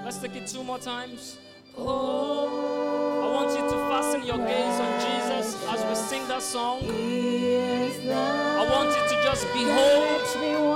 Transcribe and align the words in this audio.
Let's 0.03 0.17
take 0.19 0.35
it 0.35 0.47
two 0.47 0.63
more 0.63 0.79
times. 0.79 1.37
Oh, 1.77 2.24
your 4.25 4.37
gaze 4.39 4.79
on 4.79 4.99
Jesus 5.01 5.63
as 5.69 5.85
we 5.85 5.93
sing 5.93 6.27
that 6.27 6.41
song. 6.41 6.81
I 6.83 8.67
want 8.71 8.89
you 8.89 9.03
to 9.09 9.23
just 9.23 9.45
behold 9.53 10.74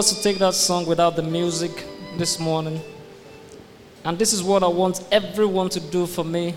us 0.00 0.16
to 0.16 0.22
take 0.22 0.38
that 0.38 0.54
song 0.54 0.86
without 0.86 1.14
the 1.14 1.22
music 1.22 1.84
this 2.16 2.40
morning. 2.40 2.80
And 4.02 4.18
this 4.18 4.32
is 4.32 4.42
what 4.42 4.62
I 4.62 4.66
want 4.66 5.04
everyone 5.12 5.68
to 5.68 5.78
do 5.78 6.06
for 6.06 6.24
me. 6.24 6.54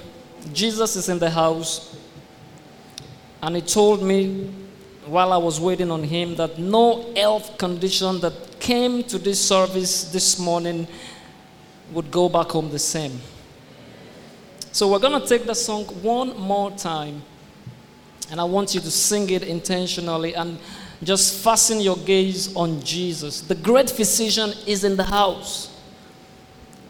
Jesus 0.54 0.96
is 0.96 1.10
in 1.10 1.20
the 1.20 1.30
house. 1.30 1.94
And 3.42 3.58
he 3.58 3.62
told 3.62 4.02
me 4.02 4.50
while 5.08 5.34
I 5.34 5.38
was 5.38 5.60
waiting 5.60 5.92
on 5.92 6.04
him 6.04 6.36
that 6.38 6.58
no 6.58 7.14
health 7.16 7.58
condition 7.58 8.22
that 8.22 8.62
came 8.62 9.04
to 9.04 9.18
this 9.18 9.46
service 9.46 10.06
this 10.06 10.40
morning 10.40 10.88
would 11.92 12.10
go 12.12 12.30
back 12.30 12.48
home 12.48 12.72
the 12.72 12.80
same. 12.80 13.20
So 14.72 14.90
we're 14.90 15.00
going 15.00 15.22
to 15.22 15.28
take 15.28 15.46
the 15.46 15.54
song 15.54 15.84
one 16.02 16.40
more 16.40 16.72
time. 16.72 17.22
And 18.32 18.40
I 18.40 18.46
want 18.46 18.74
you 18.74 18.80
to 18.80 18.90
sing 18.90 19.30
it 19.32 19.44
intentionally 19.44 20.34
and 20.34 20.58
just 21.06 21.44
fasten 21.44 21.80
your 21.82 21.98
gaze 21.98 22.56
on 22.56 22.82
Jesus. 22.82 23.42
The 23.42 23.56
great 23.56 23.90
physician 23.90 24.54
is 24.68 24.84
in 24.84 24.96
the 24.96 25.04
house. 25.04 25.70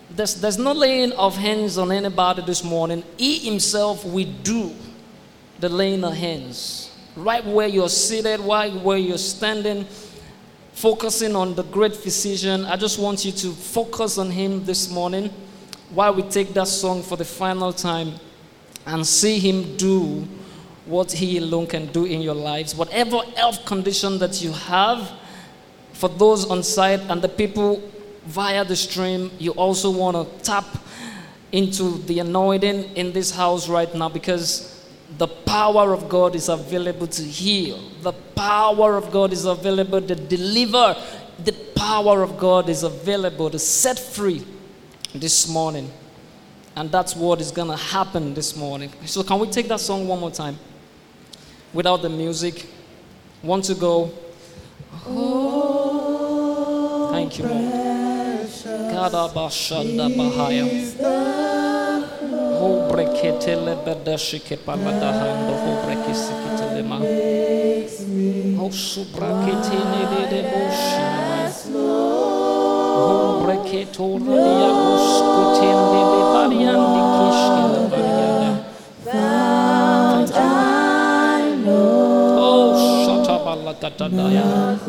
There's, 0.09 0.35
there's 0.35 0.57
no 0.57 0.74
laying 0.74 1.12
of 1.13 1.35
hands 1.35 1.78
on 1.78 1.91
anybody 1.91 2.44
this 2.46 2.63
morning. 2.63 3.03
He 3.18 3.40
himself 3.40 4.06
will 4.06 4.31
do 4.44 4.74
the 5.59 5.69
laying 5.69 6.03
of 6.03 6.13
hands. 6.13 6.96
Right 7.16 7.46
where 7.46 7.68
you're 7.68 7.90
seated, 7.90 8.40
right 8.41 8.74
where 8.74 8.97
you're 8.97 9.18
standing, 9.18 9.85
focusing 10.74 11.35
on 11.35 11.56
the 11.56 11.63
great 11.63 11.95
physician. 11.95 12.66
I 12.66 12.75
just 12.75 13.00
want 13.00 13.24
you 13.25 13.31
to 13.31 13.51
focus 13.51 14.18
on 14.18 14.30
him 14.30 14.66
this 14.66 14.90
morning 14.90 15.30
while 15.91 16.13
we 16.13 16.24
take 16.24 16.53
that 16.53 16.68
song 16.68 17.03
for 17.03 17.16
the 17.16 17.25
final 17.25 17.72
time 17.72 18.16
and 18.85 19.06
see 19.06 19.40
him 19.40 19.78
do 19.78 20.28
what 20.86 21.12
he 21.12 21.38
alone 21.38 21.68
can 21.68 21.86
do 21.88 22.06
in 22.06 22.22
your 22.22 22.36
lives. 22.36 22.76
Whatever 22.76 23.20
health 23.36 23.66
condition 23.66 24.20
that 24.20 24.42
you 24.42 24.52
have, 24.52 25.12
for 25.94 26.10
those 26.10 26.46
on 26.50 26.64
site 26.64 27.00
and 27.10 27.22
the 27.22 27.30
people 27.30 27.82
via 28.26 28.66
the 28.66 28.76
stream, 28.76 29.32
you 29.40 29.52
also 29.52 29.92
want 29.92 30.18
to 30.18 30.44
tap 30.44 30.66
into 31.52 32.00
the 32.04 32.20
anointing 32.20 32.96
in 32.96 33.14
this 33.14 33.32
house 33.32 33.70
right 33.70 33.94
now 33.94 34.10
because 34.10 34.70
the 35.18 35.28
power 35.28 35.94
of 35.94 36.10
God 36.10 36.36
is 36.36 36.50
available 36.50 37.08
to 37.08 37.22
heal. 37.22 37.80
The 38.02 38.14
power 38.36 38.96
of 38.96 39.12
God 39.12 39.32
is 39.32 39.46
available 39.46 40.02
to 40.02 40.16
deliver. 40.16 40.96
The 41.44 41.54
power 41.76 42.24
of 42.24 42.38
God 42.38 42.70
is 42.70 42.84
available 42.84 43.50
to 43.52 43.60
set 43.60 44.00
free 44.00 44.44
this 45.14 45.48
morning. 45.48 45.92
And 46.76 46.92
that's 46.92 47.16
what 47.16 47.40
is 47.40 47.52
going 47.52 47.68
to 47.68 47.78
happen 47.78 48.34
this 48.34 48.56
morning. 48.56 48.92
So, 49.06 49.22
can 49.22 49.38
we 49.38 49.48
take 49.48 49.68
that 49.68 49.80
song 49.80 50.08
one 50.08 50.20
more 50.20 50.32
time? 50.32 50.58
Without 51.74 52.02
the 52.02 52.10
music. 52.10 52.66
Want 53.44 53.66
to 53.66 53.74
go? 53.74 54.10
Thank 57.12 57.40
you, 57.40 57.46
Lord. 57.48 57.74
Paladahando 64.66 65.54
hobrekisikitelema. 65.64 66.98
Hosubraketene 68.60 70.02
de 70.30 70.42
boshima. 70.44 71.34
Hobreketora 72.96 74.34
dia 74.46 74.70
shatabalakatadaya. 83.84 84.80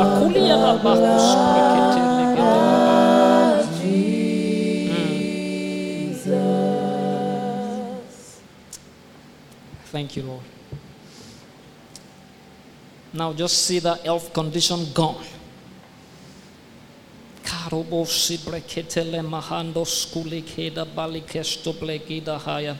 Akulia 0.00 0.56
la 0.56 0.78
bakus 0.78 1.26
breketele 1.50 2.24
gedela. 2.34 2.62
Hmm. 6.54 6.86
Thank 9.92 10.16
you, 10.16 10.22
Lord. 10.22 10.42
Now 13.12 13.32
just 13.32 13.66
see 13.66 13.78
that 13.80 14.00
health 14.02 14.32
condition 14.32 14.86
gone. 14.94 15.24
Karobo 17.44 18.04
sibreketele 18.06 19.22
mahando 19.22 19.84
skuli 19.84 20.42
keda 20.42 20.84
balikesto 20.84 21.72
blegida 21.72 22.38
haya. 22.38 22.76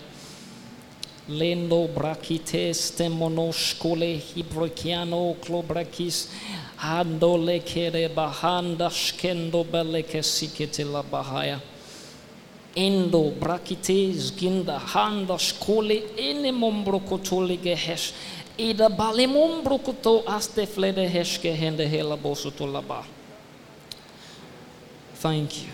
Skole 3.53 4.21
hibrokiano 4.21 5.35
klobrakis 5.41 6.29
bahanda 8.15 8.91
skendo 8.91 9.65
beleke 9.65 10.23
sikete 10.23 10.85
la 10.85 11.03
bahaya. 11.03 11.61
Endo 12.77 13.33
handa 14.79 15.39
skole 15.39 16.03
ene 16.17 16.53
gehesh. 17.57 18.13
Ida 18.59 18.89
aste 20.29 20.67
flede 20.67 21.09
heshke 21.11 21.57
hende 21.57 21.89
hela. 21.89 22.17
Thank 25.17 25.63
you. 25.65 25.73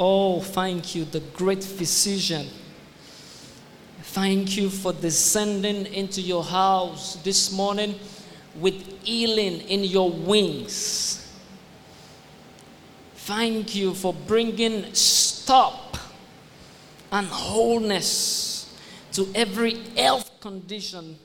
Oh, 0.00 0.40
thank 0.40 0.94
you, 0.94 1.04
the 1.04 1.20
great 1.20 1.62
physician. 1.62 2.46
Thank 4.20 4.56
you 4.56 4.68
for 4.68 4.92
descending 4.92 5.86
into 5.94 6.20
your 6.20 6.42
house 6.42 7.14
this 7.22 7.52
morning 7.52 7.94
with 8.56 8.74
healing 9.04 9.60
in 9.60 9.84
your 9.84 10.10
wings. 10.10 11.32
Thank 13.14 13.76
you 13.76 13.94
for 13.94 14.12
bringing 14.12 14.92
stop 14.92 15.96
and 17.12 17.28
wholeness 17.28 18.76
to 19.12 19.28
every 19.36 19.74
health 19.96 20.40
condition 20.40 21.16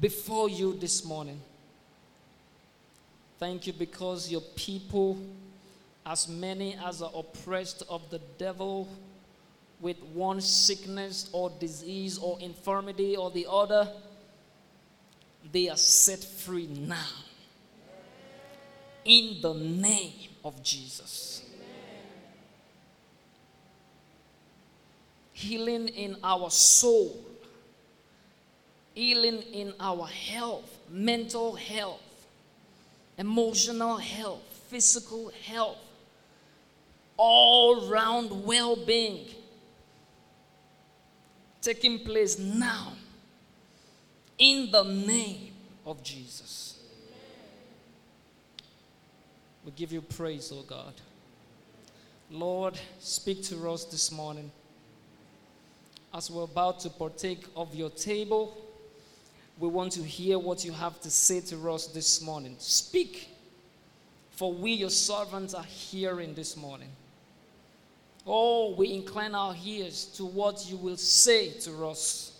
before 0.00 0.50
you 0.50 0.76
this 0.80 1.04
morning. 1.04 1.40
Thank 3.38 3.68
you 3.68 3.72
because 3.72 4.32
your 4.32 4.42
people, 4.56 5.16
as 6.04 6.26
many 6.26 6.76
as 6.84 7.02
are 7.02 7.12
oppressed 7.14 7.84
of 7.88 8.10
the 8.10 8.18
devil 8.36 8.88
with 9.80 10.02
one 10.02 10.40
sickness 10.40 11.30
or 11.32 11.50
disease 11.58 12.18
or 12.18 12.38
infirmity 12.40 13.16
or 13.16 13.30
the 13.30 13.46
other, 13.50 13.88
they 15.52 15.68
are 15.68 15.76
set 15.76 16.22
free 16.22 16.66
now. 16.66 17.06
In 19.04 19.40
the 19.40 19.54
name 19.54 20.28
of 20.44 20.62
Jesus. 20.62 21.42
Healing 25.32 25.88
in 25.88 26.16
our 26.22 26.50
soul, 26.50 27.24
healing 28.94 29.40
in 29.54 29.72
our 29.80 30.06
health, 30.06 30.70
mental 30.90 31.54
health, 31.54 32.02
emotional 33.16 33.96
health, 33.96 34.42
physical 34.68 35.32
health, 35.46 35.78
all 37.16 37.88
round 37.90 38.44
well 38.44 38.76
being 38.76 39.26
taking 41.62 41.98
place 42.00 42.38
now 42.38 42.92
in 44.38 44.70
the 44.70 44.82
name 44.82 45.52
of 45.84 46.02
Jesus. 46.02 46.78
We 49.64 49.72
give 49.72 49.92
you 49.92 50.00
praise, 50.00 50.52
oh 50.54 50.62
God. 50.62 50.94
Lord, 52.30 52.78
speak 52.98 53.42
to 53.44 53.70
us 53.70 53.84
this 53.84 54.10
morning. 54.10 54.50
As 56.14 56.30
we're 56.30 56.44
about 56.44 56.80
to 56.80 56.90
partake 56.90 57.44
of 57.54 57.74
your 57.74 57.90
table, 57.90 58.56
we 59.58 59.68
want 59.68 59.92
to 59.92 60.02
hear 60.02 60.38
what 60.38 60.64
you 60.64 60.72
have 60.72 61.00
to 61.02 61.10
say 61.10 61.40
to 61.42 61.70
us 61.70 61.86
this 61.88 62.22
morning. 62.22 62.56
Speak, 62.58 63.28
for 64.30 64.52
we, 64.52 64.72
your 64.72 64.90
servants, 64.90 65.52
are 65.54 65.64
hearing 65.64 66.34
this 66.34 66.56
morning. 66.56 66.88
Oh, 68.26 68.74
we 68.74 68.92
incline 68.92 69.34
our 69.34 69.56
ears 69.64 70.04
to 70.16 70.24
what 70.24 70.66
you 70.68 70.76
will 70.76 70.96
say 70.96 71.50
to 71.60 71.86
us. 71.86 72.32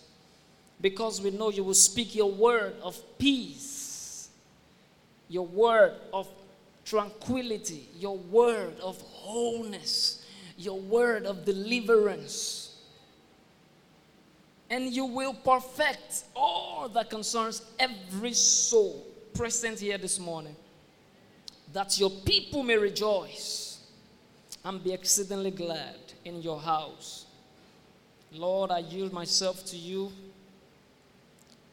Because 0.79 1.21
we 1.21 1.31
know 1.31 1.49
you 1.49 1.63
will 1.63 1.73
speak 1.73 2.15
your 2.15 2.31
word 2.31 2.75
of 2.81 2.99
peace, 3.17 4.29
your 5.29 5.45
word 5.45 5.93
of 6.11 6.27
tranquility, 6.85 7.87
your 7.97 8.17
word 8.17 8.79
of 8.79 8.99
wholeness, 9.01 10.25
your 10.57 10.79
word 10.79 11.25
of 11.25 11.45
deliverance. 11.45 12.75
And 14.69 14.91
you 14.93 15.05
will 15.05 15.33
perfect 15.33 16.23
all 16.35 16.89
that 16.89 17.09
concerns 17.09 17.61
every 17.79 18.33
soul 18.33 19.05
present 19.33 19.79
here 19.79 19.97
this 19.97 20.19
morning, 20.19 20.55
that 21.73 21.99
your 21.99 22.09
people 22.09 22.63
may 22.63 22.77
rejoice 22.77 23.70
and 24.63 24.83
be 24.83 24.93
exceedingly 24.93 25.51
glad 25.51 25.97
in 26.23 26.41
your 26.41 26.59
house. 26.59 27.25
Lord, 28.31 28.71
I 28.71 28.79
yield 28.79 29.11
myself 29.11 29.65
to 29.67 29.77
you. 29.77 30.11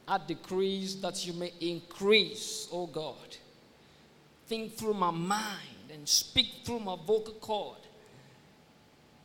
I 0.06 0.18
decrease 0.26 0.94
that 0.96 1.26
you 1.26 1.34
may 1.34 1.52
increase, 1.60 2.68
oh 2.72 2.86
God. 2.86 3.36
Think 4.46 4.74
through 4.76 4.94
my 4.94 5.10
mind 5.10 5.90
and 5.92 6.08
speak 6.08 6.62
through 6.64 6.80
my 6.80 6.96
vocal 7.06 7.34
cord. 7.40 7.76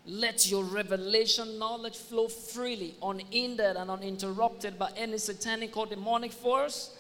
Let 0.05 0.51
your 0.51 0.65
revelation 0.65 1.57
knowledge 1.57 1.95
flow 1.95 2.27
freely, 2.27 2.95
unhindered 3.01 3.77
and 3.77 3.89
uninterrupted 3.89 4.77
by 4.77 4.91
any 4.97 5.17
satanic 5.17 5.77
or 5.77 5.85
demonic 5.85 6.33
force. 6.33 6.97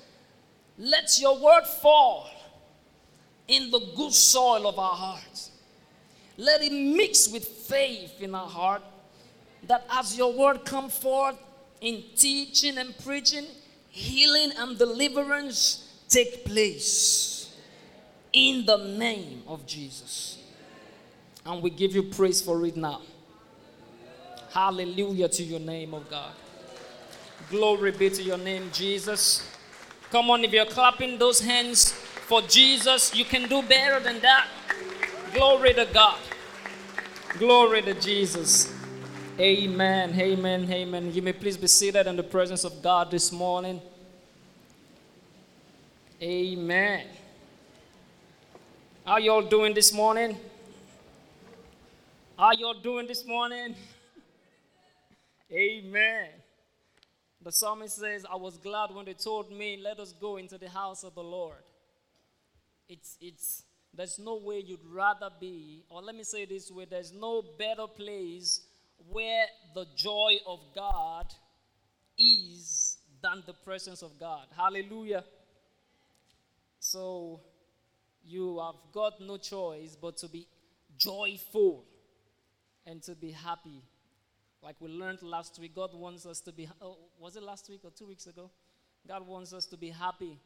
Let 0.77 1.19
your 1.19 1.37
word 1.37 1.65
fall 1.65 2.29
in 3.49 3.69
the 3.71 3.81
good 3.97 4.13
soil 4.13 4.65
of 4.65 4.79
our 4.79 4.95
hearts. 4.95 5.51
Let 6.37 6.63
it 6.63 6.71
mix 6.71 7.29
with 7.29 7.45
faith 7.45 8.21
in 8.21 8.33
our 8.33 8.47
heart 8.47 8.81
that 9.67 9.85
as 9.89 10.17
your 10.17 10.33
word 10.33 10.65
come 10.65 10.89
forth 10.89 11.37
in 11.81 12.03
teaching 12.15 12.77
and 12.77 12.97
preaching, 12.99 13.45
healing 13.89 14.51
and 14.57 14.77
deliverance 14.77 16.03
take 16.09 16.45
place 16.45 17.55
in 18.31 18.65
the 18.65 18.77
name 18.77 19.43
of 19.47 19.65
Jesus. 19.65 20.39
And 21.45 21.61
we 21.61 21.69
give 21.69 21.93
you 21.93 22.03
praise 22.03 22.41
for 22.41 22.65
it 22.65 22.77
now. 22.77 23.01
Hallelujah 24.51 25.29
to 25.29 25.43
your 25.43 25.59
name, 25.59 25.93
oh 25.93 26.03
God. 26.09 26.31
Glory 27.49 27.91
be 27.91 28.09
to 28.09 28.23
your 28.23 28.37
name, 28.37 28.69
Jesus. 28.71 29.47
Come 30.09 30.29
on, 30.29 30.43
if 30.43 30.51
you're 30.53 30.65
clapping 30.65 31.17
those 31.17 31.39
hands 31.39 31.91
for 31.91 32.41
Jesus, 32.43 33.15
you 33.15 33.25
can 33.25 33.49
do 33.49 33.61
better 33.63 33.99
than 33.99 34.19
that. 34.21 34.47
Glory 35.33 35.73
to 35.73 35.87
God. 35.91 36.19
Glory 37.39 37.81
to 37.81 37.95
Jesus. 37.95 38.71
Amen. 39.39 40.13
Amen. 40.19 40.71
Amen. 40.71 41.11
You 41.11 41.23
may 41.23 41.33
please 41.33 41.57
be 41.57 41.65
seated 41.65 42.05
in 42.05 42.15
the 42.15 42.23
presence 42.23 42.63
of 42.63 42.83
God 42.83 43.09
this 43.09 43.31
morning. 43.31 43.81
Amen. 46.21 47.07
How 49.03 49.17
y'all 49.17 49.41
doing 49.41 49.73
this 49.73 49.91
morning? 49.91 50.37
How 52.37 52.51
y'all 52.51 52.75
doing 52.75 53.07
this 53.07 53.25
morning? 53.25 53.75
Amen. 55.51 56.27
The 57.41 57.51
psalmist 57.51 57.97
says, 57.97 58.23
I 58.31 58.35
was 58.35 58.57
glad 58.57 58.93
when 58.93 59.05
they 59.05 59.13
told 59.13 59.51
me, 59.51 59.79
let 59.81 59.99
us 59.99 60.13
go 60.13 60.37
into 60.37 60.59
the 60.59 60.69
house 60.69 61.03
of 61.03 61.15
the 61.15 61.23
Lord. 61.23 61.63
It's, 62.87 63.17
it's, 63.19 63.63
there's 63.95 64.17
no 64.17 64.37
way 64.37 64.59
you'd 64.59 64.85
rather 64.91 65.29
be, 65.39 65.83
or 65.89 66.01
let 66.01 66.15
me 66.15 66.23
say 66.23 66.45
this 66.45 66.71
way, 66.71 66.85
there's 66.89 67.13
no 67.13 67.43
better 67.59 67.87
place 67.87 68.61
where 69.09 69.45
the 69.75 69.85
joy 69.95 70.37
of 70.47 70.59
God 70.75 71.27
is 72.17 72.97
than 73.21 73.43
the 73.45 73.53
presence 73.53 74.01
of 74.01 74.19
God. 74.19 74.47
Hallelujah. 74.55 75.23
So 76.79 77.41
you 78.23 78.59
have 78.59 78.75
got 78.91 79.21
no 79.21 79.37
choice 79.37 79.95
but 79.99 80.17
to 80.17 80.27
be 80.27 80.47
joyful 80.97 81.85
and 82.85 83.01
to 83.03 83.15
be 83.15 83.31
happy. 83.31 83.83
Like 84.61 84.75
we 84.79 84.89
learned 84.89 85.21
last 85.21 85.59
week, 85.59 85.75
God 85.75 85.93
wants 85.93 86.25
us 86.25 86.41
to 86.41 86.51
be, 86.51 86.69
oh, 86.81 86.97
was 87.19 87.35
it 87.35 87.43
last 87.43 87.69
week 87.69 87.81
or 87.83 87.91
two 87.91 88.07
weeks 88.07 88.27
ago? 88.27 88.49
God 89.07 89.27
wants 89.27 89.53
us 89.53 89.65
to 89.67 89.77
be 89.77 89.89
happy. 89.89 90.39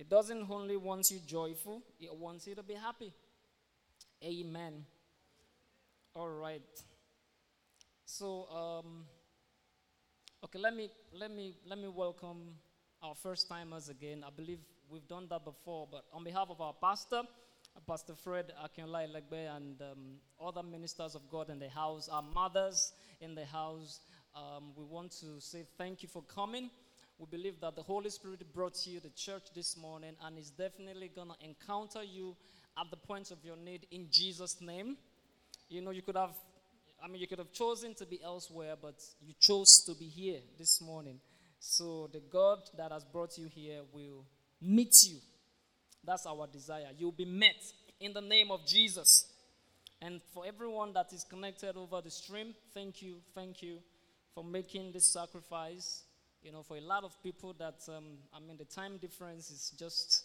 It 0.00 0.08
doesn't 0.08 0.50
only 0.50 0.78
want 0.78 1.10
you 1.10 1.18
joyful, 1.26 1.82
it 2.00 2.16
wants 2.16 2.46
you 2.46 2.54
to 2.54 2.62
be 2.62 2.72
happy. 2.72 3.12
Amen. 4.24 4.86
All 6.14 6.30
right. 6.30 6.62
So, 8.06 8.48
um, 8.48 9.04
okay, 10.42 10.58
let 10.58 10.74
me 10.74 10.88
let 11.12 11.30
me 11.30 11.54
let 11.68 11.78
me 11.78 11.88
welcome 11.88 12.54
our 13.02 13.14
first 13.14 13.46
timers 13.46 13.90
again. 13.90 14.24
I 14.26 14.30
believe 14.34 14.60
we've 14.90 15.06
done 15.06 15.26
that 15.28 15.44
before, 15.44 15.86
but 15.92 16.04
on 16.14 16.24
behalf 16.24 16.46
of 16.48 16.62
our 16.62 16.72
pastor, 16.72 17.20
Pastor 17.86 18.14
Fred 18.14 18.52
Akinolai 18.64 19.06
Legbe, 19.06 19.54
and 19.54 19.82
um, 19.82 20.16
other 20.42 20.62
ministers 20.62 21.14
of 21.14 21.28
God 21.28 21.50
in 21.50 21.58
the 21.58 21.68
house, 21.68 22.08
our 22.08 22.22
mothers 22.22 22.94
in 23.20 23.34
the 23.34 23.44
house, 23.44 24.00
um, 24.34 24.72
we 24.76 24.84
want 24.84 25.12
to 25.20 25.38
say 25.40 25.66
thank 25.76 26.02
you 26.02 26.08
for 26.08 26.22
coming. 26.22 26.70
We 27.20 27.26
believe 27.26 27.60
that 27.60 27.76
the 27.76 27.82
Holy 27.82 28.08
Spirit 28.08 28.42
brought 28.54 28.86
you 28.86 28.98
to 28.98 29.10
church 29.10 29.42
this 29.54 29.76
morning 29.76 30.12
and 30.24 30.38
is 30.38 30.48
definitely 30.48 31.10
going 31.14 31.28
to 31.28 31.34
encounter 31.44 32.02
you 32.02 32.34
at 32.80 32.90
the 32.90 32.96
point 32.96 33.30
of 33.30 33.44
your 33.44 33.58
need 33.58 33.86
in 33.90 34.06
Jesus' 34.10 34.58
name. 34.62 34.96
You 35.68 35.82
know, 35.82 35.90
you 35.90 36.00
could 36.00 36.16
have, 36.16 36.34
I 37.04 37.08
mean, 37.08 37.20
you 37.20 37.26
could 37.26 37.38
have 37.38 37.52
chosen 37.52 37.94
to 37.96 38.06
be 38.06 38.22
elsewhere, 38.24 38.74
but 38.80 38.94
you 39.20 39.34
chose 39.38 39.84
to 39.84 39.94
be 39.94 40.06
here 40.06 40.38
this 40.58 40.80
morning. 40.80 41.20
So 41.58 42.08
the 42.10 42.22
God 42.32 42.60
that 42.78 42.90
has 42.90 43.04
brought 43.04 43.36
you 43.36 43.48
here 43.48 43.82
will 43.92 44.24
meet 44.62 45.04
you. 45.04 45.18
That's 46.02 46.24
our 46.24 46.46
desire. 46.46 46.88
You'll 46.96 47.12
be 47.12 47.26
met 47.26 47.62
in 48.00 48.14
the 48.14 48.22
name 48.22 48.50
of 48.50 48.66
Jesus. 48.66 49.30
And 50.00 50.22
for 50.32 50.46
everyone 50.46 50.94
that 50.94 51.12
is 51.12 51.24
connected 51.24 51.76
over 51.76 52.00
the 52.00 52.10
stream, 52.10 52.54
thank 52.72 53.02
you, 53.02 53.16
thank 53.34 53.62
you 53.62 53.80
for 54.34 54.42
making 54.42 54.92
this 54.92 55.12
sacrifice. 55.12 56.04
You 56.42 56.52
know, 56.52 56.62
for 56.62 56.78
a 56.78 56.80
lot 56.80 57.04
of 57.04 57.22
people 57.22 57.54
that, 57.58 57.74
um, 57.88 58.04
I 58.34 58.40
mean, 58.40 58.56
the 58.56 58.64
time 58.64 58.96
difference 58.96 59.50
is 59.50 59.74
just, 59.78 60.24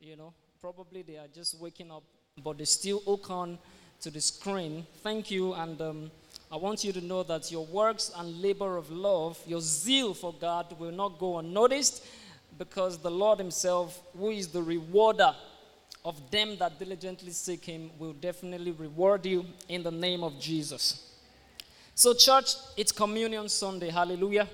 you 0.00 0.16
know, 0.16 0.32
probably 0.58 1.02
they 1.02 1.18
are 1.18 1.28
just 1.34 1.60
waking 1.60 1.90
up, 1.90 2.02
but 2.42 2.56
they 2.56 2.64
still 2.64 3.00
hook 3.00 3.28
on 3.28 3.58
to 4.00 4.10
the 4.10 4.22
screen. 4.22 4.86
Thank 5.02 5.30
you, 5.30 5.52
and 5.52 5.78
um, 5.82 6.10
I 6.50 6.56
want 6.56 6.82
you 6.82 6.92
to 6.92 7.00
know 7.02 7.22
that 7.24 7.52
your 7.52 7.66
works 7.66 8.10
and 8.16 8.40
labor 8.40 8.78
of 8.78 8.90
love, 8.90 9.38
your 9.46 9.60
zeal 9.60 10.14
for 10.14 10.32
God 10.32 10.74
will 10.78 10.92
not 10.92 11.18
go 11.18 11.38
unnoticed 11.38 12.06
because 12.56 12.96
the 12.96 13.10
Lord 13.10 13.38
Himself, 13.38 14.00
who 14.16 14.30
is 14.30 14.48
the 14.48 14.62
rewarder 14.62 15.34
of 16.06 16.30
them 16.30 16.56
that 16.58 16.78
diligently 16.78 17.32
seek 17.32 17.66
Him, 17.66 17.90
will 17.98 18.14
definitely 18.14 18.72
reward 18.72 19.26
you 19.26 19.44
in 19.68 19.82
the 19.82 19.90
name 19.90 20.24
of 20.24 20.40
Jesus. 20.40 21.12
So, 21.94 22.14
church, 22.14 22.54
it's 22.78 22.92
Communion 22.92 23.46
Sunday. 23.50 23.90
Hallelujah. 23.90 24.48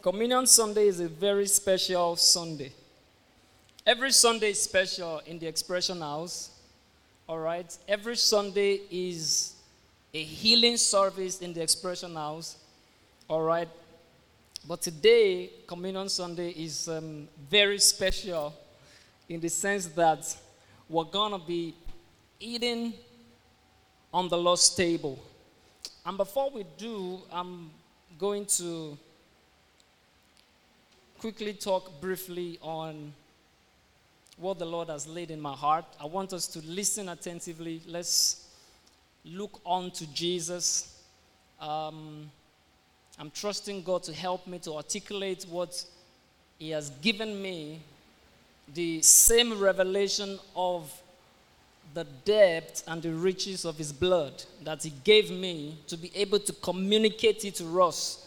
Communion 0.00 0.46
Sunday 0.46 0.86
is 0.86 1.00
a 1.00 1.08
very 1.08 1.46
special 1.46 2.14
Sunday. 2.14 2.70
Every 3.84 4.12
Sunday 4.12 4.50
is 4.50 4.62
special 4.62 5.20
in 5.26 5.40
the 5.40 5.46
Expression 5.48 6.00
House. 6.00 6.50
All 7.28 7.40
right? 7.40 7.76
Every 7.88 8.16
Sunday 8.16 8.82
is 8.92 9.54
a 10.14 10.22
healing 10.22 10.76
service 10.76 11.40
in 11.40 11.52
the 11.52 11.62
Expression 11.62 12.14
House. 12.14 12.58
All 13.28 13.42
right? 13.42 13.68
But 14.68 14.82
today, 14.82 15.50
Communion 15.66 16.08
Sunday 16.08 16.50
is 16.50 16.88
um, 16.88 17.26
very 17.50 17.80
special 17.80 18.54
in 19.28 19.40
the 19.40 19.48
sense 19.48 19.86
that 19.86 20.36
we're 20.88 21.04
going 21.04 21.32
to 21.32 21.44
be 21.44 21.74
eating 22.38 22.94
on 24.14 24.28
the 24.28 24.38
Lord's 24.38 24.70
table. 24.70 25.18
And 26.06 26.16
before 26.16 26.50
we 26.50 26.64
do, 26.76 27.20
I'm 27.32 27.70
going 28.16 28.46
to 28.46 28.96
quickly 31.18 31.52
talk 31.52 32.00
briefly 32.00 32.60
on 32.62 33.12
what 34.36 34.58
the 34.60 34.64
Lord 34.64 34.88
has 34.88 35.08
laid 35.08 35.32
in 35.32 35.40
my 35.40 35.52
heart. 35.52 35.84
I 36.00 36.06
want 36.06 36.32
us 36.32 36.46
to 36.48 36.60
listen 36.60 37.08
attentively. 37.08 37.82
Let's 37.88 38.46
look 39.24 39.60
on 39.66 39.90
to 39.92 40.06
Jesus. 40.14 41.02
Um, 41.60 42.30
I'm 43.18 43.32
trusting 43.32 43.82
God 43.82 44.04
to 44.04 44.12
help 44.12 44.46
me 44.46 44.60
to 44.60 44.74
articulate 44.74 45.44
what 45.50 45.84
He 46.56 46.70
has 46.70 46.90
given 46.90 47.42
me, 47.42 47.80
the 48.72 49.02
same 49.02 49.58
revelation 49.58 50.38
of 50.54 50.92
the 51.94 52.04
depth 52.24 52.84
and 52.86 53.02
the 53.02 53.12
riches 53.12 53.64
of 53.64 53.76
His 53.76 53.92
blood 53.92 54.44
that 54.62 54.84
He 54.84 54.92
gave 55.02 55.32
me 55.32 55.78
to 55.88 55.96
be 55.96 56.12
able 56.14 56.38
to 56.38 56.52
communicate 56.52 57.44
it 57.44 57.56
to 57.56 57.82
us 57.82 58.24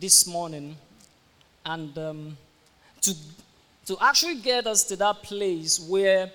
this 0.00 0.26
morning 0.26 0.76
and 1.64 1.96
um, 1.98 2.36
to, 3.00 3.14
to 3.86 3.96
actually 4.00 4.36
get 4.36 4.66
us 4.66 4.84
to 4.84 4.96
that 4.96 5.22
place 5.22 5.80
where 5.88 6.30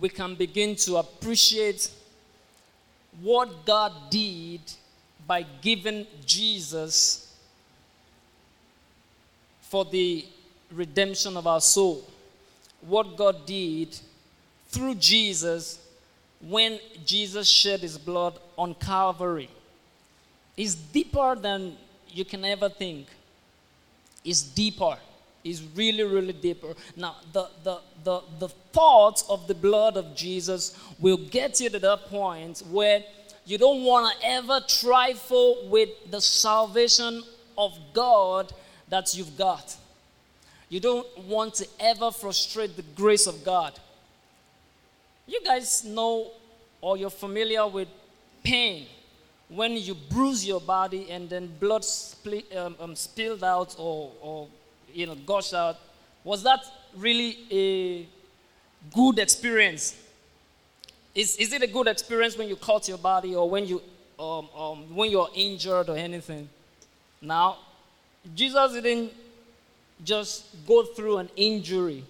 we 0.00 0.08
can 0.08 0.34
begin 0.34 0.74
to 0.76 0.96
appreciate 0.96 1.90
what 3.20 3.64
God 3.64 3.92
did 4.10 4.60
by 5.26 5.46
giving 5.62 6.06
Jesus 6.26 7.32
for 9.62 9.84
the 9.84 10.24
redemption 10.72 11.36
of 11.36 11.46
our 11.46 11.60
soul. 11.60 12.04
What 12.80 13.16
God 13.16 13.46
did 13.46 13.98
through 14.68 14.96
Jesus 14.96 15.80
when 16.40 16.78
Jesus 17.06 17.48
shed 17.48 17.80
his 17.80 17.96
blood 17.96 18.38
on 18.58 18.74
Calvary 18.74 19.48
is 20.56 20.74
deeper 20.74 21.34
than 21.34 21.76
you 22.08 22.24
can 22.24 22.44
ever 22.44 22.68
think. 22.68 23.06
It's 24.24 24.42
deeper. 24.42 24.96
is 25.44 25.62
really, 25.74 26.02
really 26.02 26.32
deeper. 26.32 26.74
Now, 26.96 27.16
the, 27.32 27.48
the, 27.62 27.80
the, 28.02 28.20
the 28.38 28.48
thought 28.72 29.22
of 29.28 29.46
the 29.46 29.54
blood 29.54 29.96
of 29.96 30.16
Jesus 30.16 30.76
will 30.98 31.18
get 31.18 31.60
you 31.60 31.68
to 31.68 31.78
that 31.78 32.06
point 32.06 32.62
where 32.70 33.04
you 33.44 33.58
don't 33.58 33.84
want 33.84 34.18
to 34.18 34.26
ever 34.26 34.60
trifle 34.66 35.68
with 35.68 35.90
the 36.10 36.20
salvation 36.20 37.22
of 37.58 37.78
God 37.92 38.52
that 38.88 39.14
you've 39.14 39.36
got. 39.36 39.76
You 40.70 40.80
don't 40.80 41.06
want 41.26 41.54
to 41.56 41.68
ever 41.78 42.10
frustrate 42.10 42.74
the 42.74 42.84
grace 42.96 43.26
of 43.26 43.44
God. 43.44 43.78
You 45.26 45.40
guys 45.44 45.84
know 45.84 46.30
or 46.80 46.96
you're 46.96 47.10
familiar 47.10 47.66
with 47.66 47.88
pain 48.42 48.86
when 49.48 49.72
you 49.72 49.94
bruise 49.94 50.46
your 50.46 50.60
body 50.60 51.10
and 51.10 51.28
then 51.28 51.50
blood 51.60 51.84
um, 52.56 52.76
um, 52.80 52.96
spilled 52.96 53.44
out 53.44 53.74
or, 53.78 54.12
or 54.20 54.48
you 54.92 55.06
know 55.06 55.14
gushed 55.14 55.54
out. 55.54 55.76
Was 56.24 56.42
that 56.42 56.60
really 56.96 57.38
a 57.50 58.06
good 58.94 59.18
experience? 59.18 60.00
Is, 61.14 61.36
is 61.36 61.52
it 61.52 61.62
a 61.62 61.66
good 61.66 61.86
experience 61.86 62.36
when 62.36 62.48
you 62.48 62.56
cut 62.56 62.88
your 62.88 62.98
body 62.98 63.34
or 63.34 63.48
when 63.48 63.66
you 63.66 63.82
um, 64.18 64.48
um, 64.56 64.94
when 64.94 65.10
you're 65.10 65.30
injured 65.34 65.88
or 65.88 65.96
anything? 65.96 66.48
Now, 67.20 67.58
Jesus 68.34 68.72
didn't 68.72 69.12
just 70.02 70.44
go 70.66 70.84
through 70.84 71.18
an 71.18 71.30
injury. 71.36 72.04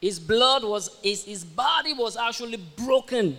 His 0.00 0.18
blood 0.18 0.64
was, 0.64 0.98
his, 1.02 1.24
his 1.24 1.44
body 1.44 1.92
was 1.94 2.16
actually 2.16 2.58
broken. 2.58 3.38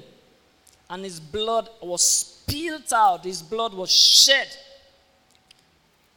And 0.90 1.04
his 1.04 1.20
blood 1.20 1.70
was 1.82 2.35
spilled 2.48 2.94
out. 2.94 3.24
His 3.24 3.42
blood 3.42 3.74
was 3.74 3.92
shed 3.92 4.48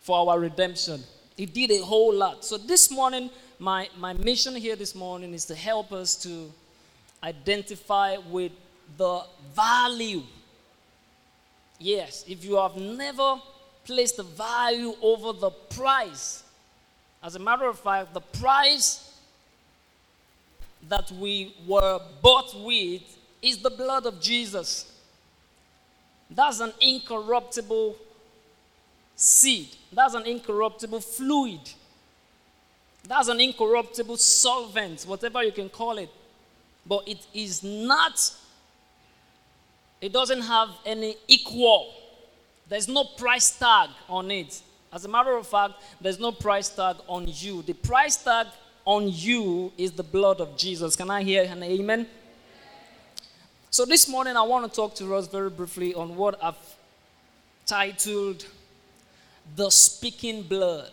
for 0.01 0.31
our 0.31 0.39
redemption. 0.39 1.03
He 1.37 1.47
did 1.47 1.71
a 1.71 1.85
whole 1.85 2.15
lot. 2.15 2.45
So 2.45 2.59
this 2.59 2.91
morning, 2.91 3.31
my, 3.59 3.89
my 3.99 4.13
mission 4.13 4.55
here 4.57 4.77
this 4.77 4.95
morning 4.95 5.35
is 5.35 5.45
to 5.47 5.55
help 5.55 5.93
us 5.93 6.17
to 6.23 6.53
identify 7.23 8.17
with 8.31 8.53
the 8.97 9.23
value. 9.55 10.23
Yes, 11.79 12.25
if 12.29 12.45
you 12.45 12.57
have 12.57 12.77
never 12.77 13.37
placed 13.85 14.19
a 14.19 14.23
value 14.23 14.95
over 15.01 15.33
the 15.33 15.51
price, 15.51 16.43
as 17.23 17.37
a 17.37 17.39
matter 17.39 17.67
of 17.67 17.79
fact, 17.79 18.15
the 18.15 18.21
price 18.21 19.17
that 20.89 21.11
we 21.13 21.55
were 21.67 22.01
bought 22.23 22.55
with 22.65 23.03
is 23.43 23.59
the 23.59 23.71
blood 23.71 24.07
of 24.07 24.21
Jesus. 24.21 24.88
That's 26.31 26.61
an 26.61 26.73
incorruptible 26.81 27.97
seed, 29.17 29.69
that's 29.93 30.15
an 30.15 30.27
incorruptible 30.27 31.01
fluid, 31.01 31.61
that's 33.07 33.29
an 33.29 33.41
incorruptible 33.41 34.17
solvent, 34.19 35.03
whatever 35.03 35.43
you 35.43 35.53
can 35.53 35.69
call 35.69 35.99
it. 35.99 36.11
But 36.87 37.09
it 37.09 37.27
is 37.35 37.63
not, 37.63 38.31
it 40.01 40.13
doesn't 40.13 40.43
have 40.43 40.69
any 40.85 41.17
equal. 41.27 41.95
There's 42.69 42.89
no 42.89 43.05
price 43.05 43.59
tag 43.59 43.91
on 44.09 44.31
it. 44.31 44.61
As 44.93 45.05
a 45.05 45.09
matter 45.09 45.37
of 45.37 45.47
fact, 45.47 45.75
there's 46.01 46.19
no 46.19 46.33
price 46.33 46.69
tag 46.69 46.97
on 47.07 47.25
you. 47.27 47.63
The 47.63 47.73
price 47.73 48.17
tag 48.23 48.47
on 48.85 49.09
you 49.09 49.73
is 49.77 49.93
the 49.93 50.03
blood 50.03 50.41
of 50.41 50.57
Jesus. 50.57 50.97
Can 50.97 51.11
I 51.11 51.23
hear 51.23 51.45
an 51.45 51.63
amen? 51.63 52.07
So 53.71 53.85
this 53.85 54.09
morning 54.09 54.37
I 54.37 54.43
want 54.43 54.71
to 54.71 54.75
talk 54.75 54.95
to 54.97 55.15
us 55.15 55.29
very 55.29 55.51
briefly 55.51 55.95
on 55.95 56.17
what 56.17 56.43
I've 56.43 56.57
titled 57.67 58.47
The 59.57 59.71
Speaking 59.71 60.43
Blood. 60.43 60.93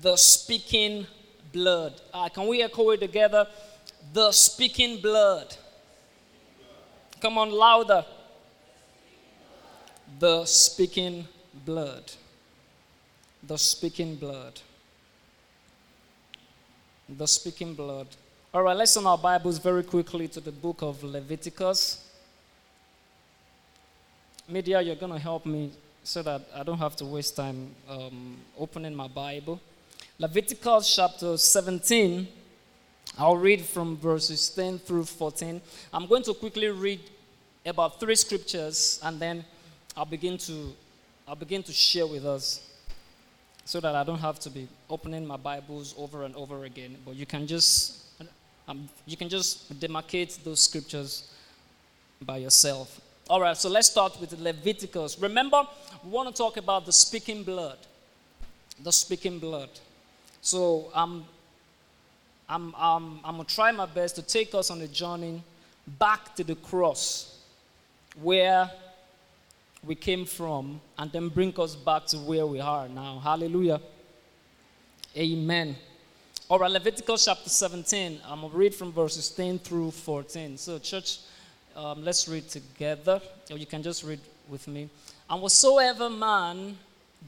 The 0.00 0.16
Speaking 0.16 1.06
Blood. 1.52 2.00
Uh, 2.14 2.28
can 2.28 2.46
we 2.46 2.62
echo 2.62 2.90
it 2.90 3.00
together? 3.00 3.46
The 4.12 4.30
Speaking 4.32 5.00
Blood. 5.00 5.56
Come 7.20 7.36
on, 7.36 7.50
louder. 7.50 8.04
The 10.18 10.44
Speaking 10.44 11.26
Blood. 11.64 12.12
The 13.42 13.58
Speaking 13.58 14.14
Blood 14.14 14.60
the 17.08 17.26
speaking 17.26 17.74
blood. 17.74 18.06
All 18.54 18.62
right, 18.62 18.74
let's 18.74 18.94
turn 18.94 19.04
our 19.04 19.18
Bibles 19.18 19.58
very 19.58 19.82
quickly 19.82 20.26
to 20.28 20.40
the 20.40 20.50
book 20.50 20.80
of 20.80 21.04
Leviticus. 21.04 22.02
Media, 24.48 24.80
you're 24.80 24.96
going 24.96 25.12
to 25.12 25.18
help 25.18 25.44
me 25.44 25.70
so 26.02 26.22
that 26.22 26.48
I 26.54 26.62
don't 26.62 26.78
have 26.78 26.96
to 26.96 27.04
waste 27.04 27.36
time 27.36 27.74
um, 27.86 28.38
opening 28.58 28.94
my 28.94 29.06
Bible. 29.06 29.60
Leviticus 30.18 30.96
chapter 30.96 31.36
17. 31.36 32.26
I'll 33.18 33.36
read 33.36 33.60
from 33.60 33.98
verses 33.98 34.48
10 34.48 34.78
through 34.78 35.04
14. 35.04 35.60
I'm 35.92 36.06
going 36.06 36.22
to 36.22 36.32
quickly 36.32 36.68
read 36.68 37.00
about 37.66 38.00
three 38.00 38.14
scriptures 38.14 38.98
and 39.04 39.20
then 39.20 39.44
I'll 39.94 40.06
begin 40.06 40.38
to 40.38 40.72
I'll 41.28 41.36
begin 41.36 41.62
to 41.64 41.72
share 41.74 42.06
with 42.06 42.24
us 42.24 42.66
so 43.66 43.78
that 43.80 43.94
I 43.94 44.04
don't 44.04 44.20
have 44.20 44.40
to 44.40 44.48
be 44.48 44.68
opening 44.88 45.26
my 45.26 45.36
Bibles 45.36 45.94
over 45.98 46.24
and 46.24 46.34
over 46.34 46.64
again. 46.64 46.96
But 47.04 47.14
you 47.14 47.26
can 47.26 47.46
just 47.46 48.07
um, 48.68 48.88
you 49.06 49.16
can 49.16 49.28
just 49.28 49.72
demarcate 49.80 50.42
those 50.44 50.60
scriptures 50.60 51.32
by 52.22 52.36
yourself. 52.36 53.00
All 53.28 53.40
right, 53.40 53.56
so 53.56 53.68
let's 53.68 53.90
start 53.90 54.18
with 54.20 54.38
Leviticus. 54.38 55.18
Remember, 55.18 55.62
we 56.04 56.10
want 56.10 56.28
to 56.28 56.34
talk 56.34 56.56
about 56.56 56.86
the 56.86 56.92
speaking 56.92 57.42
blood. 57.42 57.78
The 58.82 58.92
speaking 58.92 59.38
blood. 59.38 59.70
So 60.40 60.90
I'm 60.94 61.24
I'm, 62.48 62.74
I'm, 62.78 63.20
I'm 63.24 63.34
going 63.34 63.46
to 63.46 63.54
try 63.54 63.70
my 63.72 63.84
best 63.84 64.16
to 64.16 64.22
take 64.22 64.54
us 64.54 64.70
on 64.70 64.80
a 64.80 64.88
journey 64.88 65.42
back 65.98 66.34
to 66.36 66.44
the 66.44 66.54
cross 66.54 67.40
where 68.22 68.70
we 69.84 69.94
came 69.94 70.24
from 70.24 70.80
and 70.96 71.12
then 71.12 71.28
bring 71.28 71.52
us 71.60 71.76
back 71.76 72.06
to 72.06 72.16
where 72.16 72.46
we 72.46 72.58
are 72.58 72.88
now. 72.88 73.18
Hallelujah. 73.18 73.80
Amen. 75.16 75.76
All 76.50 76.58
right, 76.58 76.70
Leviticus 76.70 77.26
chapter 77.26 77.50
17. 77.50 78.20
I'm 78.26 78.40
going 78.40 78.50
to 78.50 78.56
read 78.56 78.74
from 78.74 78.90
verses 78.90 79.28
10 79.28 79.58
through 79.58 79.90
14. 79.90 80.56
So, 80.56 80.78
church, 80.78 81.18
um, 81.76 82.02
let's 82.02 82.26
read 82.26 82.48
together, 82.48 83.20
or 83.50 83.58
you 83.58 83.66
can 83.66 83.82
just 83.82 84.02
read 84.02 84.18
with 84.48 84.66
me. 84.66 84.88
And 85.28 85.42
whatsoever 85.42 86.08
man 86.08 86.78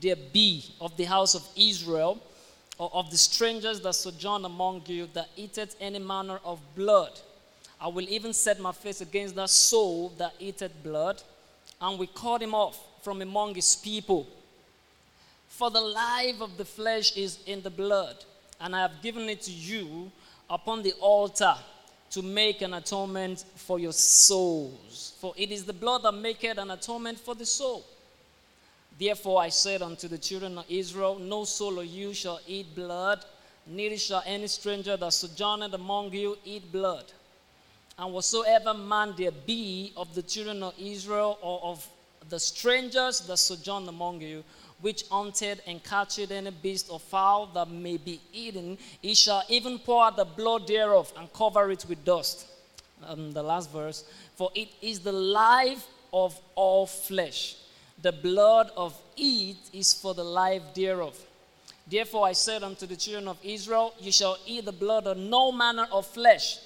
there 0.01 0.17
be 0.17 0.65
of 0.81 0.97
the 0.97 1.05
house 1.05 1.35
of 1.35 1.47
Israel, 1.55 2.19
or 2.79 2.91
of 2.95 3.11
the 3.11 3.19
strangers 3.19 3.79
that 3.83 3.93
sojourn 3.93 4.47
among 4.47 4.85
you 4.87 5.07
that 5.13 5.29
eateth 5.37 5.77
any 5.83 5.99
manner 5.99 6.41
of 6.43 6.59
blood. 6.75 7.21
I 7.79 7.89
will 7.89 8.09
even 8.09 8.33
set 8.33 8.59
my 8.59 8.73
face 8.73 9.03
against 9.03 9.35
that 9.35 9.51
soul 9.51 10.15
that 10.17 10.33
eateth 10.39 10.83
blood, 10.83 11.23
and 11.79 11.99
will 11.99 12.07
cut 12.07 12.41
him 12.41 12.55
off 12.55 12.81
from 13.05 13.21
among 13.21 13.55
his 13.57 13.77
people. 13.77 14.27
For 15.49 15.71
the 15.71 15.83
life 15.83 16.41
of 16.41 16.57
the 16.57 16.65
flesh 16.65 17.15
is 17.19 17.39
in 17.45 17.61
the 17.61 17.69
blood, 17.69 18.17
and 18.61 18.77
I 18.77 18.81
have 18.81 19.03
given 19.03 19.29
it 19.29 19.43
to 19.43 19.53
you 19.53 20.11
upon 20.49 20.83
the 20.83 20.93
altar 21.01 21.55
to 22.11 22.23
make 22.23 22.61
an 22.63 22.75
atonement 22.75 23.45
for 23.55 23.79
your 23.79 23.93
souls. 23.93 25.15
For 25.21 25.33
it 25.37 25.51
is 25.51 25.65
the 25.65 25.73
blood 25.73 26.03
that 26.03 26.13
maketh 26.13 26.59
an 26.59 26.71
atonement 26.71 27.19
for 27.19 27.35
the 27.35 27.47
soul. 27.47 27.85
Therefore 28.99 29.41
I 29.41 29.49
said 29.49 29.81
unto 29.81 30.09
the 30.09 30.19
children 30.19 30.59
of 30.59 30.65
Israel, 30.69 31.19
No 31.19 31.45
soul 31.45 31.79
of 31.79 31.87
you 31.87 32.13
shall 32.13 32.41
eat 32.47 32.75
blood, 32.75 33.25
neither 33.67 33.97
shall 33.97 34.23
any 34.27 34.49
stranger 34.49 34.97
that 34.97 35.13
sojourneth 35.13 35.73
among 35.73 36.13
you 36.13 36.37
eat 36.45 36.71
blood. 36.71 37.05
And 37.99 38.13
whatsoever 38.13 38.75
man 38.75 39.15
there 39.17 39.31
be 39.31 39.93
of 39.97 40.15
the 40.15 40.23
children 40.23 40.63
of 40.63 40.75
Israel 40.79 41.39
or 41.41 41.63
of 41.63 41.87
the 42.29 42.41
strangers 42.41 43.21
that 43.21 43.37
sojourn 43.37 43.89
among 43.89 44.21
you, 44.21 44.45
which 44.81 45.05
hunted 45.11 45.61
and 45.67 45.83
catcheth 45.83 46.31
any 46.31 46.51
beast 46.51 46.89
or 46.91 46.99
fowl 46.99 47.47
that 47.55 47.71
may 47.71 47.97
be 47.97 48.21
eaten, 48.33 48.79
he 49.03 49.15
shall 49.15 49.43
even 49.49 49.79
pour 49.79 50.05
out 50.05 50.17
the 50.17 50.25
blood 50.25 50.67
thereof 50.67 51.13
and 51.19 51.33
cover 51.33 51.71
it 51.71 51.85
with 51.89 52.05
dust. 52.05 52.47
Um, 53.07 53.33
the 53.33 53.43
last 53.43 53.71
verse. 53.71 54.05
For 54.37 54.51
it 54.55 54.69
is 54.83 55.01
the 55.01 55.13
life 55.13 55.87
of 56.13 56.39
all 56.55 56.87
flesh. 56.87 57.57
The 58.03 58.13
blood 58.13 58.71
of 58.77 58.99
it 59.17 59.57
is 59.73 59.93
for 59.93 60.15
the 60.15 60.25
life 60.25 60.63
thereof. 60.75 61.19
Therefore 61.87 62.27
I 62.27 62.33
said 62.33 62.63
unto 62.63 62.87
the 62.87 62.97
children 62.97 63.29
of 63.29 63.39
Israel, 63.43 63.95
You 64.01 64.13
shall 64.13 64.39
eat 64.47 64.65
the 64.65 64.73
blood 64.73 65.07
of 65.07 65.17
no 65.17 65.53
manner 65.53 65.87
of 65.91 66.07
flesh, 66.07 66.59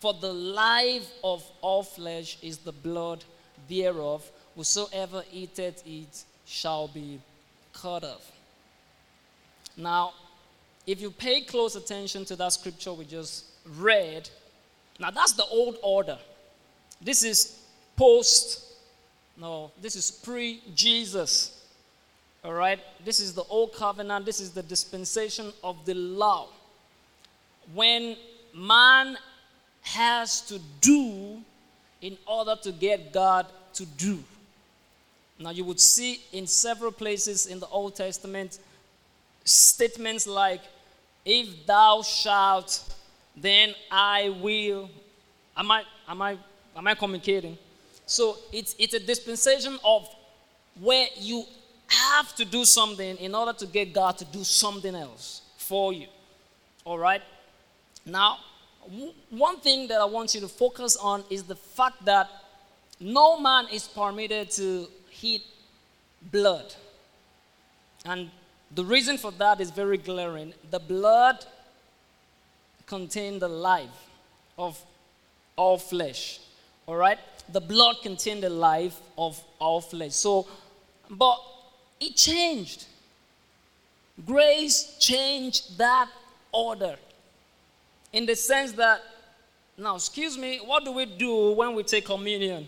for 0.00 0.14
the 0.14 0.32
life 0.32 1.10
of 1.24 1.44
all 1.60 1.82
flesh 1.82 2.38
is 2.42 2.58
the 2.58 2.72
blood 2.72 3.24
thereof. 3.68 4.30
Whosoever 4.54 5.24
eateth 5.32 5.86
it 5.86 6.24
shall 6.46 6.88
be 6.88 7.20
cut 7.80 8.04
of. 8.04 8.22
Now, 9.76 10.12
if 10.86 11.00
you 11.00 11.10
pay 11.10 11.42
close 11.42 11.76
attention 11.76 12.24
to 12.26 12.36
that 12.36 12.52
scripture 12.52 12.92
we 12.92 13.04
just 13.04 13.44
read, 13.78 14.28
now 14.98 15.10
that's 15.10 15.32
the 15.32 15.44
old 15.44 15.78
order. 15.82 16.18
This 17.00 17.22
is 17.22 17.60
post, 17.96 18.64
no, 19.36 19.70
this 19.80 19.96
is 19.96 20.10
pre 20.10 20.60
Jesus. 20.74 21.54
All 22.44 22.52
right? 22.52 22.78
This 23.04 23.20
is 23.20 23.34
the 23.34 23.42
old 23.44 23.74
covenant, 23.74 24.24
this 24.24 24.40
is 24.40 24.50
the 24.50 24.62
dispensation 24.62 25.52
of 25.62 25.84
the 25.84 25.94
law. 25.94 26.48
When 27.74 28.16
man 28.54 29.18
has 29.82 30.40
to 30.42 30.58
do 30.80 31.42
in 32.00 32.16
order 32.26 32.56
to 32.62 32.72
get 32.72 33.12
God 33.12 33.46
to 33.74 33.86
do. 33.86 34.22
Now, 35.38 35.50
you 35.50 35.64
would 35.64 35.80
see 35.80 36.20
in 36.32 36.46
several 36.46 36.90
places 36.90 37.46
in 37.46 37.60
the 37.60 37.68
Old 37.68 37.94
Testament 37.94 38.58
statements 39.44 40.26
like, 40.26 40.62
If 41.24 41.66
thou 41.66 42.02
shalt, 42.02 42.82
then 43.36 43.74
I 43.90 44.30
will. 44.40 44.90
Am 45.56 45.70
I, 45.70 45.84
am 46.08 46.22
I, 46.22 46.36
am 46.76 46.86
I 46.86 46.94
communicating? 46.94 47.56
So, 48.06 48.38
it's, 48.52 48.74
it's 48.78 48.94
a 48.94 49.00
dispensation 49.00 49.78
of 49.84 50.08
where 50.80 51.06
you 51.16 51.44
have 51.88 52.34
to 52.36 52.44
do 52.44 52.64
something 52.64 53.16
in 53.16 53.34
order 53.34 53.52
to 53.52 53.66
get 53.66 53.92
God 53.92 54.18
to 54.18 54.24
do 54.24 54.44
something 54.44 54.94
else 54.94 55.42
for 55.56 55.92
you. 55.92 56.06
All 56.84 56.98
right? 56.98 57.22
Now, 58.04 58.38
one 59.30 59.60
thing 59.60 59.88
that 59.88 60.00
I 60.00 60.04
want 60.04 60.34
you 60.34 60.40
to 60.40 60.48
focus 60.48 60.96
on 60.96 61.24
is 61.30 61.42
the 61.42 61.56
fact 61.56 62.04
that 62.04 62.28
no 63.00 63.38
man 63.38 63.66
is 63.72 63.86
permitted 63.86 64.50
to 64.52 64.88
eat 65.22 65.42
blood. 66.32 66.74
And 68.04 68.30
the 68.74 68.84
reason 68.84 69.18
for 69.18 69.30
that 69.32 69.60
is 69.60 69.70
very 69.70 69.98
glaring. 69.98 70.54
The 70.70 70.78
blood 70.78 71.44
contained 72.86 73.42
the 73.42 73.48
life 73.48 74.08
of 74.56 74.80
all 75.56 75.78
flesh. 75.78 76.40
All 76.86 76.96
right? 76.96 77.18
The 77.52 77.60
blood 77.60 77.96
contained 78.02 78.42
the 78.42 78.50
life 78.50 78.98
of 79.16 79.42
all 79.58 79.80
flesh. 79.80 80.14
So, 80.14 80.46
but 81.10 81.38
it 82.00 82.16
changed. 82.16 82.86
Grace 84.26 84.96
changed 84.98 85.78
that 85.78 86.08
order 86.52 86.96
in 88.12 88.26
the 88.26 88.34
sense 88.34 88.72
that, 88.72 89.00
now, 89.76 89.94
excuse 89.94 90.36
me, 90.36 90.58
what 90.64 90.84
do 90.84 90.92
we 90.92 91.06
do 91.06 91.52
when 91.52 91.74
we 91.74 91.84
take 91.84 92.04
communion? 92.04 92.66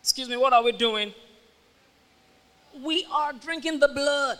Excuse 0.00 0.28
me, 0.28 0.36
what 0.36 0.52
are 0.52 0.62
we 0.62 0.72
doing? 0.72 1.12
We 2.82 3.06
are 3.12 3.32
drinking 3.32 3.80
the 3.80 3.88
blood. 3.88 4.38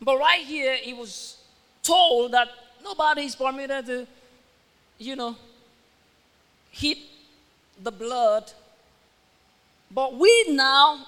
But 0.00 0.18
right 0.18 0.44
here, 0.44 0.76
he 0.76 0.92
was 0.94 1.36
told 1.82 2.32
that 2.32 2.48
nobody 2.82 3.22
is 3.22 3.36
permitted 3.36 3.86
to, 3.86 4.06
you 4.98 5.16
know, 5.16 5.36
heat 6.70 6.98
the 7.82 7.92
blood. 7.92 8.50
But 9.90 10.16
we 10.16 10.46
now, 10.50 11.06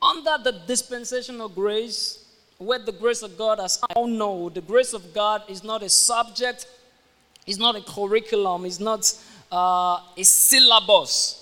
under 0.00 0.38
the 0.42 0.52
dispensation 0.66 1.40
of 1.40 1.54
grace, 1.54 2.24
where 2.58 2.78
the 2.78 2.92
grace 2.92 3.22
of 3.22 3.36
God, 3.36 3.58
as 3.60 3.80
I 3.88 3.94
all 3.94 4.06
know, 4.06 4.48
the 4.48 4.60
grace 4.60 4.92
of 4.92 5.12
God 5.12 5.42
is 5.48 5.64
not 5.64 5.82
a 5.82 5.88
subject, 5.88 6.66
it's 7.46 7.58
not 7.58 7.74
a 7.74 7.80
curriculum, 7.80 8.64
it's 8.64 8.80
not 8.80 9.12
uh, 9.50 10.00
a 10.16 10.22
syllabus. 10.22 11.39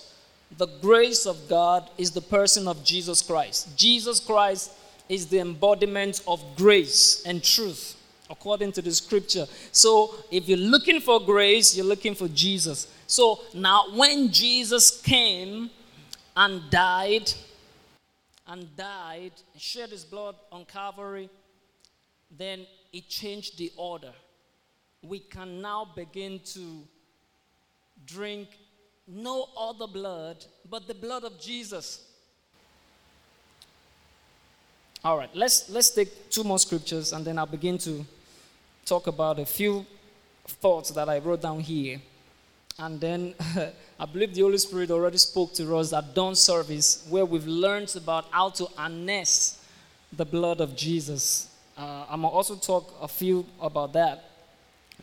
The 0.57 0.67
grace 0.81 1.25
of 1.25 1.47
God 1.47 1.89
is 1.97 2.11
the 2.11 2.21
person 2.21 2.67
of 2.67 2.83
Jesus 2.83 3.21
Christ. 3.21 3.77
Jesus 3.77 4.19
Christ 4.19 4.71
is 5.07 5.27
the 5.27 5.39
embodiment 5.39 6.21
of 6.27 6.43
grace 6.55 7.23
and 7.25 7.43
truth, 7.43 7.95
according 8.29 8.71
to 8.73 8.81
the 8.81 8.91
scripture. 8.91 9.45
So, 9.71 10.15
if 10.31 10.47
you're 10.47 10.57
looking 10.57 11.01
for 11.01 11.19
grace, 11.19 11.75
you're 11.75 11.85
looking 11.85 12.15
for 12.15 12.27
Jesus. 12.27 12.87
So, 13.05 13.41
now 13.53 13.85
when 13.95 14.31
Jesus 14.31 15.01
came 15.01 15.69
and 16.35 16.61
died, 16.69 17.31
and 18.47 18.75
died, 18.75 19.33
and 19.53 19.61
shed 19.61 19.89
his 19.89 20.03
blood 20.03 20.35
on 20.51 20.65
Calvary, 20.65 21.29
then 22.35 22.65
it 22.91 23.07
changed 23.07 23.57
the 23.57 23.71
order. 23.77 24.13
We 25.01 25.19
can 25.19 25.61
now 25.61 25.87
begin 25.95 26.39
to 26.53 26.83
drink 28.05 28.49
no 29.09 29.49
other 29.57 29.87
blood 29.87 30.45
but 30.69 30.87
the 30.87 30.93
blood 30.93 31.23
of 31.23 31.39
Jesus. 31.39 32.05
All 35.03 35.17
right, 35.17 35.29
let's 35.33 35.69
let's 35.69 35.89
take 35.89 36.29
two 36.29 36.43
more 36.43 36.59
scriptures 36.59 37.13
and 37.13 37.25
then 37.25 37.37
I'll 37.37 37.45
begin 37.45 37.77
to 37.79 38.05
talk 38.85 39.07
about 39.07 39.39
a 39.39 39.45
few 39.45 39.85
thoughts 40.45 40.91
that 40.91 41.07
I 41.09 41.19
wrote 41.19 41.41
down 41.41 41.59
here. 41.59 42.01
And 42.77 42.99
then 42.99 43.33
I 43.99 44.05
believe 44.05 44.33
the 44.33 44.41
Holy 44.41 44.57
Spirit 44.57 44.91
already 44.91 45.17
spoke 45.17 45.53
to 45.55 45.75
us 45.77 45.93
at 45.93 46.13
dawn 46.13 46.35
service 46.35 47.05
where 47.09 47.25
we've 47.25 47.47
learned 47.47 47.93
about 47.95 48.25
how 48.31 48.49
to 48.51 48.65
harness 48.75 49.65
the 50.11 50.25
blood 50.25 50.61
of 50.61 50.75
Jesus. 50.75 51.49
Uh, 51.77 52.05
I'm 52.09 52.21
gonna 52.21 52.29
also 52.29 52.55
talk 52.55 52.93
a 53.01 53.07
few 53.07 53.45
about 53.61 53.93
that 53.93 54.31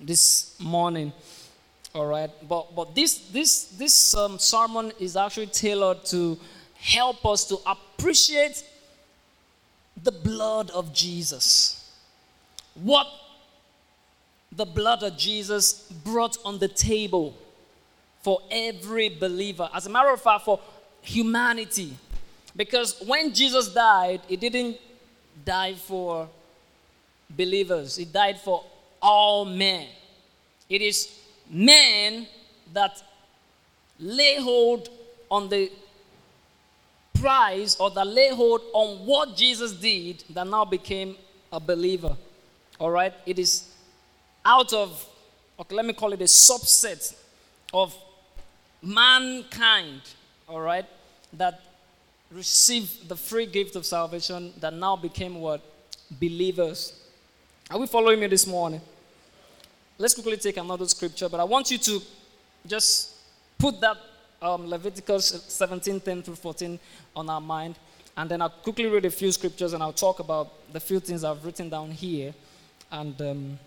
this 0.00 0.54
morning. 0.60 1.12
All 1.96 2.04
right, 2.04 2.30
but 2.46 2.76
but 2.76 2.94
this 2.94 3.16
this 3.32 3.64
this 3.78 4.14
um, 4.14 4.38
sermon 4.38 4.92
is 5.00 5.16
actually 5.16 5.46
tailored 5.46 6.04
to 6.12 6.38
help 6.74 7.24
us 7.24 7.46
to 7.46 7.56
appreciate 7.66 8.62
the 10.02 10.12
blood 10.12 10.70
of 10.72 10.92
Jesus. 10.92 11.90
What 12.74 13.06
the 14.52 14.66
blood 14.66 15.04
of 15.04 15.16
Jesus 15.16 15.90
brought 16.04 16.36
on 16.44 16.58
the 16.58 16.68
table 16.68 17.34
for 18.20 18.42
every 18.50 19.08
believer. 19.08 19.70
As 19.72 19.86
a 19.86 19.90
matter 19.90 20.10
of 20.10 20.20
fact, 20.20 20.44
for 20.44 20.60
humanity. 21.00 21.96
Because 22.54 23.02
when 23.06 23.32
Jesus 23.32 23.72
died, 23.72 24.20
he 24.28 24.36
didn't 24.36 24.76
die 25.46 25.72
for 25.72 26.28
believers, 27.30 27.96
he 27.96 28.04
died 28.04 28.38
for 28.38 28.64
all 29.00 29.46
men. 29.46 29.86
It 30.68 30.82
is 30.82 31.22
men 31.50 32.26
that 32.72 33.02
lay 33.98 34.40
hold 34.40 34.88
on 35.30 35.48
the 35.48 35.70
prize 37.18 37.76
or 37.76 37.90
that 37.90 38.06
lay 38.06 38.30
hold 38.30 38.60
on 38.72 39.06
what 39.06 39.36
Jesus 39.36 39.72
did 39.72 40.22
that 40.30 40.46
now 40.46 40.64
became 40.64 41.16
a 41.52 41.60
believer. 41.60 42.16
All 42.78 42.90
right? 42.90 43.14
It 43.24 43.38
is 43.38 43.72
out 44.44 44.72
of, 44.72 45.04
okay, 45.58 45.74
let 45.74 45.84
me 45.84 45.92
call 45.92 46.12
it 46.12 46.20
a 46.20 46.24
subset 46.24 47.14
of 47.72 47.94
mankind, 48.82 50.02
all 50.48 50.60
right, 50.60 50.84
that 51.32 51.60
received 52.30 53.08
the 53.08 53.16
free 53.16 53.46
gift 53.46 53.76
of 53.76 53.86
salvation 53.86 54.52
that 54.60 54.74
now 54.74 54.96
became 54.96 55.40
what? 55.40 55.60
Believers. 56.20 57.00
Are 57.70 57.78
we 57.78 57.86
following 57.86 58.20
me 58.20 58.26
this 58.26 58.46
morning? 58.46 58.80
Let's 59.98 60.14
quickly 60.14 60.36
take 60.36 60.58
another 60.58 60.86
scripture, 60.86 61.28
but 61.28 61.40
I 61.40 61.44
want 61.44 61.70
you 61.70 61.78
to 61.78 62.02
just 62.66 63.12
put 63.58 63.80
that 63.80 63.96
um, 64.42 64.68
Leviticus 64.68 65.44
17 65.48 66.00
10 66.00 66.22
through 66.22 66.34
14 66.34 66.78
on 67.14 67.30
our 67.30 67.40
mind. 67.40 67.76
And 68.16 68.30
then 68.30 68.42
I'll 68.42 68.50
quickly 68.50 68.86
read 68.86 69.04
a 69.04 69.10
few 69.10 69.32
scriptures 69.32 69.72
and 69.72 69.82
I'll 69.82 69.92
talk 69.92 70.20
about 70.20 70.72
the 70.72 70.80
few 70.80 71.00
things 71.00 71.24
I've 71.24 71.44
written 71.44 71.68
down 71.68 71.90
here. 71.90 72.34
And 72.90 73.20
um, 73.20 73.58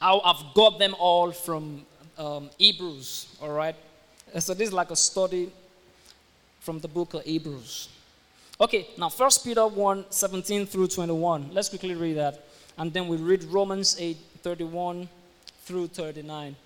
I've 0.00 0.54
got 0.54 0.78
them 0.78 0.94
all 0.98 1.32
from 1.32 1.84
um, 2.16 2.50
Hebrews, 2.58 3.36
all 3.42 3.52
right? 3.52 3.76
So 4.38 4.54
this 4.54 4.68
is 4.68 4.74
like 4.74 4.90
a 4.90 4.96
study 4.96 5.50
from 6.60 6.80
the 6.80 6.88
book 6.88 7.14
of 7.14 7.24
Hebrews. 7.24 7.88
Okay, 8.60 8.88
now 8.98 9.08
First 9.08 9.44
Peter 9.44 9.66
1 9.66 10.06
17 10.10 10.66
through 10.66 10.88
21. 10.88 11.50
Let's 11.52 11.68
quickly 11.68 11.94
read 11.94 12.14
that. 12.14 12.44
And 12.76 12.92
then 12.92 13.08
we 13.08 13.16
read 13.16 13.44
Romans 13.44 13.96
8 13.98 14.16
31 14.42 15.08
through 15.68 15.86
39. 15.88 16.56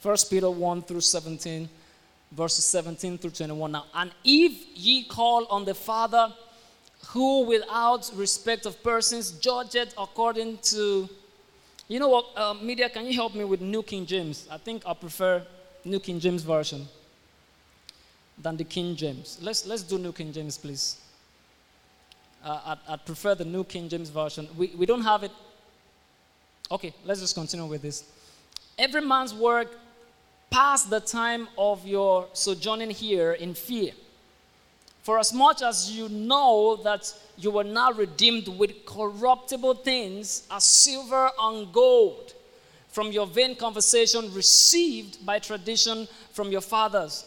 First 0.00 0.30
Peter 0.30 0.48
1 0.48 0.82
through 0.82 1.00
17, 1.00 1.68
verses 2.30 2.64
17 2.64 3.18
through 3.18 3.30
21. 3.30 3.72
Now, 3.72 3.84
and 3.94 4.12
if 4.24 4.52
ye 4.76 5.04
call 5.04 5.46
on 5.46 5.64
the 5.64 5.74
Father, 5.74 6.32
who 7.08 7.44
without 7.44 8.10
respect 8.14 8.64
of 8.64 8.80
persons 8.82 9.32
judge 9.32 9.74
it 9.74 9.92
according 9.98 10.58
to 10.58 11.08
you 11.88 11.98
know 11.98 12.08
what 12.08 12.26
uh, 12.36 12.54
media 12.54 12.88
can 12.88 13.04
you 13.04 13.12
help 13.12 13.34
me 13.34 13.44
with 13.44 13.60
new 13.60 13.82
king 13.82 14.06
james? 14.06 14.46
I 14.50 14.56
think 14.56 14.84
i 14.86 14.94
prefer 14.94 15.44
new 15.84 15.98
king 15.98 16.20
james 16.20 16.42
version 16.42 16.86
than 18.38 18.56
the 18.56 18.64
king 18.64 18.94
james. 18.96 19.38
Let's 19.42 19.66
let's 19.66 19.82
do 19.82 19.98
new 19.98 20.12
king 20.12 20.32
james 20.32 20.56
please. 20.56 21.00
Uh, 22.44 22.76
I'd 22.88 23.04
prefer 23.04 23.34
the 23.34 23.44
new 23.44 23.64
king 23.64 23.88
james 23.88 24.10
version. 24.10 24.48
We, 24.56 24.68
we 24.76 24.86
don't 24.86 25.02
have 25.02 25.22
it. 25.24 25.32
Okay 26.70 26.94
let's 27.04 27.20
just 27.20 27.34
continue 27.34 27.66
with 27.66 27.82
this 27.82 28.04
every 28.78 29.00
man's 29.00 29.34
work 29.34 29.68
past 30.50 30.90
the 30.90 31.00
time 31.00 31.48
of 31.56 31.86
your 31.86 32.28
sojourning 32.32 32.90
here 32.90 33.32
in 33.32 33.54
fear. 33.54 33.92
For 35.02 35.18
as 35.18 35.32
much 35.32 35.62
as 35.62 35.90
you 35.90 36.08
know 36.08 36.76
that 36.84 37.12
you 37.36 37.50
were 37.50 37.64
now 37.64 37.90
redeemed 37.90 38.46
with 38.46 38.86
corruptible 38.86 39.74
things 39.76 40.46
as 40.50 40.62
silver 40.64 41.30
and 41.40 41.72
gold 41.72 42.34
from 42.88 43.10
your 43.10 43.26
vain 43.26 43.56
conversation 43.56 44.32
received 44.34 45.24
by 45.24 45.38
tradition 45.38 46.06
from 46.32 46.52
your 46.52 46.60
fathers, 46.60 47.26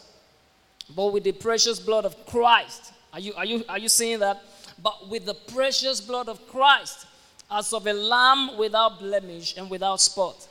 but 0.94 1.12
with 1.12 1.24
the 1.24 1.32
precious 1.32 1.80
blood 1.80 2.04
of 2.04 2.24
Christ. 2.26 2.92
Are 3.12 3.20
you, 3.20 3.34
are 3.34 3.44
you, 3.44 3.64
are 3.68 3.78
you 3.78 3.88
seeing 3.88 4.20
that? 4.20 4.42
But 4.82 5.08
with 5.08 5.26
the 5.26 5.34
precious 5.34 6.00
blood 6.00 6.28
of 6.28 6.46
Christ, 6.48 7.06
as 7.50 7.72
of 7.72 7.86
a 7.86 7.92
lamb 7.92 8.56
without 8.56 9.00
blemish 9.00 9.56
and 9.56 9.68
without 9.68 10.00
spot 10.00 10.48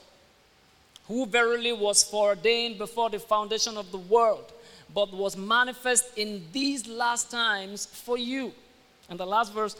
who 1.08 1.26
verily 1.26 1.72
was 1.72 2.02
foreordained 2.02 2.78
before 2.78 3.10
the 3.10 3.18
foundation 3.18 3.76
of 3.76 3.90
the 3.92 3.98
world, 3.98 4.52
but 4.92 5.12
was 5.12 5.36
manifest 5.36 6.16
in 6.16 6.42
these 6.52 6.86
last 6.86 7.30
times 7.30 7.86
for 7.86 8.18
you. 8.18 8.52
And 9.08 9.18
the 9.18 9.26
last 9.26 9.52
verse, 9.52 9.76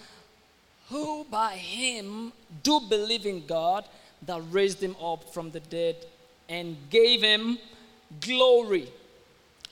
who 0.88 1.24
by 1.24 1.54
him 1.54 2.32
do 2.62 2.80
believe 2.88 3.26
in 3.26 3.44
God 3.46 3.84
that 4.22 4.40
raised 4.50 4.80
him 4.82 4.94
up 5.02 5.32
from 5.34 5.50
the 5.50 5.60
dead 5.60 5.96
and 6.48 6.76
gave 6.90 7.22
him 7.22 7.58
glory, 8.20 8.88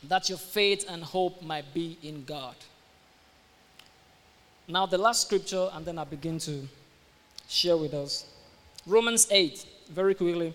that 0.09 0.29
your 0.29 0.39
faith 0.39 0.85
and 0.89 1.03
hope 1.03 1.41
might 1.41 1.73
be 1.73 1.97
in 2.03 2.25
God. 2.25 2.57
Now, 4.67 4.87
the 4.87 4.99
last 4.99 5.23
scripture, 5.23 5.69
and 5.73 5.85
then 5.85 5.99
I 5.99 6.05
begin 6.05 6.39
to 6.41 6.67
share 7.49 7.77
with 7.77 7.95
us 7.95 8.27
Romans 8.87 9.29
8, 9.31 9.65
very 9.91 10.15
quickly. 10.15 10.55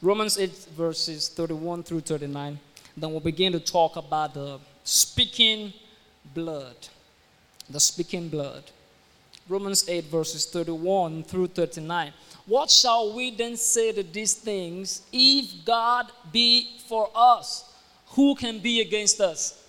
Romans 0.00 0.38
8, 0.38 0.50
verses 0.76 1.28
31 1.28 1.82
through 1.82 2.00
39. 2.00 2.58
Then 2.96 3.10
we'll 3.10 3.20
begin 3.20 3.52
to 3.52 3.60
talk 3.60 3.96
about 3.96 4.32
the 4.34 4.60
speaking 4.84 5.72
blood. 6.34 6.76
The 7.68 7.80
speaking 7.80 8.28
blood. 8.28 8.62
Romans 9.48 9.88
8, 9.88 10.04
verses 10.04 10.46
31 10.46 11.24
through 11.24 11.48
39. 11.48 12.12
What 12.46 12.70
shall 12.70 13.12
we 13.12 13.32
then 13.32 13.56
say 13.56 13.92
to 13.92 14.04
these 14.04 14.34
things? 14.34 15.02
If 15.12 15.64
God 15.64 16.06
be 16.30 16.78
for 16.86 17.10
us, 17.14 17.64
who 18.10 18.36
can 18.36 18.60
be 18.60 18.80
against 18.80 19.20
us? 19.20 19.64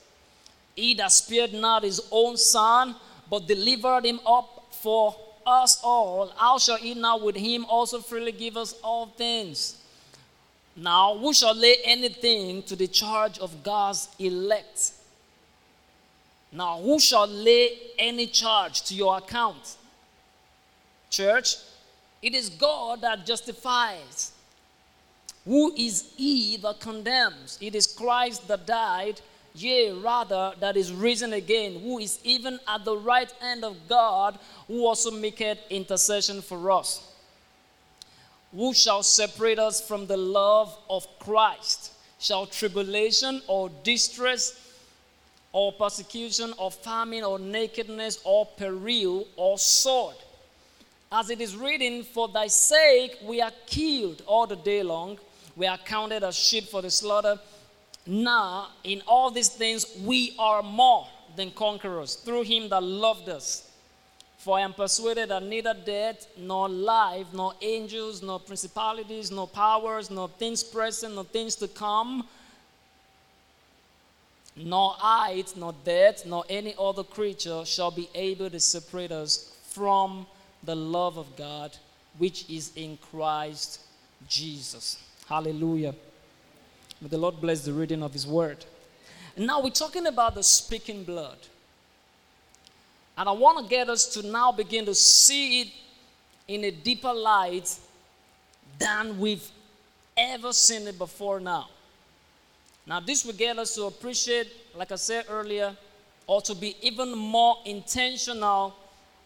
He 0.76 0.94
that 0.94 1.12
spared 1.12 1.54
not 1.54 1.84
his 1.84 2.02
own 2.12 2.38
son, 2.38 2.96
but 3.30 3.48
delivered 3.48 4.06
him 4.06 4.20
up 4.28 4.68
for 4.72 5.16
us 5.46 5.80
all, 5.84 6.32
how 6.38 6.60
shall 6.60 6.78
he 6.78 6.94
not 6.94 7.24
with 7.24 7.36
him 7.36 7.66
also 7.66 8.00
freely 8.00 8.32
give 8.32 8.56
us 8.56 8.74
all 8.84 9.08
things? 9.08 9.79
Now, 10.82 11.18
who 11.18 11.34
shall 11.34 11.56
lay 11.56 11.78
anything 11.84 12.64
to 12.64 12.76
the 12.76 12.88
charge 12.88 13.38
of 13.40 13.64
God's 13.64 14.08
elect? 14.18 14.94
Now, 16.54 16.80
who 16.80 17.00
shall 17.00 17.28
lay 17.28 17.78
any 17.98 18.28
charge 18.28 18.84
to 18.84 18.96
your 18.96 19.18
account? 19.18 19.76
Church, 21.10 21.58
it 22.22 22.34
is 22.34 22.50
God 22.50 23.02
that 23.02 23.26
justifies. 23.26 24.32
Who 25.44 25.74
is 25.76 26.14
he 26.16 26.56
that 26.58 26.80
condemns? 26.80 27.58
It 27.60 27.76
is 27.76 27.86
Christ 27.86 28.48
that 28.48 28.66
died, 28.66 29.20
yea, 29.54 29.92
rather, 29.92 30.54
that 30.62 30.78
is 30.78 30.94
risen 30.94 31.34
again, 31.34 31.82
who 31.82 32.00
is 32.00 32.20
even 32.24 32.58
at 32.68 32.86
the 32.86 32.96
right 32.96 33.32
hand 33.42 33.66
of 33.66 33.76
God, 33.90 34.40
who 34.68 34.86
also 34.86 35.12
maketh 35.12 35.60
intercession 35.70 36.42
for 36.42 36.72
us. 36.72 37.09
Who 38.52 38.74
shall 38.74 39.04
separate 39.04 39.60
us 39.60 39.80
from 39.86 40.08
the 40.08 40.18
love 40.18 40.76
of 40.90 41.08
Christ? 41.20 41.94
Shall 42.20 42.48
tribulation 42.48 43.42
or 43.48 43.70
distress 43.84 44.60
or 45.52 45.72
persecution 45.72 46.54
or 46.58 46.72
famine 46.72 47.24
or 47.24 47.40
nakedness 47.40 48.20
or 48.24 48.46
peril 48.46 49.28
or 49.36 49.58
sword? 49.58 50.16
As 51.12 51.30
it 51.30 51.42
is 51.42 51.56
written, 51.56 52.04
For 52.04 52.28
thy 52.28 52.48
sake 52.48 53.18
we 53.24 53.42
are 53.42 53.54
killed 53.66 54.24
all 54.26 54.48
the 54.48 54.56
day 54.56 54.84
long, 54.84 55.20
we 55.56 55.68
are 55.68 55.78
counted 55.78 56.24
as 56.24 56.36
sheep 56.36 56.66
for 56.66 56.82
the 56.82 56.92
slaughter. 56.92 57.40
Now, 58.06 58.70
in 58.84 59.02
all 59.08 59.30
these 59.30 59.50
things, 59.50 59.86
we 60.04 60.36
are 60.40 60.64
more 60.64 61.08
than 61.36 61.52
conquerors 61.52 62.16
through 62.16 62.44
him 62.44 62.70
that 62.70 62.82
loved 62.82 63.30
us. 63.30 63.69
For 64.40 64.58
I 64.58 64.62
am 64.62 64.74
persuaded 64.74 65.30
that 65.30 65.44
neither 65.44 65.74
death, 65.74 66.26
nor 66.38 66.70
life, 66.70 67.28
nor 67.34 67.54
angels, 67.62 68.24
nor 68.24 68.40
principalities, 68.40 69.32
nor 69.32 69.48
powers, 69.48 70.10
nor 70.10 70.30
things 70.30 70.64
present, 70.64 71.14
nor 71.14 71.26
things 71.26 71.56
to 71.58 71.68
come, 71.68 72.26
nor 74.56 74.92
height, 74.92 75.54
nor 75.58 75.76
depth, 75.84 76.26
nor 76.26 76.46
any 76.50 76.74
other 76.80 77.04
creature 77.04 77.66
shall 77.66 77.92
be 77.92 78.10
able 78.16 78.50
to 78.50 78.62
separate 78.62 79.12
us 79.12 79.58
from 79.64 80.26
the 80.64 80.76
love 80.76 81.18
of 81.18 81.36
God 81.36 81.76
which 82.18 82.50
is 82.50 82.72
in 82.78 82.98
Christ 83.12 83.82
Jesus. 84.30 85.04
Hallelujah. 85.28 85.94
May 87.02 87.10
the 87.10 87.18
Lord 87.18 87.42
bless 87.42 87.66
the 87.66 87.74
reading 87.74 88.04
of 88.04 88.14
His 88.14 88.26
word. 88.26 88.64
Now 89.36 89.62
we're 89.62 89.70
talking 89.70 90.08
about 90.08 90.36
the 90.36 90.44
speaking 90.44 91.04
blood. 91.04 91.38
And 93.20 93.28
I 93.28 93.34
want 93.34 93.58
to 93.58 93.70
get 93.70 93.90
us 93.90 94.06
to 94.14 94.26
now 94.26 94.54
begin 94.54 94.86
to 94.86 94.96
see 94.96 95.62
it 95.62 95.68
in 96.48 96.64
a 96.64 96.72
deeper 96.72 97.14
light 97.14 97.78
than 98.80 99.20
we've 99.20 99.46
ever 100.16 100.54
seen 100.54 100.88
it 100.88 100.98
before 100.98 101.42
now. 101.42 101.68
Now, 102.88 103.02
this 103.02 103.26
will 103.26 103.34
get 103.34 103.60
us 103.60 103.76
to 103.76 103.84
appreciate, 103.84 104.48
like 104.74 104.94
I 104.94 104.96
said 104.96 105.26
earlier, 105.30 105.76
or 106.28 106.42
to 106.44 106.56
be 106.56 106.78
even 106.82 107.12
more 107.14 107.58
intentional 107.66 108.74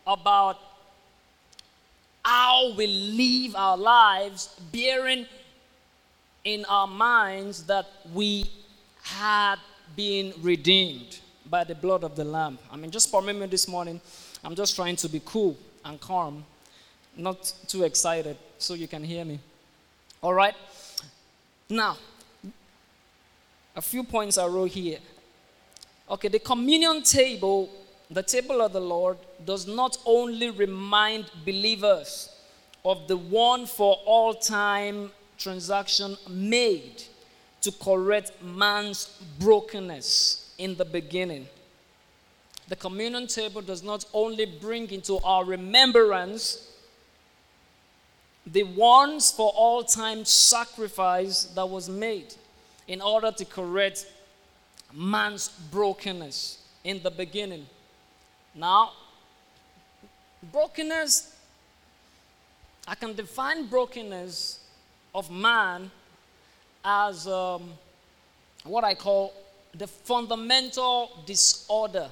about 0.07 0.57
how 2.25 2.73
we 2.73 2.87
live 2.87 3.55
our 3.55 3.77
lives, 3.77 4.59
bearing 4.71 5.27
in 6.43 6.65
our 6.65 6.87
minds 6.87 7.63
that 7.65 7.85
we 8.11 8.49
had 9.03 9.57
been 9.95 10.33
redeemed 10.41 11.19
by 11.53 11.63
the 11.63 11.75
blood 11.75 12.03
of 12.03 12.15
the 12.15 12.23
Lamb. 12.23 12.57
I 12.71 12.75
mean, 12.77 12.89
just 12.89 13.11
for 13.11 13.21
me 13.21 13.45
this 13.45 13.67
morning, 13.67 14.01
I'm 14.43 14.55
just 14.55 14.75
trying 14.75 14.95
to 14.95 15.07
be 15.07 15.21
cool 15.23 15.55
and 15.85 16.01
calm, 16.01 16.43
not 17.15 17.53
too 17.67 17.83
excited, 17.83 18.37
so 18.57 18.73
you 18.73 18.87
can 18.87 19.03
hear 19.03 19.23
me. 19.23 19.37
All 20.23 20.33
right? 20.33 20.55
Now, 21.69 21.97
a 23.75 23.83
few 23.83 24.03
points 24.03 24.39
I 24.39 24.47
wrote 24.47 24.71
here. 24.71 24.97
Okay, 26.09 26.27
the 26.27 26.39
communion 26.39 27.03
table, 27.03 27.69
the 28.09 28.23
table 28.23 28.59
of 28.59 28.73
the 28.73 28.81
Lord, 28.81 29.19
does 29.45 29.67
not 29.67 29.95
only 30.07 30.49
remind 30.49 31.29
believers 31.45 32.35
of 32.83 33.07
the 33.07 33.17
one 33.17 33.67
for 33.67 33.99
all 34.07 34.33
time 34.33 35.11
transaction 35.37 36.17
made 36.27 37.03
to 37.61 37.71
correct 37.73 38.31
man's 38.41 39.21
brokenness 39.39 40.42
in 40.57 40.75
the 40.75 40.85
beginning. 40.85 41.47
The 42.67 42.75
communion 42.75 43.27
table 43.27 43.61
does 43.61 43.83
not 43.83 44.05
only 44.13 44.45
bring 44.45 44.89
into 44.91 45.19
our 45.23 45.43
remembrance 45.43 46.69
the 48.45 48.63
once 48.63 49.31
for 49.31 49.51
all 49.55 49.83
time 49.83 50.25
sacrifice 50.25 51.45
that 51.55 51.67
was 51.67 51.89
made 51.89 52.33
in 52.87 53.01
order 53.01 53.31
to 53.31 53.45
correct 53.45 54.05
man's 54.93 55.49
brokenness 55.71 56.59
in 56.83 57.01
the 57.01 57.11
beginning. 57.11 57.65
Now, 58.53 58.91
brokenness, 60.51 61.35
I 62.87 62.95
can 62.95 63.13
define 63.13 63.67
brokenness 63.67 64.59
of 65.15 65.31
man 65.31 65.89
as 66.83 67.27
um, 67.27 67.71
what 68.65 68.83
I 68.83 68.93
call 68.93 69.33
the 69.75 69.87
fundamental 69.87 71.23
disorder 71.25 72.09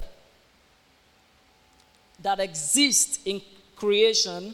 that 2.21 2.39
exists 2.39 3.19
in 3.25 3.41
creation, 3.75 4.53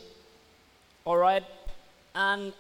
all 1.06 1.18
right, 1.18 1.44
and 2.16 2.54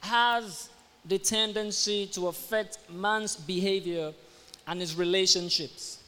has 0.00 0.68
the 1.04 1.18
tendency 1.18 2.06
to 2.06 2.28
affect 2.28 2.78
man's 2.90 3.36
behavior 3.36 4.12
and 4.66 4.80
his 4.80 4.94
relationships. 4.94 5.98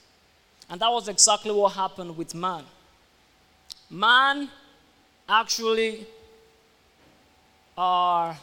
And 0.68 0.80
that 0.80 0.90
was 0.90 1.08
exactly 1.08 1.50
what 1.50 1.72
happened 1.72 2.16
with 2.16 2.34
man. 2.34 2.64
Man 3.90 4.48
actually 5.28 6.06
are 7.76 8.36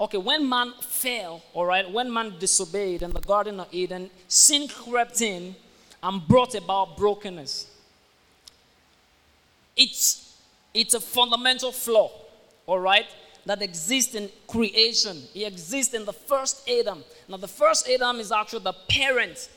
okay 0.00 0.18
when 0.18 0.48
man 0.48 0.72
fell 0.80 1.42
all 1.54 1.66
right 1.66 1.90
when 1.90 2.12
man 2.12 2.34
disobeyed 2.38 3.02
in 3.02 3.10
the 3.10 3.20
garden 3.20 3.60
of 3.60 3.68
eden 3.72 4.10
sin 4.28 4.68
crept 4.68 5.20
in 5.20 5.54
and 6.02 6.26
brought 6.28 6.54
about 6.54 6.96
brokenness. 6.96 7.66
It's 9.76 10.36
it's 10.74 10.94
a 10.94 11.00
fundamental 11.00 11.72
flaw 11.72 12.10
all 12.66 12.78
right 12.78 13.06
that 13.46 13.62
exists 13.62 14.14
in 14.14 14.28
creation. 14.46 15.22
It 15.34 15.44
exists 15.44 15.94
in 15.94 16.04
the 16.04 16.12
first 16.12 16.68
adam. 16.68 17.02
Now 17.28 17.38
the 17.38 17.48
first 17.48 17.88
adam 17.88 18.20
is 18.20 18.30
actually 18.30 18.64
the 18.64 18.74
parent 18.88 19.48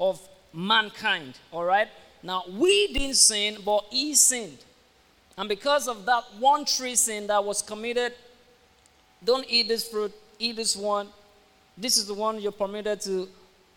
of 0.00 0.20
mankind 0.52 1.38
all 1.52 1.64
right? 1.64 1.88
Now 2.22 2.44
we 2.48 2.92
didn't 2.92 3.16
sin 3.16 3.58
but 3.64 3.84
he 3.90 4.14
sinned. 4.14 4.58
And 5.38 5.48
because 5.48 5.86
of 5.86 6.06
that 6.06 6.24
one 6.38 6.64
tree 6.64 6.94
sin 6.94 7.26
that 7.26 7.44
was 7.44 7.60
committed 7.62 8.14
don't 9.24 9.46
eat 9.48 9.68
this 9.68 9.88
fruit, 9.88 10.12
eat 10.38 10.56
this 10.56 10.76
one. 10.76 11.08
This 11.76 11.96
is 11.96 12.06
the 12.06 12.14
one 12.14 12.40
you're 12.40 12.52
permitted 12.52 13.00
to 13.02 13.28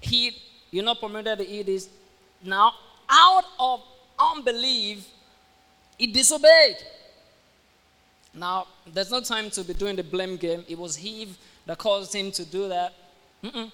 eat. 0.02 0.36
You're 0.71 0.86
not 0.86 0.99
permitted 1.02 1.39
to 1.39 1.47
eat 1.47 1.65
this. 1.65 1.89
Now, 2.43 2.73
out 3.10 3.45
of 3.60 3.82
unbelief, 4.17 5.08
he 5.97 6.08
disobeyed. 6.08 6.78
Now, 8.34 8.67
there's 8.86 9.12
no 9.12 9.21
time 9.21 9.49
to 9.52 9.63
be 9.63 9.73
doing 9.73 9.95
the 9.95 10.04
blame 10.04 10.38
game. 10.38 10.63
It 10.67 10.78
was 10.78 11.04
Eve 11.04 11.38
that 11.65 11.78
caused 11.78 12.13
him 12.13 12.32
to 12.32 12.45
do 12.45 12.69
that. 12.69 12.93
Mm-mm. 13.43 13.71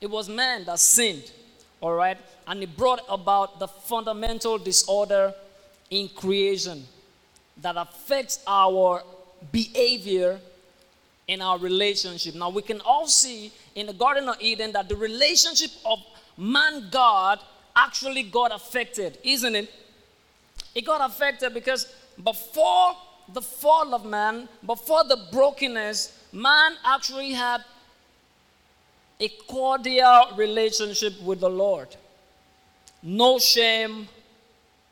It 0.00 0.10
was 0.10 0.28
man 0.28 0.64
that 0.66 0.78
sinned, 0.78 1.32
all 1.80 1.94
right? 1.94 2.18
And 2.46 2.62
it 2.62 2.76
brought 2.76 3.00
about 3.08 3.58
the 3.58 3.66
fundamental 3.68 4.58
disorder 4.58 5.34
in 5.90 6.08
creation 6.08 6.84
that 7.62 7.76
affects 7.76 8.42
our 8.46 9.02
behavior 9.50 10.40
in 11.28 11.40
our 11.40 11.58
relationship. 11.58 12.34
Now, 12.34 12.50
we 12.50 12.62
can 12.62 12.80
all 12.80 13.06
see 13.06 13.52
in 13.74 13.86
the 13.86 13.92
Garden 13.92 14.28
of 14.28 14.36
Eden 14.40 14.72
that 14.72 14.88
the 14.88 14.96
relationship 14.96 15.70
of 15.84 15.98
man 16.36 16.88
God 16.90 17.40
actually 17.74 18.24
got 18.24 18.54
affected, 18.54 19.18
isn't 19.22 19.54
it? 19.54 19.70
It 20.74 20.84
got 20.84 21.08
affected 21.08 21.54
because 21.54 21.92
before 22.22 22.92
the 23.32 23.40
fall 23.40 23.94
of 23.94 24.04
man, 24.04 24.48
before 24.66 25.04
the 25.04 25.18
brokenness, 25.32 26.18
man 26.32 26.72
actually 26.84 27.32
had 27.32 27.64
a 29.20 29.28
cordial 29.48 30.32
relationship 30.36 31.20
with 31.22 31.40
the 31.40 31.48
Lord. 31.48 31.88
No 33.02 33.38
shame. 33.38 34.08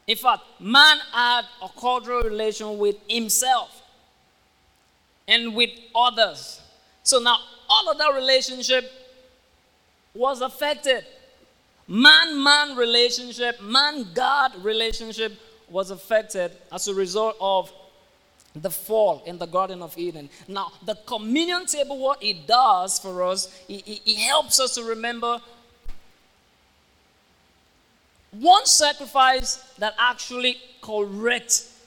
In 0.06 0.16
fact, 0.16 0.42
man 0.60 0.98
had 1.12 1.42
a 1.62 1.68
cordial 1.68 2.22
relation 2.22 2.78
with 2.78 2.96
himself 3.08 3.81
and 5.32 5.54
with 5.54 5.70
others. 5.94 6.60
So 7.02 7.18
now 7.18 7.38
all 7.68 7.90
of 7.90 7.98
that 7.98 8.12
relationship 8.14 8.90
was 10.14 10.42
affected. 10.42 11.04
Man 11.88 12.42
man 12.42 12.76
relationship, 12.76 13.60
man 13.62 14.06
God 14.14 14.62
relationship 14.62 15.32
was 15.68 15.90
affected 15.90 16.52
as 16.70 16.86
a 16.86 16.94
result 16.94 17.36
of 17.40 17.72
the 18.54 18.70
fall 18.70 19.22
in 19.24 19.38
the 19.38 19.46
Garden 19.46 19.80
of 19.82 19.96
Eden. 19.96 20.28
Now, 20.46 20.72
the 20.84 20.94
communion 21.06 21.64
table, 21.64 21.98
what 21.98 22.22
it 22.22 22.46
does 22.46 22.98
for 22.98 23.22
us, 23.22 23.48
it, 23.66 23.88
it, 23.88 24.00
it 24.04 24.18
helps 24.18 24.60
us 24.60 24.74
to 24.74 24.84
remember 24.84 25.40
one 28.32 28.66
sacrifice 28.66 29.56
that 29.78 29.94
actually 29.98 30.58
corrects 30.82 31.80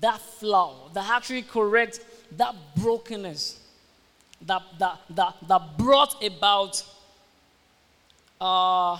that 0.00 0.20
flaw, 0.20 0.88
that 0.92 1.08
actually 1.08 1.42
corrects 1.42 1.98
that 2.36 2.54
brokenness 2.76 3.60
that, 4.46 4.62
that, 4.78 5.00
that, 5.10 5.34
that 5.48 5.78
brought 5.78 6.22
about 6.22 6.82
uh, 8.40 8.98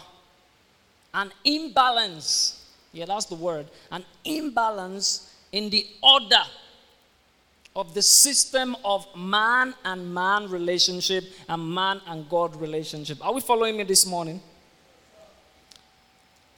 an 1.12 1.30
imbalance. 1.44 2.60
Yeah, 2.92 3.06
that's 3.06 3.26
the 3.26 3.34
word. 3.34 3.66
An 3.90 4.04
imbalance 4.24 5.34
in 5.52 5.70
the 5.70 5.86
order 6.02 6.42
of 7.76 7.92
the 7.92 8.02
system 8.02 8.76
of 8.84 9.06
man 9.16 9.74
and 9.84 10.14
man 10.14 10.48
relationship 10.48 11.24
and 11.48 11.74
man 11.74 12.00
and 12.06 12.28
God 12.28 12.54
relationship. 12.56 13.24
Are 13.24 13.32
we 13.32 13.40
following 13.40 13.76
me 13.76 13.82
this 13.84 14.06
morning? 14.06 14.40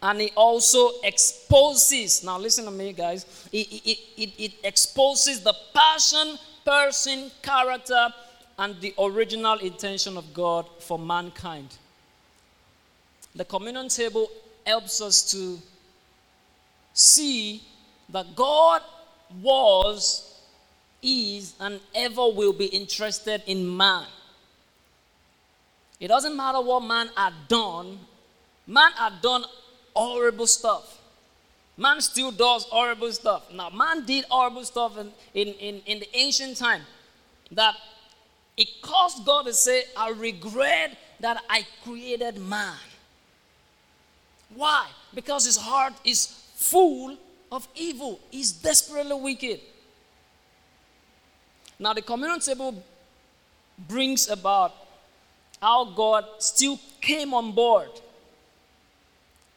And 0.02 0.20
it 0.20 0.32
also 0.36 0.90
exposes, 1.02 2.22
now 2.22 2.38
listen 2.38 2.66
to 2.66 2.70
me, 2.70 2.92
guys, 2.92 3.24
it, 3.50 3.66
it, 3.66 3.98
it, 4.16 4.30
it 4.38 4.52
exposes 4.62 5.40
the 5.40 5.54
passion 5.74 6.38
person, 6.66 7.30
character, 7.42 8.08
and 8.58 8.80
the 8.80 8.92
original 8.98 9.58
intention 9.58 10.16
of 10.16 10.34
God 10.34 10.66
for 10.80 10.98
mankind. 10.98 11.76
The 13.34 13.44
communion 13.44 13.88
table 13.88 14.28
helps 14.66 15.00
us 15.00 15.30
to 15.30 15.58
see 16.92 17.62
that 18.08 18.34
God 18.34 18.82
was, 19.42 20.40
is, 21.02 21.54
and 21.60 21.80
ever 21.94 22.28
will 22.28 22.52
be 22.52 22.66
interested 22.66 23.42
in 23.46 23.76
man. 23.76 24.06
It 26.00 26.08
doesn't 26.08 26.36
matter 26.36 26.60
what 26.60 26.80
man 26.80 27.10
had 27.16 27.34
done, 27.48 27.98
man 28.66 28.92
had 28.92 29.22
done 29.22 29.44
horrible 29.94 30.46
stuff. 30.46 30.95
Man 31.76 32.00
still 32.00 32.30
does 32.30 32.64
horrible 32.64 33.12
stuff. 33.12 33.52
Now, 33.52 33.68
man 33.70 34.04
did 34.06 34.24
horrible 34.30 34.64
stuff 34.64 34.96
in, 34.96 35.12
in, 35.34 35.48
in, 35.54 35.82
in 35.86 35.98
the 36.00 36.08
ancient 36.16 36.56
time 36.56 36.82
that 37.52 37.74
it 38.56 38.68
caused 38.80 39.24
God 39.26 39.44
to 39.44 39.52
say, 39.52 39.84
I 39.96 40.10
regret 40.10 40.96
that 41.20 41.42
I 41.50 41.66
created 41.84 42.38
man. 42.38 42.76
Why? 44.54 44.88
Because 45.14 45.44
his 45.44 45.56
heart 45.58 45.92
is 46.04 46.26
full 46.54 47.16
of 47.52 47.68
evil, 47.74 48.20
he's 48.30 48.52
desperately 48.52 49.14
wicked. 49.14 49.60
Now, 51.78 51.92
the 51.92 52.02
communion 52.02 52.40
table 52.40 52.82
brings 53.86 54.28
about 54.28 54.74
how 55.60 55.84
God 55.84 56.24
still 56.38 56.80
came 57.00 57.34
on 57.34 57.52
board 57.52 57.90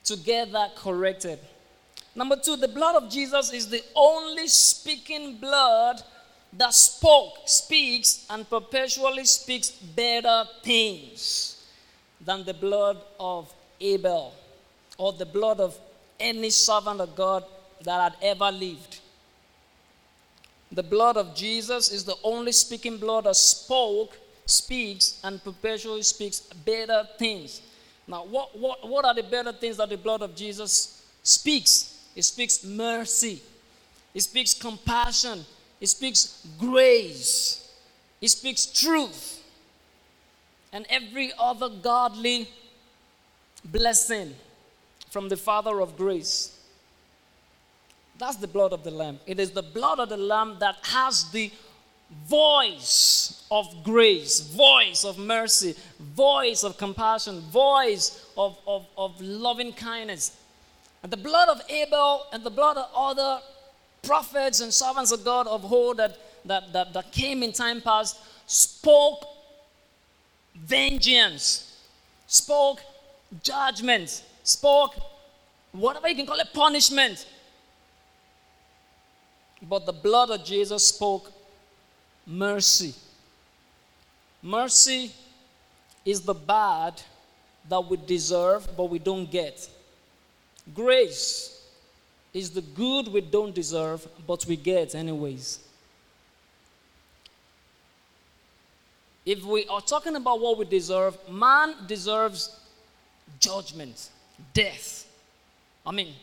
to 0.03 0.17
get 0.17 0.51
that 0.51 0.75
corrected. 0.75 1.39
Number 2.19 2.35
two, 2.35 2.57
the 2.57 2.67
blood 2.67 3.01
of 3.01 3.09
Jesus 3.09 3.53
is 3.53 3.69
the 3.69 3.81
only 3.95 4.45
speaking 4.47 5.37
blood 5.37 6.03
that 6.51 6.73
spoke, 6.73 7.37
speaks, 7.45 8.25
and 8.29 8.49
perpetually 8.49 9.23
speaks 9.23 9.69
better 9.69 10.43
things 10.61 11.65
than 12.19 12.43
the 12.43 12.53
blood 12.53 12.97
of 13.21 13.49
Abel 13.79 14.33
or 14.97 15.13
the 15.13 15.25
blood 15.25 15.61
of 15.61 15.79
any 16.19 16.49
servant 16.49 16.99
of 16.99 17.15
God 17.15 17.45
that 17.85 18.01
had 18.01 18.15
ever 18.21 18.51
lived. 18.51 18.99
The 20.73 20.83
blood 20.83 21.15
of 21.15 21.33
Jesus 21.33 21.89
is 21.89 22.03
the 22.03 22.17
only 22.21 22.51
speaking 22.51 22.97
blood 22.97 23.23
that 23.23 23.37
spoke, 23.37 24.17
speaks, 24.45 25.21
and 25.23 25.41
perpetually 25.41 26.01
speaks 26.01 26.41
better 26.41 27.07
things. 27.17 27.61
Now, 28.09 28.25
what, 28.25 28.59
what, 28.59 28.85
what 28.89 29.05
are 29.05 29.15
the 29.15 29.23
better 29.23 29.53
things 29.53 29.77
that 29.77 29.87
the 29.87 29.97
blood 29.97 30.21
of 30.21 30.35
Jesus 30.35 31.01
speaks? 31.23 31.88
It 32.15 32.23
speaks 32.23 32.63
mercy. 32.63 33.41
It 34.13 34.21
speaks 34.21 34.53
compassion. 34.53 35.45
It 35.79 35.87
speaks 35.87 36.45
grace. 36.59 37.71
It 38.21 38.29
speaks 38.29 38.65
truth. 38.65 39.43
And 40.71 40.85
every 40.89 41.31
other 41.39 41.69
godly 41.69 42.49
blessing 43.63 44.35
from 45.09 45.29
the 45.29 45.37
Father 45.37 45.81
of 45.81 45.97
grace. 45.97 46.55
That's 48.17 48.35
the 48.35 48.47
blood 48.47 48.73
of 48.73 48.83
the 48.83 48.91
Lamb. 48.91 49.19
It 49.25 49.39
is 49.39 49.51
the 49.51 49.63
blood 49.63 49.99
of 49.99 50.09
the 50.09 50.17
Lamb 50.17 50.57
that 50.59 50.75
has 50.83 51.31
the 51.31 51.51
voice 52.27 53.45
of 53.51 53.83
grace, 53.83 54.39
voice 54.39 55.05
of 55.05 55.17
mercy, 55.17 55.75
voice 55.99 56.63
of 56.63 56.77
compassion, 56.77 57.39
voice 57.41 58.25
of, 58.37 58.57
of, 58.67 58.85
of 58.97 59.19
loving 59.21 59.71
kindness. 59.71 60.35
And 61.03 61.11
the 61.11 61.17
blood 61.17 61.49
of 61.49 61.61
Abel 61.69 62.25
and 62.33 62.43
the 62.43 62.49
blood 62.49 62.77
of 62.77 62.89
other 62.95 63.41
prophets 64.01 64.59
and 64.59 64.73
servants 64.73 65.11
of 65.11 65.23
God 65.23 65.47
of 65.47 65.71
old 65.71 65.97
that, 65.97 66.17
that, 66.45 66.73
that, 66.73 66.93
that 66.93 67.11
came 67.11 67.43
in 67.43 67.51
time 67.51 67.81
past 67.81 68.17
spoke 68.45 69.25
vengeance, 70.55 71.77
spoke 72.27 72.81
judgment, 73.43 74.23
spoke 74.43 74.95
whatever 75.71 76.09
you 76.09 76.15
can 76.15 76.25
call 76.25 76.39
it, 76.39 76.47
punishment. 76.53 77.25
But 79.61 79.85
the 79.85 79.93
blood 79.93 80.29
of 80.29 80.43
Jesus 80.43 80.87
spoke 80.87 81.31
mercy. 82.25 82.93
Mercy 84.41 85.11
is 86.05 86.21
the 86.21 86.33
bad 86.33 87.01
that 87.67 87.81
we 87.81 87.97
deserve 87.97 88.67
but 88.75 88.85
we 88.85 88.99
don't 88.99 89.29
get. 89.29 89.69
Grace 90.73 91.65
is 92.33 92.51
the 92.51 92.61
good 92.61 93.07
we 93.07 93.21
don't 93.21 93.55
deserve 93.55 94.07
but 94.27 94.45
we 94.45 94.55
get 94.55 94.95
anyways. 94.95 95.59
If 99.25 99.43
we 99.43 99.65
are 99.67 99.81
talking 99.81 100.15
about 100.15 100.39
what 100.39 100.57
we 100.57 100.65
deserve, 100.65 101.17
man 101.29 101.75
deserves 101.87 102.55
judgment, 103.39 104.09
death. 104.53 105.07
I 105.85 105.91
mean, 105.91 106.13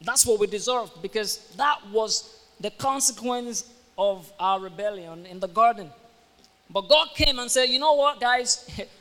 that's 0.00 0.26
what 0.26 0.38
we 0.38 0.46
deserve 0.46 0.90
because 1.02 1.38
that 1.56 1.78
was 1.90 2.38
the 2.60 2.70
consequence 2.70 3.68
of 3.98 4.30
our 4.38 4.60
rebellion 4.60 5.26
in 5.26 5.40
the 5.40 5.48
garden. 5.48 5.90
But 6.70 6.88
God 6.88 7.08
came 7.14 7.38
and 7.38 7.50
said, 7.50 7.66
You 7.66 7.78
know 7.78 7.94
what, 7.94 8.20
guys? 8.20 8.68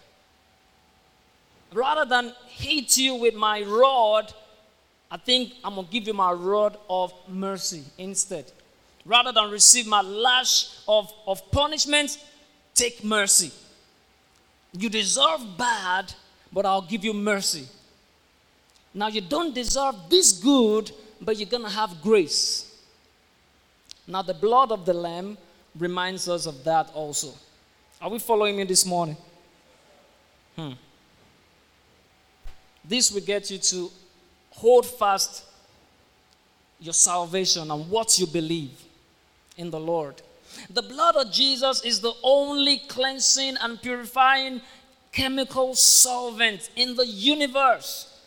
Rather 1.75 2.05
than 2.05 2.33
hit 2.47 2.95
you 2.95 3.15
with 3.15 3.35
my 3.35 3.61
rod, 3.61 4.33
I 5.11 5.17
think 5.17 5.55
I'm 5.61 5.75
going 5.75 5.85
to 5.85 5.91
give 5.91 6.07
you 6.07 6.13
my 6.13 6.31
rod 6.31 6.77
of 6.89 7.13
mercy 7.27 7.83
instead. 7.97 8.49
Rather 9.03 9.33
than 9.33 9.51
receive 9.51 9.85
my 9.85 9.99
lash 10.01 10.69
of, 10.87 11.11
of 11.27 11.51
punishment, 11.51 12.17
take 12.73 13.03
mercy. 13.03 13.51
You 14.71 14.87
deserve 14.87 15.41
bad, 15.57 16.13
but 16.51 16.65
I'll 16.65 16.81
give 16.81 17.03
you 17.03 17.13
mercy. 17.13 17.67
Now, 18.93 19.09
you 19.09 19.19
don't 19.19 19.53
deserve 19.53 19.95
this 20.09 20.31
good, 20.31 20.91
but 21.19 21.35
you're 21.35 21.49
going 21.49 21.65
to 21.65 21.69
have 21.69 22.01
grace. 22.01 22.73
Now, 24.07 24.21
the 24.21 24.33
blood 24.33 24.71
of 24.71 24.85
the 24.85 24.93
Lamb 24.93 25.37
reminds 25.77 26.29
us 26.29 26.45
of 26.45 26.63
that 26.63 26.89
also. 26.93 27.33
Are 28.01 28.09
we 28.09 28.19
following 28.19 28.55
me 28.55 28.63
this 28.63 28.85
morning? 28.85 29.17
Hmm. 30.55 30.71
This 32.87 33.11
will 33.11 33.21
get 33.21 33.49
you 33.49 33.57
to 33.57 33.91
hold 34.51 34.85
fast 34.85 35.43
your 36.79 36.93
salvation 36.93 37.71
and 37.71 37.89
what 37.89 38.19
you 38.19 38.27
believe 38.27 38.83
in 39.57 39.71
the 39.71 39.79
Lord. 39.79 40.21
The 40.69 40.81
blood 40.81 41.15
of 41.15 41.31
Jesus 41.31 41.83
is 41.83 41.99
the 41.99 42.13
only 42.23 42.79
cleansing 42.87 43.57
and 43.61 43.81
purifying 43.81 44.61
chemical 45.11 45.75
solvent 45.75 46.69
in 46.75 46.95
the 46.95 47.05
universe 47.05 48.19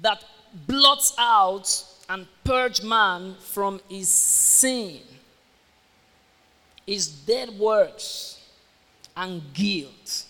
that 0.00 0.24
blots 0.66 1.14
out 1.18 1.84
and 2.08 2.26
purge 2.44 2.82
man 2.82 3.34
from 3.40 3.80
his 3.88 4.08
sin, 4.08 5.00
his 6.86 7.08
dead 7.08 7.50
works, 7.58 8.40
and 9.16 9.42
guilt. 9.52 10.24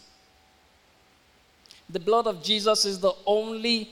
The 1.93 2.01
blood 2.01 2.27
of 2.27 2.43
Jesus 2.43 2.85
is 2.85 2.99
the 2.99 3.13
only 3.27 3.91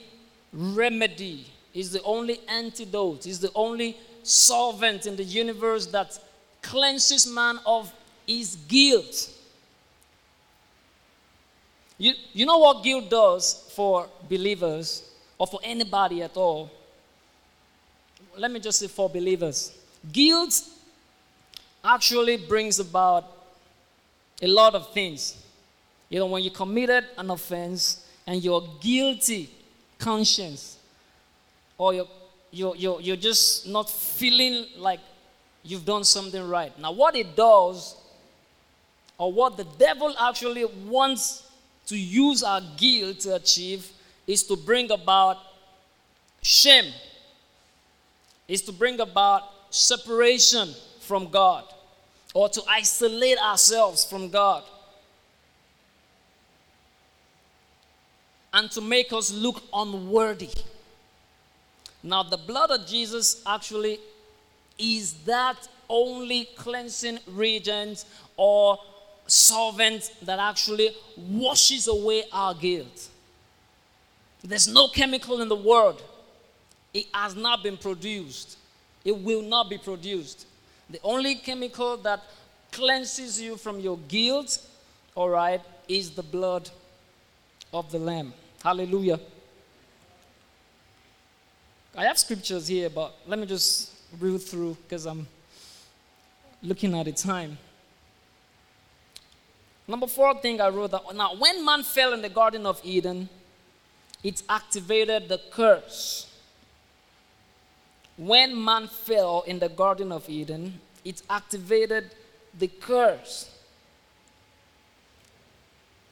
remedy, 0.51 1.45
is 1.73 1.91
the 1.91 2.01
only 2.03 2.39
antidote, 2.47 3.27
is 3.27 3.39
the 3.39 3.51
only 3.53 3.95
solvent 4.23 5.05
in 5.05 5.15
the 5.15 5.23
universe 5.23 5.85
that 5.87 6.17
cleanses 6.61 7.27
man 7.27 7.59
of 7.65 7.93
his 8.25 8.55
guilt. 8.67 9.29
You, 11.97 12.13
you 12.33 12.45
know 12.47 12.57
what 12.57 12.83
guilt 12.83 13.09
does 13.09 13.71
for 13.75 14.07
believers 14.27 15.07
or 15.37 15.45
for 15.45 15.59
anybody 15.63 16.23
at 16.23 16.35
all? 16.35 16.71
Let 18.35 18.49
me 18.49 18.59
just 18.59 18.79
say 18.79 18.87
for 18.87 19.09
believers. 19.09 19.71
Guilt 20.11 20.63
actually 21.83 22.37
brings 22.37 22.79
about 22.79 23.25
a 24.41 24.47
lot 24.47 24.73
of 24.73 24.91
things. 24.93 25.40
You 26.11 26.19
know, 26.19 26.25
when 26.25 26.43
you 26.43 26.51
committed 26.51 27.05
an 27.17 27.31
offense 27.31 28.05
and 28.27 28.43
you're 28.43 28.67
guilty 28.81 29.49
conscience, 29.97 30.77
or 31.77 31.93
you're, 31.93 32.07
you're, 32.51 32.75
you're, 32.75 33.01
you're 33.01 33.15
just 33.15 33.65
not 33.65 33.89
feeling 33.89 34.65
like 34.77 34.99
you've 35.63 35.85
done 35.85 36.03
something 36.03 36.49
right. 36.49 36.77
Now, 36.77 36.91
what 36.91 37.15
it 37.15 37.33
does, 37.37 37.95
or 39.17 39.31
what 39.31 39.55
the 39.55 39.63
devil 39.79 40.13
actually 40.19 40.65
wants 40.65 41.49
to 41.87 41.97
use 41.97 42.43
our 42.43 42.61
guilt 42.75 43.21
to 43.21 43.35
achieve, 43.35 43.89
is 44.27 44.43
to 44.43 44.57
bring 44.57 44.91
about 44.91 45.37
shame, 46.41 46.91
is 48.49 48.61
to 48.63 48.73
bring 48.73 48.99
about 48.99 49.43
separation 49.69 50.73
from 50.99 51.29
God, 51.29 51.63
or 52.33 52.49
to 52.49 52.61
isolate 52.67 53.37
ourselves 53.37 54.03
from 54.03 54.29
God. 54.29 54.63
And 58.53 58.69
to 58.71 58.81
make 58.81 59.13
us 59.13 59.31
look 59.31 59.63
unworthy. 59.73 60.49
Now, 62.03 62.23
the 62.23 62.37
blood 62.37 62.71
of 62.71 62.85
Jesus 62.85 63.41
actually 63.45 63.99
is 64.77 65.13
that 65.25 65.67
only 65.87 66.45
cleansing 66.55 67.19
reagent 67.27 68.05
or 68.35 68.77
solvent 69.27 70.11
that 70.23 70.39
actually 70.39 70.89
washes 71.15 71.87
away 71.87 72.23
our 72.33 72.53
guilt. 72.53 73.09
There's 74.43 74.67
no 74.67 74.87
chemical 74.87 75.41
in 75.41 75.47
the 75.47 75.55
world. 75.55 76.01
It 76.93 77.05
has 77.13 77.35
not 77.35 77.63
been 77.63 77.77
produced. 77.77 78.57
It 79.05 79.17
will 79.17 79.41
not 79.41 79.69
be 79.69 79.77
produced. 79.77 80.47
The 80.89 80.99
only 81.03 81.35
chemical 81.35 81.97
that 81.97 82.21
cleanses 82.71 83.39
you 83.39 83.55
from 83.55 83.79
your 83.79 83.97
guilt, 84.07 84.59
all 85.15 85.29
right, 85.29 85.61
is 85.87 86.11
the 86.11 86.23
blood 86.23 86.69
of 87.73 87.91
the 87.91 87.99
Lamb. 87.99 88.33
Hallelujah. 88.63 89.19
I 91.95 92.05
have 92.05 92.17
scriptures 92.17 92.67
here, 92.67 92.89
but 92.89 93.13
let 93.27 93.37
me 93.39 93.45
just 93.45 93.93
read 94.19 94.41
through 94.41 94.77
because 94.83 95.05
I'm 95.05 95.27
looking 96.61 96.97
at 96.97 97.05
the 97.05 97.11
time. 97.11 97.57
Number 99.87 100.07
four 100.07 100.39
thing 100.39 100.61
I 100.61 100.69
wrote 100.69 100.91
that 100.91 101.01
now 101.15 101.35
when 101.35 101.65
man 101.65 101.83
fell 101.83 102.13
in 102.13 102.21
the 102.21 102.29
Garden 102.29 102.65
of 102.65 102.79
Eden, 102.83 103.27
it 104.23 104.43
activated 104.47 105.27
the 105.27 105.41
curse. 105.51 106.27
When 108.17 108.63
man 108.63 108.87
fell 108.87 109.43
in 109.47 109.59
the 109.59 109.69
Garden 109.69 110.11
of 110.11 110.29
Eden, 110.29 110.79
it 111.03 111.23
activated 111.29 112.11
the 112.57 112.67
curse. 112.67 113.49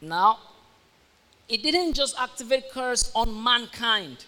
Now, 0.01 0.39
it 1.49 1.63
didn't 1.63 1.93
just 1.93 2.15
activate 2.19 2.71
curse 2.71 3.11
on 3.15 3.43
mankind. 3.43 4.25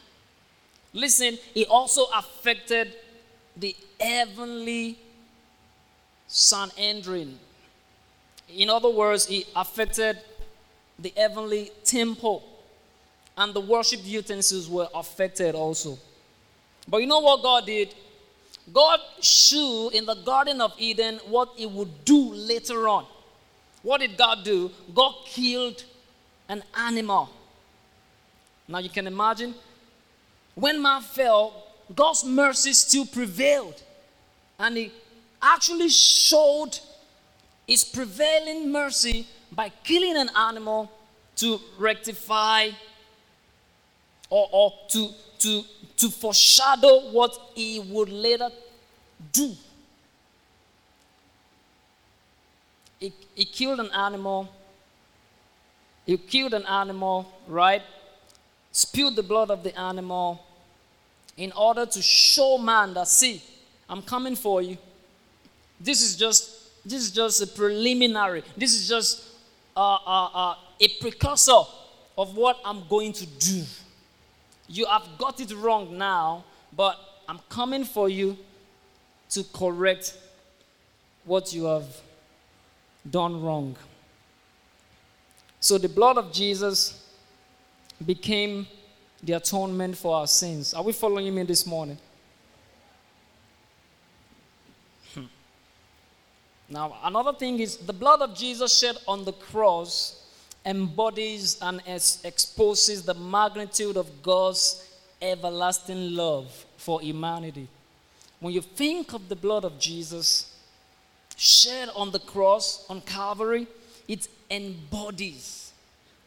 Listen, 0.93 1.37
it 1.55 1.67
also 1.69 2.05
affected 2.15 2.93
the 3.55 3.75
heavenly 3.99 4.97
Sanhedrin. 6.27 7.37
In 8.49 8.69
other 8.69 8.89
words, 8.89 9.27
it 9.29 9.47
affected 9.55 10.17
the 10.97 11.13
heavenly 11.15 11.71
temple, 11.83 12.43
and 13.37 13.53
the 13.53 13.61
worship 13.61 14.01
utensils 14.03 14.69
were 14.69 14.87
affected 14.93 15.55
also. 15.55 15.97
But 16.87 16.97
you 16.97 17.07
know 17.07 17.19
what 17.19 17.41
God 17.41 17.65
did? 17.65 17.93
God 18.73 18.99
showed 19.21 19.89
in 19.89 20.05
the 20.05 20.15
Garden 20.15 20.59
of 20.61 20.73
Eden 20.77 21.19
what 21.27 21.49
He 21.55 21.65
would 21.65 22.05
do 22.05 22.33
later 22.33 22.87
on. 22.87 23.05
What 23.83 24.01
did 24.01 24.17
God 24.17 24.43
do? 24.43 24.71
God 24.93 25.15
killed 25.25 25.83
an 26.51 26.61
animal. 26.77 27.29
Now 28.67 28.79
you 28.79 28.89
can 28.89 29.07
imagine 29.07 29.55
when 30.53 30.81
man 30.81 31.01
fell, 31.01 31.53
God's 31.95 32.25
mercy 32.25 32.73
still 32.73 33.05
prevailed. 33.05 33.81
And 34.59 34.75
he 34.77 34.91
actually 35.41 35.89
showed 35.89 36.77
his 37.65 37.85
prevailing 37.85 38.69
mercy 38.71 39.27
by 39.51 39.71
killing 39.83 40.17
an 40.17 40.29
animal 40.37 40.91
to 41.37 41.57
rectify 41.79 42.69
or, 44.29 44.47
or 44.51 44.73
to, 44.89 45.09
to, 45.39 45.63
to 45.97 46.09
foreshadow 46.09 47.11
what 47.11 47.37
he 47.55 47.79
would 47.79 48.09
later 48.09 48.49
do. 49.31 49.55
He, 52.99 53.13
he 53.35 53.45
killed 53.45 53.79
an 53.79 53.89
animal. 53.91 54.49
He 56.11 56.17
killed 56.17 56.53
an 56.53 56.65
animal, 56.65 57.31
right? 57.47 57.81
Spilled 58.73 59.15
the 59.15 59.23
blood 59.23 59.49
of 59.49 59.63
the 59.63 59.73
animal 59.79 60.43
in 61.37 61.53
order 61.53 61.85
to 61.85 62.01
show 62.01 62.57
man 62.57 62.93
that, 62.95 63.07
see, 63.07 63.41
I'm 63.87 64.01
coming 64.01 64.35
for 64.35 64.61
you. 64.61 64.77
This 65.79 66.01
is 66.01 66.17
just 66.17 66.83
this 66.83 67.01
is 67.01 67.11
just 67.11 67.41
a 67.41 67.47
preliminary. 67.47 68.43
This 68.57 68.73
is 68.73 68.89
just 68.89 69.23
uh, 69.73 69.99
uh, 70.05 70.29
uh, 70.33 70.55
a 70.81 70.87
precursor 70.99 71.61
of 72.17 72.35
what 72.35 72.59
I'm 72.65 72.85
going 72.89 73.13
to 73.13 73.25
do. 73.25 73.63
You 74.67 74.87
have 74.87 75.07
got 75.17 75.39
it 75.39 75.53
wrong 75.55 75.97
now, 75.97 76.43
but 76.75 76.99
I'm 77.29 77.39
coming 77.47 77.85
for 77.85 78.09
you 78.09 78.37
to 79.29 79.45
correct 79.53 80.17
what 81.23 81.53
you 81.53 81.63
have 81.65 81.87
done 83.09 83.41
wrong. 83.41 83.77
So 85.61 85.77
the 85.77 85.87
blood 85.87 86.17
of 86.17 86.33
Jesus 86.33 87.05
became 88.03 88.65
the 89.21 89.33
atonement 89.33 89.95
for 89.95 90.15
our 90.15 90.25
sins. 90.25 90.73
Are 90.73 90.83
we 90.83 90.91
following 90.91 91.33
me 91.33 91.43
this 91.43 91.67
morning? 91.67 91.99
Hmm. 95.13 95.25
Now, 96.67 96.97
another 97.03 97.33
thing 97.33 97.59
is 97.59 97.77
the 97.77 97.93
blood 97.93 98.21
of 98.21 98.35
Jesus 98.35 98.75
shed 98.79 98.97
on 99.07 99.23
the 99.23 99.33
cross 99.33 100.23
embodies 100.65 101.59
and 101.61 101.79
exposes 101.85 103.03
the 103.03 103.13
magnitude 103.13 103.97
of 103.97 104.23
God's 104.23 104.87
everlasting 105.21 106.15
love 106.15 106.65
for 106.77 107.01
humanity. 107.01 107.67
When 108.39 108.51
you 108.51 108.61
think 108.61 109.13
of 109.13 109.29
the 109.29 109.35
blood 109.35 109.63
of 109.63 109.77
Jesus 109.77 110.55
shed 111.37 111.89
on 111.95 112.09
the 112.09 112.19
cross, 112.19 112.83
on 112.89 113.01
Calvary, 113.01 113.67
it 114.07 114.27
embodies, 114.51 115.71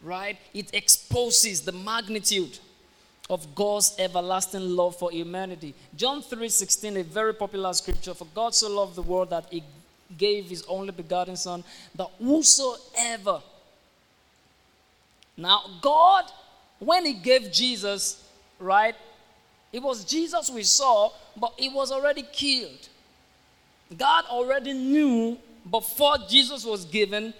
right? 0.03 0.37
It 0.53 0.75
exposes 0.75 1.61
the 1.61 1.72
magnitude 1.72 2.59
of 3.31 3.55
God's 3.55 3.95
everlasting 3.99 4.75
love 4.75 4.97
for 4.97 5.12
humanity. 5.12 5.75
John 5.97 6.22
3:16, 6.22 6.97
a 6.97 7.05
very 7.05 7.35
popular 7.35 7.72
scripture, 7.72 8.14
for 8.14 8.27
God 8.35 8.55
so 8.55 8.68
loved 8.68 8.97
the 8.97 9.03
world 9.03 9.31
that 9.31 9.47
he 9.51 9.62
gave 10.18 10.49
his 10.49 10.64
only 10.64 10.93
begotten 10.93 11.37
son 11.37 11.64
that 11.95 12.09
whosoever 12.18 13.41
now, 15.37 15.62
God, 15.81 16.25
when 16.79 17.05
He 17.07 17.14
gave 17.14 17.51
Jesus, 17.51 18.22
right, 18.59 18.95
it 19.72 19.83
was 19.83 20.05
Jesus 20.05 20.51
we 20.51 20.62
saw, 20.62 21.11
but 21.37 21.53
He 21.57 21.68
was 21.68 21.91
already 21.91 22.22
killed. 22.33 22.89
God 23.97 24.25
already 24.27 24.72
knew 24.72 25.39
before 25.70 26.16
Jesus 26.29 26.64
was 26.64 26.85
given 26.85 27.35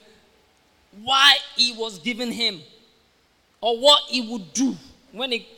why 1.03 1.36
He 1.57 1.72
was 1.72 1.99
giving 1.99 2.32
Him 2.32 2.61
or 3.61 3.78
what 3.78 4.03
He 4.09 4.20
would 4.20 4.53
do 4.53 4.76
when 5.12 5.32
He 5.32 5.49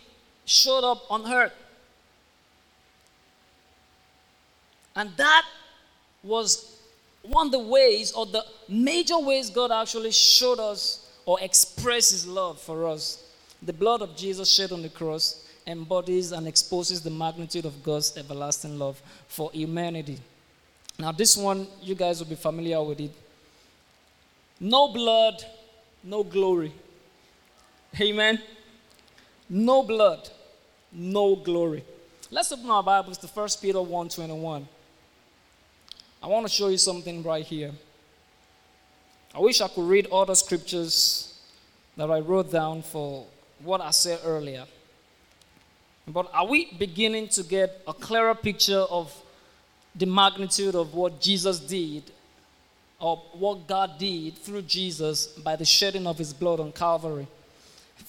showed 0.44 0.84
up 0.84 1.02
on 1.10 1.30
earth. 1.30 1.52
And 4.94 5.10
that 5.16 5.44
was 6.22 6.78
one 7.22 7.46
of 7.46 7.52
the 7.52 7.58
ways 7.58 8.12
or 8.12 8.26
the 8.26 8.44
major 8.68 9.18
ways 9.18 9.50
God 9.50 9.70
actually 9.70 10.12
showed 10.12 10.58
us 10.58 11.10
or 11.26 11.40
express 11.40 12.10
his 12.10 12.26
love 12.26 12.60
for 12.60 12.86
us. 12.88 13.22
The 13.62 13.72
blood 13.72 14.00
of 14.00 14.16
Jesus 14.16 14.50
shed 14.50 14.72
on 14.72 14.82
the 14.82 14.88
cross 14.88 15.44
embodies 15.66 16.32
and 16.32 16.46
exposes 16.46 17.02
the 17.02 17.10
magnitude 17.10 17.64
of 17.64 17.82
God's 17.82 18.16
everlasting 18.16 18.78
love 18.78 19.00
for 19.28 19.50
humanity. 19.52 20.18
Now, 20.98 21.12
this 21.12 21.36
one, 21.36 21.66
you 21.82 21.94
guys 21.94 22.20
will 22.20 22.28
be 22.28 22.36
familiar 22.36 22.82
with 22.82 23.00
it. 23.00 23.10
No 24.58 24.88
blood, 24.88 25.44
no 26.02 26.24
glory. 26.24 26.72
Amen. 28.00 28.40
No 29.48 29.82
blood, 29.82 30.28
no 30.90 31.36
glory. 31.36 31.84
Let's 32.30 32.50
open 32.52 32.70
our 32.70 32.82
Bibles 32.82 33.18
to 33.18 33.26
1 33.26 33.48
Peter 33.60 33.78
1:21. 33.78 34.66
I 36.22 36.26
want 36.26 36.46
to 36.46 36.52
show 36.52 36.68
you 36.68 36.78
something 36.78 37.22
right 37.22 37.44
here. 37.44 37.72
I 39.34 39.38
wish 39.40 39.60
I 39.60 39.68
could 39.68 39.86
read 39.86 40.06
all 40.06 40.24
the 40.24 40.34
scriptures 40.34 41.38
that 41.96 42.10
I 42.10 42.20
wrote 42.20 42.50
down 42.50 42.82
for 42.82 43.26
what 43.62 43.80
I 43.80 43.90
said 43.90 44.20
earlier. 44.24 44.66
But 46.08 46.30
are 46.32 46.46
we 46.46 46.72
beginning 46.78 47.28
to 47.28 47.42
get 47.42 47.82
a 47.86 47.92
clearer 47.92 48.34
picture 48.34 48.86
of 48.90 49.14
the 49.94 50.06
magnitude 50.06 50.74
of 50.74 50.94
what 50.94 51.20
Jesus 51.20 51.58
did 51.58 52.02
or 52.98 53.16
what 53.32 53.66
God 53.66 53.98
did 53.98 54.38
through 54.38 54.62
Jesus 54.62 55.26
by 55.26 55.56
the 55.56 55.64
shedding 55.64 56.06
of 56.06 56.18
his 56.18 56.32
blood 56.32 56.60
on 56.60 56.72
Calvary? 56.72 57.26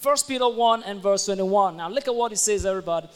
1 0.02 0.16
Peter 0.26 0.48
1 0.48 0.82
and 0.84 1.02
verse 1.02 1.26
21. 1.26 1.76
Now 1.76 1.88
look 1.88 2.06
at 2.06 2.14
what 2.14 2.32
it 2.32 2.38
says, 2.38 2.64
everybody. 2.64 3.08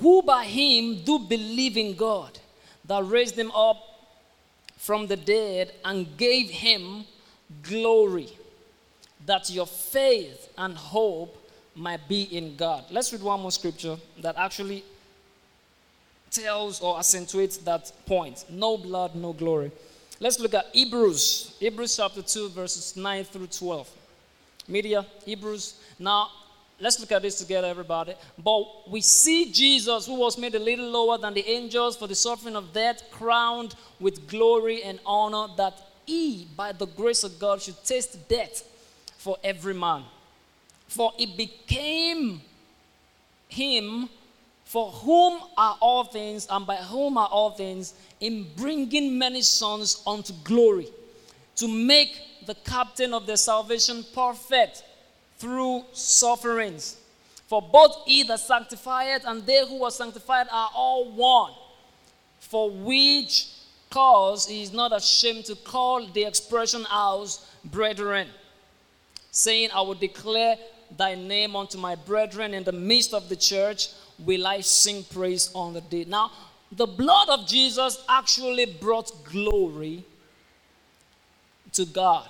Who 0.00 0.22
by 0.22 0.44
him 0.44 1.02
do 1.04 1.18
believe 1.18 1.76
in 1.76 1.94
God 1.94 2.38
that 2.84 3.04
raised 3.04 3.36
him 3.36 3.50
up 3.52 3.78
from 4.76 5.06
the 5.06 5.16
dead 5.16 5.72
and 5.84 6.16
gave 6.16 6.48
him 6.48 7.04
glory, 7.62 8.28
that 9.26 9.50
your 9.50 9.66
faith 9.66 10.48
and 10.56 10.74
hope 10.74 11.36
might 11.74 12.08
be 12.08 12.22
in 12.22 12.56
God. 12.56 12.84
Let's 12.90 13.12
read 13.12 13.22
one 13.22 13.40
more 13.40 13.52
scripture 13.52 13.96
that 14.20 14.36
actually 14.36 14.84
tells 16.30 16.80
or 16.80 16.98
accentuates 16.98 17.56
that 17.58 17.92
point. 18.06 18.44
No 18.48 18.76
blood, 18.78 19.14
no 19.14 19.32
glory. 19.32 19.70
Let's 20.22 20.38
look 20.38 20.52
at 20.52 20.66
Hebrews, 20.74 21.56
Hebrews 21.58 21.96
chapter 21.96 22.20
2, 22.20 22.50
verses 22.50 22.94
9 22.94 23.24
through 23.24 23.46
12. 23.46 23.90
Media, 24.68 25.06
Hebrews. 25.24 25.80
Now, 25.98 26.28
let's 26.78 27.00
look 27.00 27.10
at 27.10 27.22
this 27.22 27.38
together, 27.38 27.66
everybody. 27.66 28.12
But 28.36 28.90
we 28.90 29.00
see 29.00 29.50
Jesus, 29.50 30.06
who 30.06 30.16
was 30.16 30.36
made 30.36 30.54
a 30.54 30.58
little 30.58 30.90
lower 30.90 31.16
than 31.16 31.32
the 31.32 31.48
angels 31.48 31.96
for 31.96 32.06
the 32.06 32.14
suffering 32.14 32.54
of 32.54 32.74
death, 32.74 33.02
crowned 33.10 33.74
with 33.98 34.28
glory 34.28 34.82
and 34.82 35.00
honor, 35.06 35.54
that 35.56 35.78
he, 36.04 36.46
by 36.54 36.72
the 36.72 36.86
grace 36.86 37.24
of 37.24 37.38
God, 37.38 37.62
should 37.62 37.82
taste 37.82 38.28
death 38.28 38.62
for 39.16 39.38
every 39.42 39.72
man. 39.72 40.04
For 40.86 41.14
it 41.18 41.34
became 41.34 42.42
him 43.48 44.10
for 44.70 44.92
whom 44.92 45.40
are 45.56 45.76
all 45.80 46.04
things, 46.04 46.46
and 46.48 46.64
by 46.64 46.76
whom 46.76 47.18
are 47.18 47.26
all 47.26 47.50
things, 47.50 47.92
in 48.20 48.46
bringing 48.56 49.18
many 49.18 49.42
sons 49.42 50.00
unto 50.06 50.32
glory, 50.44 50.86
to 51.56 51.66
make 51.66 52.16
the 52.46 52.54
captain 52.54 53.12
of 53.12 53.26
their 53.26 53.36
salvation 53.36 54.04
perfect 54.14 54.84
through 55.38 55.82
sufferings. 55.92 56.98
For 57.48 57.60
both 57.60 58.04
he 58.06 58.22
that 58.22 58.38
sanctified 58.38 59.22
and 59.24 59.44
they 59.44 59.66
who 59.66 59.82
are 59.82 59.90
sanctified 59.90 60.46
are 60.52 60.70
all 60.72 61.10
one. 61.10 61.52
For 62.38 62.70
which 62.70 63.48
cause 63.90 64.46
he 64.46 64.62
is 64.62 64.72
not 64.72 64.96
ashamed 64.96 65.46
to 65.46 65.56
call 65.56 66.06
the 66.06 66.22
expression 66.22 66.84
house 66.84 67.44
brethren, 67.64 68.28
saying, 69.32 69.70
I 69.74 69.80
will 69.80 69.94
declare 69.94 70.58
thy 70.96 71.16
name 71.16 71.56
unto 71.56 71.76
my 71.76 71.96
brethren 71.96 72.54
in 72.54 72.62
the 72.62 72.70
midst 72.70 73.12
of 73.12 73.28
the 73.28 73.34
church, 73.34 73.88
will 74.24 74.46
I 74.46 74.60
sing 74.60 75.04
praise 75.04 75.50
on 75.54 75.74
the 75.74 75.80
day. 75.80 76.04
Now, 76.04 76.30
the 76.72 76.86
blood 76.86 77.28
of 77.28 77.46
Jesus 77.46 78.02
actually 78.08 78.66
brought 78.66 79.12
glory 79.24 80.04
to 81.72 81.84
God. 81.84 82.28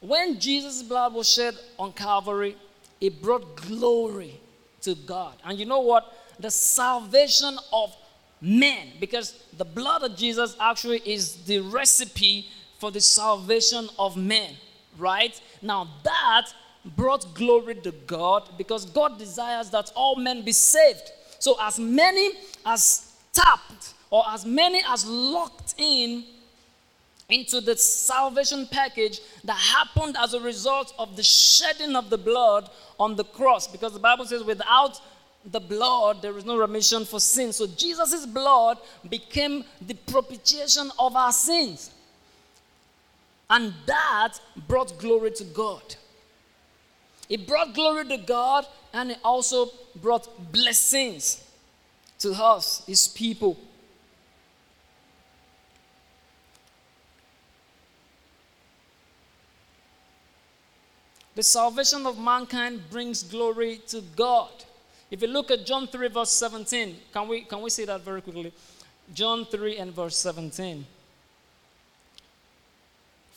When 0.00 0.40
Jesus' 0.40 0.82
blood 0.82 1.14
was 1.14 1.30
shed 1.30 1.54
on 1.78 1.92
Calvary, 1.92 2.56
it 3.00 3.22
brought 3.22 3.56
glory 3.56 4.40
to 4.82 4.94
God. 4.94 5.34
And 5.44 5.58
you 5.58 5.64
know 5.64 5.80
what? 5.80 6.12
The 6.40 6.50
salvation 6.50 7.56
of 7.72 7.94
men 8.40 8.88
because 8.98 9.40
the 9.56 9.64
blood 9.64 10.02
of 10.02 10.16
Jesus 10.16 10.56
actually 10.60 11.00
is 11.06 11.44
the 11.44 11.60
recipe 11.60 12.48
for 12.78 12.90
the 12.90 13.00
salvation 13.00 13.88
of 13.98 14.16
men, 14.16 14.54
right? 14.98 15.40
Now 15.62 15.88
that 16.02 16.46
brought 16.84 17.34
glory 17.34 17.76
to 17.76 17.92
God 18.06 18.50
because 18.58 18.84
God 18.86 19.18
desires 19.18 19.70
that 19.70 19.92
all 19.94 20.16
men 20.16 20.42
be 20.42 20.52
saved. 20.52 21.12
So 21.38 21.56
as 21.60 21.78
many 21.78 22.30
as 22.64 23.12
tapped 23.32 23.94
or 24.10 24.24
as 24.28 24.44
many 24.44 24.80
as 24.88 25.06
locked 25.06 25.74
in 25.78 26.24
into 27.28 27.60
the 27.60 27.76
salvation 27.76 28.66
package 28.70 29.20
that 29.44 29.56
happened 29.56 30.16
as 30.18 30.34
a 30.34 30.40
result 30.40 30.92
of 30.98 31.16
the 31.16 31.22
shedding 31.22 31.96
of 31.96 32.10
the 32.10 32.18
blood 32.18 32.68
on 33.00 33.16
the 33.16 33.24
cross 33.24 33.66
because 33.66 33.92
the 33.92 33.98
Bible 33.98 34.26
says 34.26 34.44
without 34.44 35.00
the 35.44 35.60
blood, 35.60 36.22
there 36.22 36.36
is 36.36 36.44
no 36.44 36.56
remission 36.56 37.04
for 37.04 37.18
sin. 37.18 37.52
So 37.52 37.66
Jesus' 37.66 38.26
blood 38.26 38.78
became 39.08 39.64
the 39.80 39.94
propitiation 39.94 40.90
of 40.98 41.16
our 41.16 41.32
sins. 41.32 41.90
And 43.50 43.74
that 43.86 44.34
brought 44.68 44.98
glory 44.98 45.32
to 45.32 45.44
God. 45.44 45.96
It 47.32 47.46
brought 47.46 47.72
glory 47.72 48.04
to 48.08 48.18
God 48.18 48.66
and 48.92 49.12
it 49.12 49.18
also 49.24 49.70
brought 49.96 50.52
blessings 50.52 51.42
to 52.18 52.32
us, 52.32 52.84
His 52.86 53.08
people. 53.08 53.56
The 61.34 61.42
salvation 61.42 62.04
of 62.04 62.18
mankind 62.18 62.90
brings 62.90 63.22
glory 63.22 63.80
to 63.88 64.02
God. 64.14 64.50
If 65.10 65.22
you 65.22 65.28
look 65.28 65.50
at 65.50 65.64
John 65.64 65.86
3, 65.86 66.08
verse 66.08 66.32
17, 66.32 66.96
can 67.14 67.28
we, 67.28 67.40
can 67.44 67.62
we 67.62 67.70
see 67.70 67.86
that 67.86 68.02
very 68.02 68.20
quickly? 68.20 68.52
John 69.14 69.46
3 69.46 69.78
and 69.78 69.94
verse 69.94 70.18
17. 70.18 70.84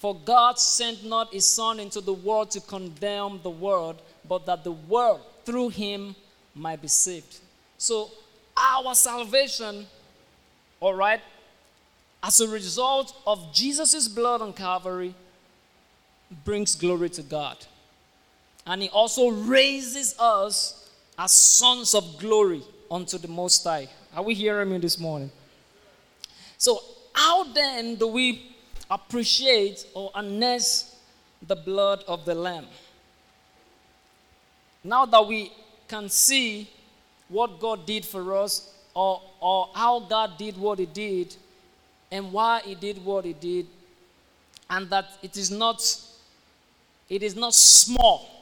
For 0.05 0.13
God 0.13 0.59
sent 0.59 1.03
not 1.03 1.33
his 1.33 1.49
Son 1.49 1.79
into 1.79 1.99
the 1.99 2.13
world 2.13 2.51
to 2.51 2.61
condemn 2.61 3.39
the 3.41 3.49
world, 3.49 3.99
but 4.29 4.45
that 4.45 4.63
the 4.63 4.73
world 4.73 5.21
through 5.45 5.69
him 5.69 6.15
might 6.53 6.79
be 6.79 6.87
saved. 6.87 7.39
So, 7.79 8.11
our 8.55 8.93
salvation, 8.93 9.87
all 10.79 10.93
right, 10.93 11.21
as 12.21 12.39
a 12.39 12.47
result 12.47 13.19
of 13.25 13.51
Jesus' 13.51 14.07
blood 14.07 14.43
on 14.43 14.53
Calvary, 14.53 15.15
brings 16.43 16.75
glory 16.75 17.09
to 17.09 17.23
God. 17.23 17.57
And 18.67 18.83
he 18.83 18.89
also 18.89 19.29
raises 19.29 20.13
us 20.19 20.87
as 21.17 21.31
sons 21.31 21.95
of 21.95 22.19
glory 22.19 22.61
unto 22.91 23.17
the 23.17 23.27
Most 23.27 23.63
High. 23.63 23.87
Are 24.15 24.21
we 24.21 24.35
hearing 24.35 24.69
me 24.69 24.77
this 24.77 24.99
morning? 24.99 25.31
So, 26.59 26.79
how 27.11 27.45
then 27.45 27.95
do 27.95 28.05
we 28.05 28.51
appreciate 28.89 29.85
or 29.93 30.11
harness 30.13 30.95
the 31.47 31.55
blood 31.55 32.03
of 32.07 32.25
the 32.25 32.35
Lamb? 32.35 32.65
Now 34.83 35.05
that 35.05 35.25
we 35.25 35.51
can 35.87 36.09
see 36.09 36.69
what 37.27 37.59
God 37.59 37.85
did 37.85 38.05
for 38.05 38.37
us, 38.37 38.73
or, 38.93 39.21
or 39.39 39.69
how 39.73 39.99
God 39.99 40.37
did 40.37 40.57
what 40.57 40.79
He 40.79 40.85
did, 40.85 41.35
and 42.11 42.31
why 42.31 42.61
He 42.63 42.75
did 42.75 43.03
what 43.03 43.25
He 43.25 43.33
did, 43.33 43.67
and 44.69 44.89
that 44.89 45.05
it 45.21 45.37
is 45.37 45.51
not, 45.51 45.81
it 47.09 47.23
is 47.23 47.35
not 47.35 47.53
small 47.53 48.35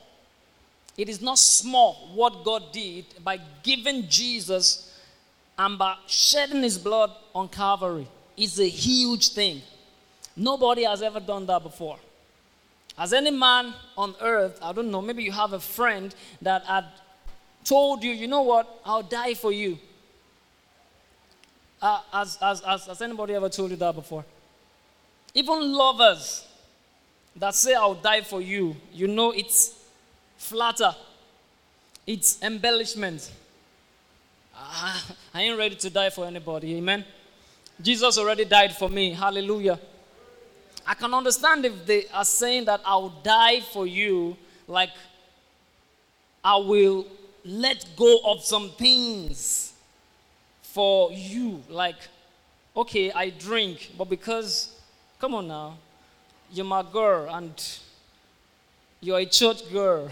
it 0.98 1.10
is 1.10 1.22
not 1.22 1.40
small 1.40 2.10
what 2.14 2.44
God 2.44 2.72
did 2.72 3.06
by 3.24 3.40
giving 3.64 4.08
Jesus 4.08 4.96
and 5.58 5.78
by 5.78 5.96
shedding 6.08 6.62
his 6.62 6.78
blood 6.78 7.12
on 7.34 7.48
Calvary. 7.50 8.08
It's 8.38 8.60
a 8.60 8.68
huge 8.68 9.30
thing. 9.30 9.62
Nobody 10.36 10.84
has 10.84 11.02
ever 11.02 11.20
done 11.20 11.46
that 11.46 11.62
before. 11.62 11.98
Has 12.98 13.14
any 13.14 13.32
man 13.32 13.74
on 13.98 14.16
earth, 14.22 14.60
I 14.62 14.72
don't 14.72 14.92
know, 14.92 15.02
maybe 15.02 15.24
you 15.24 15.32
have 15.32 15.54
a 15.54 15.60
friend 15.60 16.14
that 16.42 16.64
had 16.66 16.86
told 17.64 18.04
you, 18.04 18.12
you 18.12 18.28
know 18.28 18.44
what, 18.44 18.82
I'll 18.86 19.04
die 19.04 19.34
for 19.34 19.52
you. 19.52 19.80
Uh, 21.82 22.00
has, 22.12 22.38
has, 22.38 23.02
anybody 23.02 23.34
ever 23.34 23.50
told 23.50 23.72
you 23.72 23.78
that 23.78 23.96
before? 23.96 24.24
Even 25.34 25.74
lovers 25.74 26.48
that 27.36 27.56
say, 27.56 27.74
I'll 27.74 27.96
die 27.96 28.22
for 28.22 28.42
you, 28.42 28.76
you 28.94 29.08
know 29.08 29.32
it's 29.32 29.74
flatter, 30.38 30.96
it's 32.06 32.42
embellishment. 32.44 33.32
Ah, 34.56 35.04
I 35.34 35.42
ain't 35.42 35.58
ready 35.58 35.76
to 35.76 35.90
die 35.90 36.12
for 36.12 36.26
anybody. 36.26 36.76
Amen. 36.76 37.04
Jesus 37.82 38.18
already 38.20 38.46
died 38.46 38.76
for 38.76 38.88
me. 38.88 39.14
Hallelujah. 39.14 39.80
I 40.86 40.94
can 40.96 41.14
understand 41.14 41.66
if 41.66 41.86
they 41.86 42.06
are 42.14 42.26
saying 42.26 42.66
that 42.66 42.82
I'll 42.86 43.10
die 43.10 43.62
for 43.62 43.88
you, 43.88 44.36
like 44.68 44.90
I 46.44 46.58
will 46.58 47.06
let 47.46 47.86
go 47.96 48.20
of 48.26 48.44
some 48.44 48.72
things 48.72 49.74
for 50.62 51.12
you. 51.12 51.64
Like, 51.70 51.96
okay, 52.76 53.12
I 53.12 53.30
drink, 53.30 53.92
but 53.98 54.10
because, 54.10 54.76
come 55.20 55.36
on 55.36 55.48
now, 55.48 55.78
you're 56.52 56.66
my 56.66 56.84
girl 56.84 57.30
and 57.34 57.54
you're 59.00 59.20
a 59.20 59.26
church 59.26 59.72
girl. 59.72 60.10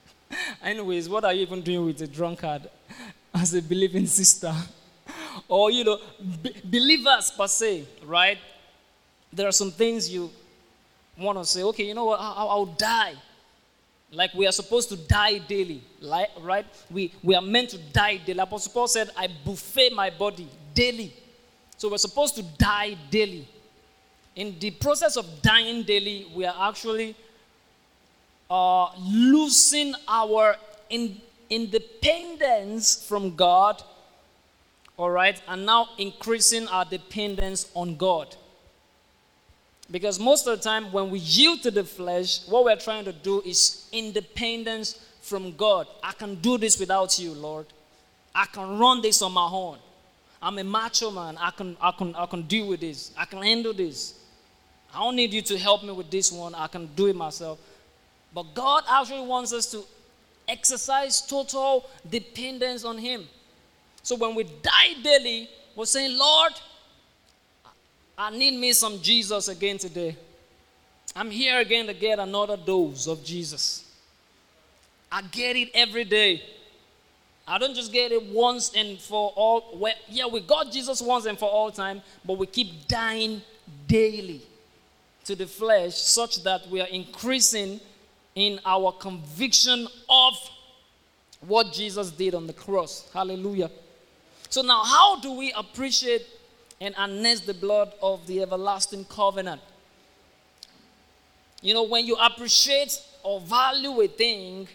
Anyways, 0.62 1.08
what 1.08 1.24
are 1.24 1.32
you 1.32 1.42
even 1.42 1.60
doing 1.62 1.86
with 1.86 2.00
a 2.02 2.06
drunkard 2.06 2.68
as 3.34 3.54
a 3.54 3.62
believing 3.62 4.06
sister? 4.06 4.54
or, 5.48 5.70
you 5.70 5.84
know, 5.84 5.98
b- 6.42 6.54
believers 6.64 7.32
per 7.36 7.46
se, 7.46 7.84
right? 8.04 8.38
There 9.34 9.48
are 9.48 9.52
some 9.52 9.70
things 9.72 10.08
you 10.08 10.30
want 11.18 11.38
to 11.38 11.44
say, 11.44 11.62
okay, 11.64 11.84
you 11.84 11.94
know 11.94 12.04
what, 12.04 12.20
I'll, 12.20 12.48
I'll 12.48 12.66
die. 12.66 13.14
Like 14.12 14.32
we 14.34 14.46
are 14.46 14.52
supposed 14.52 14.88
to 14.90 14.96
die 14.96 15.38
daily, 15.38 15.82
right? 16.40 16.66
We, 16.90 17.12
we 17.22 17.34
are 17.34 17.42
meant 17.42 17.70
to 17.70 17.78
die 17.78 18.18
daily. 18.18 18.38
Apostle 18.38 18.72
Paul 18.72 18.86
said, 18.86 19.10
I 19.16 19.28
buffet 19.44 19.92
my 19.92 20.10
body 20.10 20.48
daily. 20.72 21.12
So 21.76 21.90
we're 21.90 21.98
supposed 21.98 22.36
to 22.36 22.42
die 22.42 22.96
daily. 23.10 23.48
In 24.36 24.56
the 24.60 24.70
process 24.70 25.16
of 25.16 25.26
dying 25.42 25.82
daily, 25.82 26.26
we 26.34 26.44
are 26.44 26.68
actually 26.68 27.16
uh, 28.48 28.88
losing 28.98 29.94
our 30.06 30.56
in, 30.90 31.20
independence 31.50 33.04
from 33.06 33.34
God, 33.34 33.82
all 34.96 35.10
right, 35.10 35.40
and 35.48 35.66
now 35.66 35.88
increasing 35.98 36.68
our 36.68 36.84
dependence 36.84 37.70
on 37.74 37.96
God. 37.96 38.36
Because 39.90 40.18
most 40.18 40.46
of 40.46 40.56
the 40.56 40.62
time, 40.62 40.90
when 40.92 41.10
we 41.10 41.18
yield 41.18 41.62
to 41.62 41.70
the 41.70 41.84
flesh, 41.84 42.46
what 42.48 42.64
we're 42.64 42.76
trying 42.76 43.04
to 43.04 43.12
do 43.12 43.42
is 43.42 43.88
independence 43.92 44.98
from 45.20 45.54
God. 45.56 45.86
I 46.02 46.12
can 46.12 46.36
do 46.36 46.58
this 46.58 46.78
without 46.78 47.18
you, 47.18 47.32
Lord. 47.32 47.66
I 48.34 48.46
can 48.46 48.78
run 48.78 49.02
this 49.02 49.22
on 49.22 49.32
my 49.32 49.48
own. 49.50 49.78
I'm 50.42 50.58
a 50.58 50.64
macho 50.64 51.10
man. 51.10 51.36
I 51.38 51.50
can, 51.50 51.76
I 51.80 51.90
can, 51.92 52.14
I 52.14 52.26
can 52.26 52.42
deal 52.42 52.68
with 52.68 52.80
this. 52.80 53.12
I 53.16 53.24
can 53.24 53.42
handle 53.42 53.72
this. 53.72 54.14
I 54.94 54.98
don't 54.98 55.16
need 55.16 55.32
you 55.32 55.42
to 55.42 55.58
help 55.58 55.82
me 55.82 55.92
with 55.92 56.10
this 56.10 56.30
one. 56.30 56.54
I 56.54 56.66
can 56.66 56.86
do 56.94 57.06
it 57.06 57.16
myself. 57.16 57.58
But 58.34 58.54
God 58.54 58.84
actually 58.88 59.26
wants 59.26 59.52
us 59.52 59.70
to 59.72 59.84
exercise 60.48 61.20
total 61.20 61.88
dependence 62.08 62.84
on 62.84 62.98
Him. 62.98 63.26
So 64.02 64.16
when 64.16 64.34
we 64.34 64.44
die 64.44 65.00
daily, 65.02 65.48
we're 65.74 65.86
saying, 65.86 66.16
Lord, 66.18 66.52
I 68.16 68.30
need 68.30 68.58
me 68.58 68.72
some 68.72 69.00
Jesus 69.00 69.48
again 69.48 69.78
today. 69.78 70.16
I'm 71.16 71.30
here 71.30 71.58
again 71.58 71.86
to 71.86 71.94
get 71.94 72.18
another 72.18 72.56
dose 72.56 73.06
of 73.06 73.24
Jesus. 73.24 73.84
I 75.10 75.22
get 75.22 75.56
it 75.56 75.70
every 75.74 76.04
day. 76.04 76.42
I 77.46 77.58
don't 77.58 77.74
just 77.74 77.92
get 77.92 78.10
it 78.10 78.22
once 78.32 78.72
and 78.74 78.98
for 78.98 79.32
all. 79.36 79.76
Well, 79.76 79.94
yeah, 80.08 80.26
we 80.26 80.40
got 80.40 80.72
Jesus 80.72 81.02
once 81.02 81.26
and 81.26 81.38
for 81.38 81.48
all 81.48 81.70
time, 81.70 82.02
but 82.24 82.38
we 82.38 82.46
keep 82.46 82.88
dying 82.88 83.42
daily 83.86 84.42
to 85.24 85.36
the 85.36 85.46
flesh 85.46 85.94
such 85.94 86.42
that 86.42 86.68
we 86.68 86.80
are 86.80 86.88
increasing 86.88 87.80
in 88.34 88.60
our 88.64 88.92
conviction 88.92 89.86
of 90.08 90.34
what 91.40 91.72
Jesus 91.72 92.10
did 92.10 92.34
on 92.34 92.46
the 92.46 92.52
cross. 92.52 93.08
Hallelujah. 93.12 93.70
So, 94.48 94.62
now 94.62 94.82
how 94.84 95.20
do 95.20 95.32
we 95.32 95.52
appreciate 95.52 96.26
and 96.80 96.94
harness 96.94 97.40
the 97.40 97.54
blood 97.54 97.92
of 98.02 98.26
the 98.26 98.42
everlasting 98.42 99.04
covenant? 99.04 99.60
You 101.62 101.74
know, 101.74 101.84
when 101.84 102.06
you 102.06 102.16
appreciate 102.16 103.00
or 103.22 103.40
value 103.40 104.00
a 104.02 104.08
thing, 104.08 104.68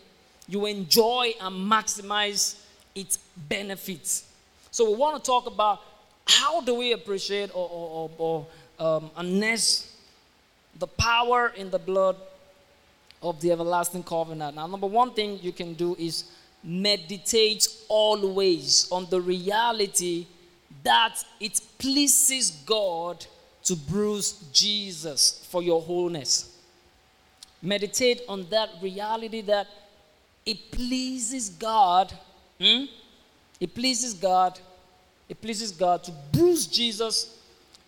you 0.48 0.66
enjoy 0.66 1.34
and 1.40 1.72
maximize 1.72 2.60
its 2.96 3.18
benefits. 3.48 4.26
So, 4.72 4.90
we 4.90 4.98
want 4.98 5.24
to 5.24 5.26
talk 5.26 5.46
about 5.46 5.82
how 6.26 6.62
do 6.62 6.76
we 6.76 6.92
appreciate 6.94 7.52
or, 7.54 7.70
or, 7.70 8.10
or, 8.18 8.46
or 8.80 8.98
um, 8.98 9.12
harness 9.14 9.96
the 10.80 10.88
power 10.88 11.52
in 11.56 11.70
the 11.70 11.80
blood 11.80 12.16
of 13.22 13.40
the 13.42 13.52
everlasting 13.52 14.04
covenant. 14.04 14.56
Now, 14.56 14.68
number 14.68 14.88
one 14.88 15.14
thing 15.14 15.40
you 15.42 15.52
can 15.52 15.74
do 15.74 15.96
is 16.00 16.24
meditate 16.64 17.68
always 17.88 18.88
on 18.92 19.08
the 19.10 19.20
reality 19.20 20.28
that 20.84 21.24
it 21.40 21.60
pleases 21.78 22.52
God 22.66 23.26
to 23.64 23.76
bruise 23.76 24.44
Jesus 24.54 25.46
for 25.50 25.62
your 25.62 25.82
wholeness. 25.82 26.58
Meditate 27.62 28.22
on 28.28 28.48
that 28.50 28.70
reality 28.82 29.42
that 29.42 29.68
it 30.46 30.72
pleases 30.72 31.50
God. 31.50 32.14
Hmm? 32.60 32.86
It 33.60 33.76
pleases 33.76 34.14
God. 34.14 34.60
It 35.28 35.42
pleases 35.42 35.72
God 35.72 36.04
to 36.06 36.12
bruise 36.32 36.66
Jesus 36.66 37.38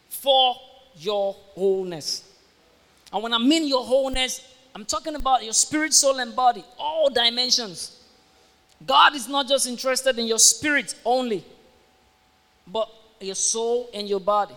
for 0.10 0.56
your 0.98 1.34
wholeness. 1.56 2.30
And 3.12 3.24
when 3.24 3.34
I 3.34 3.38
mean 3.38 3.68
your 3.68 3.84
wholeness, 3.84 4.46
I'm 4.76 4.86
talking 4.86 5.16
about 5.16 5.44
your 5.44 5.54
spirit, 5.54 5.94
soul, 5.94 6.20
and 6.20 6.36
body, 6.36 6.64
all 6.78 7.10
dimensions. 7.10 7.98
God 8.86 9.16
is 9.16 9.28
not 9.28 9.48
just 9.48 9.68
interested 9.68 10.18
in 10.18 10.28
your 10.28 10.39
spirit 10.39 10.96
only, 11.06 11.44
but 12.72 12.89
your 13.19 13.36
soul 13.36 13.89
and 13.93 14.07
your 14.07 14.19
body. 14.19 14.55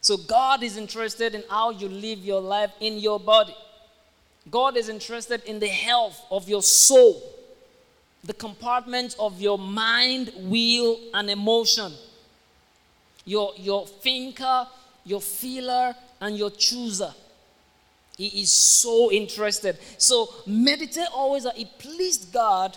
So 0.00 0.16
God 0.16 0.62
is 0.62 0.76
interested 0.76 1.34
in 1.34 1.44
how 1.48 1.70
you 1.70 1.88
live 1.88 2.18
your 2.18 2.40
life 2.40 2.72
in 2.80 2.98
your 2.98 3.20
body. 3.20 3.54
God 4.50 4.76
is 4.76 4.88
interested 4.88 5.44
in 5.44 5.60
the 5.60 5.68
health 5.68 6.20
of 6.30 6.48
your 6.48 6.62
soul, 6.62 7.22
the 8.24 8.32
compartment 8.32 9.14
of 9.18 9.40
your 9.40 9.58
mind, 9.58 10.32
will, 10.36 10.98
and 11.14 11.30
emotion. 11.30 11.92
Your, 13.24 13.52
your 13.56 13.86
thinker, 13.86 14.66
your 15.04 15.20
feeler, 15.20 15.94
and 16.20 16.36
your 16.36 16.50
chooser. 16.50 17.14
He 18.18 18.42
is 18.42 18.52
so 18.52 19.12
interested. 19.12 19.78
So 19.98 20.28
meditate 20.46 21.08
always 21.14 21.44
that 21.44 21.58
it 21.58 21.78
pleased 21.78 22.32
God 22.32 22.76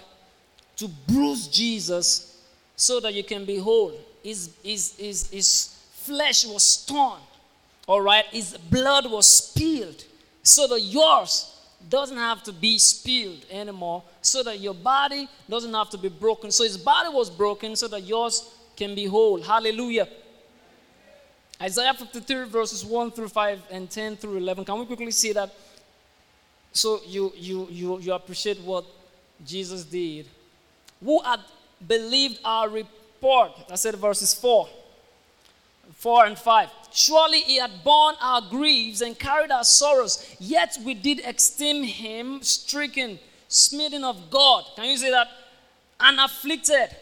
to 0.78 0.88
bruise 1.08 1.48
Jesus 1.48 2.40
so 2.76 3.00
that 3.00 3.14
you 3.16 3.24
can 3.24 3.46
be 3.46 3.58
whole. 3.58 3.94
His, 4.26 4.50
his, 4.64 4.96
his, 4.98 5.30
his 5.30 5.86
flesh 5.92 6.48
was 6.48 6.84
torn, 6.84 7.20
all 7.88 8.02
right? 8.02 8.26
His 8.32 8.58
blood 8.58 9.06
was 9.06 9.30
spilled 9.30 10.04
so 10.42 10.66
that 10.66 10.82
yours 10.82 11.56
doesn't 11.88 12.18
have 12.18 12.42
to 12.42 12.52
be 12.52 12.80
spilled 12.80 13.46
anymore, 13.52 14.02
so 14.22 14.42
that 14.42 14.60
your 14.60 14.74
body 14.74 15.30
doesn't 15.48 15.72
have 15.72 15.92
to 15.92 16.00
be 16.00 16.10
broken. 16.10 16.50
So 16.50 16.64
his 16.64 16.76
body 16.76 17.10
was 17.10 17.30
broken 17.30 17.76
so 17.76 17.88
that 17.88 18.02
yours 18.02 18.52
can 18.76 18.96
be 18.96 19.06
whole. 19.06 19.40
Hallelujah. 19.44 20.08
Isaiah 21.62 21.94
53, 21.94 22.46
verses 22.46 22.84
1 22.84 23.12
through 23.12 23.30
5 23.30 23.62
and 23.70 23.88
10 23.88 24.18
through 24.18 24.38
11. 24.38 24.66
Can 24.66 24.80
we 24.80 24.88
quickly 24.88 25.12
see 25.12 25.34
that? 25.34 25.54
So 26.74 27.00
you, 27.06 27.32
you, 27.38 27.68
you, 27.70 28.00
you 28.00 28.14
appreciate 28.14 28.60
what 28.62 28.86
Jesus 29.46 29.84
did. 29.84 30.26
Who 31.04 31.22
had 31.22 31.42
believed 31.86 32.40
our 32.44 32.70
report? 32.70 33.05
I 33.24 33.76
said 33.76 33.96
verses 33.96 34.34
4. 34.34 34.70
4 35.94 36.26
and 36.26 36.38
5. 36.38 36.70
Surely 36.92 37.42
he 37.42 37.58
had 37.58 37.84
borne 37.84 38.16
our 38.22 38.42
griefs 38.42 39.02
and 39.02 39.18
carried 39.18 39.52
our 39.52 39.64
sorrows, 39.64 40.36
yet 40.40 40.78
we 40.86 40.94
did 40.94 41.20
esteem 41.26 41.84
him 41.84 42.42
stricken, 42.42 43.20
smitten 43.48 44.04
of 44.04 44.30
God. 44.30 44.66
Can 44.76 44.86
you 44.86 44.98
say 44.98 45.12
that? 45.12 45.28
And 46.00 46.20
afflicted. 46.20 46.96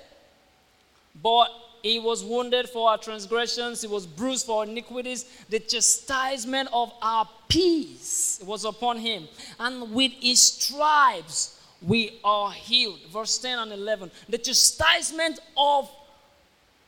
But 1.21 1.49
he 1.81 1.99
was 1.99 2.23
wounded 2.23 2.69
for 2.69 2.89
our 2.89 2.97
transgressions, 2.97 3.81
he 3.81 3.87
was 3.87 4.07
bruised 4.07 4.45
for 4.45 4.59
our 4.59 4.63
iniquities. 4.63 5.25
The 5.49 5.59
chastisement 5.59 6.69
of 6.71 6.93
our 7.01 7.27
peace 7.49 8.41
was 8.45 8.63
upon 8.63 8.97
him. 8.97 9.27
And 9.59 9.93
with 9.93 10.13
his 10.13 10.41
stripes 10.41 11.59
we 11.81 12.19
are 12.23 12.51
healed. 12.51 12.99
Verse 13.11 13.37
10 13.37 13.59
and 13.59 13.71
11. 13.73 14.11
The 14.29 14.37
chastisement 14.37 15.39
of 15.57 15.91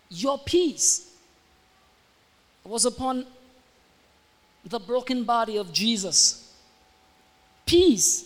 your 0.09 0.39
peace 0.39 1.11
was 2.63 2.85
upon 2.85 3.25
the 4.65 4.79
broken 4.79 5.23
body 5.23 5.57
of 5.57 5.71
Jesus. 5.71 6.53
Peace, 7.65 8.25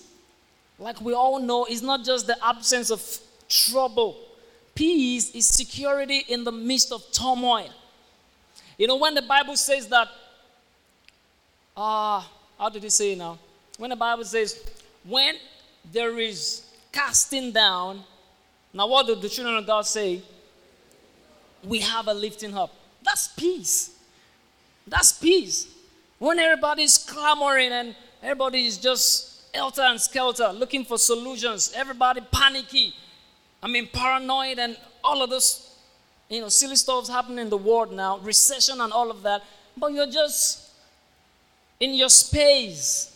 like 0.78 1.02
we 1.02 1.14
all 1.14 1.40
know, 1.40 1.66
is 1.66 1.82
not 1.82 2.06
just 2.06 2.28
the 2.28 2.38
absence 2.46 2.90
of 2.90 3.20
trouble 3.50 4.18
Peace 4.80 5.36
is 5.36 5.46
security 5.46 6.24
in 6.30 6.46
the 6.46 6.54
midst 6.54 6.94
of 6.94 7.04
turmoil. 7.12 7.70
You 8.78 8.88
know, 8.88 8.96
when 8.96 9.14
the 9.14 9.22
Bible 9.22 9.58
says 9.58 9.90
that, 9.90 10.08
uh, 11.76 12.24
how 12.58 12.70
did 12.72 12.86
it 12.86 12.92
say 12.94 13.14
now? 13.14 13.38
When 13.78 13.90
the 13.90 13.98
Bible 13.98 14.24
says, 14.24 14.64
when 15.04 15.36
there 15.92 16.18
is 16.18 16.66
casting 16.94 17.52
down, 17.52 18.06
now 18.74 18.88
what 18.88 19.06
do 19.06 19.16
the 19.16 19.28
children 19.28 19.58
of 19.58 19.68
God 19.68 19.86
say? 19.86 20.22
We 21.64 21.80
have 21.80 22.08
a 22.08 22.14
lifting 22.14 22.56
up. 22.58 22.74
That's 23.04 23.28
peace. 23.28 23.96
That's 24.88 25.14
peace. 25.14 25.68
When 26.18 26.40
everybody's 26.40 26.98
clamoring 26.98 27.72
and 27.72 27.96
everybody 28.22 28.66
is 28.66 28.78
just 28.78 29.52
elter 29.54 29.90
and 29.90 30.00
skelter 30.00 30.52
looking 30.54 30.86
for 30.86 30.98
solutions, 30.98 31.74
everybody 31.76 32.22
panicky, 32.32 32.94
I 33.62 33.68
mean, 33.68 33.88
paranoid 33.92 34.60
and 34.60 34.78
all 35.04 35.22
of 35.22 35.30
this, 35.30 35.76
you 36.30 36.42
know, 36.42 36.50
silly 36.50 36.76
stuff's 36.76 37.10
happening 37.10 37.40
in 37.40 37.50
the 37.50 37.58
world 37.58 37.94
now, 37.94 38.20
recession 38.20 38.82
and 38.82 38.92
all 38.92 39.12
of 39.12 39.22
that. 39.24 39.44
But 39.76 39.94
you're 39.94 40.12
just 40.12 40.70
in 41.80 41.94
your 41.94 42.10
space, 42.10 43.16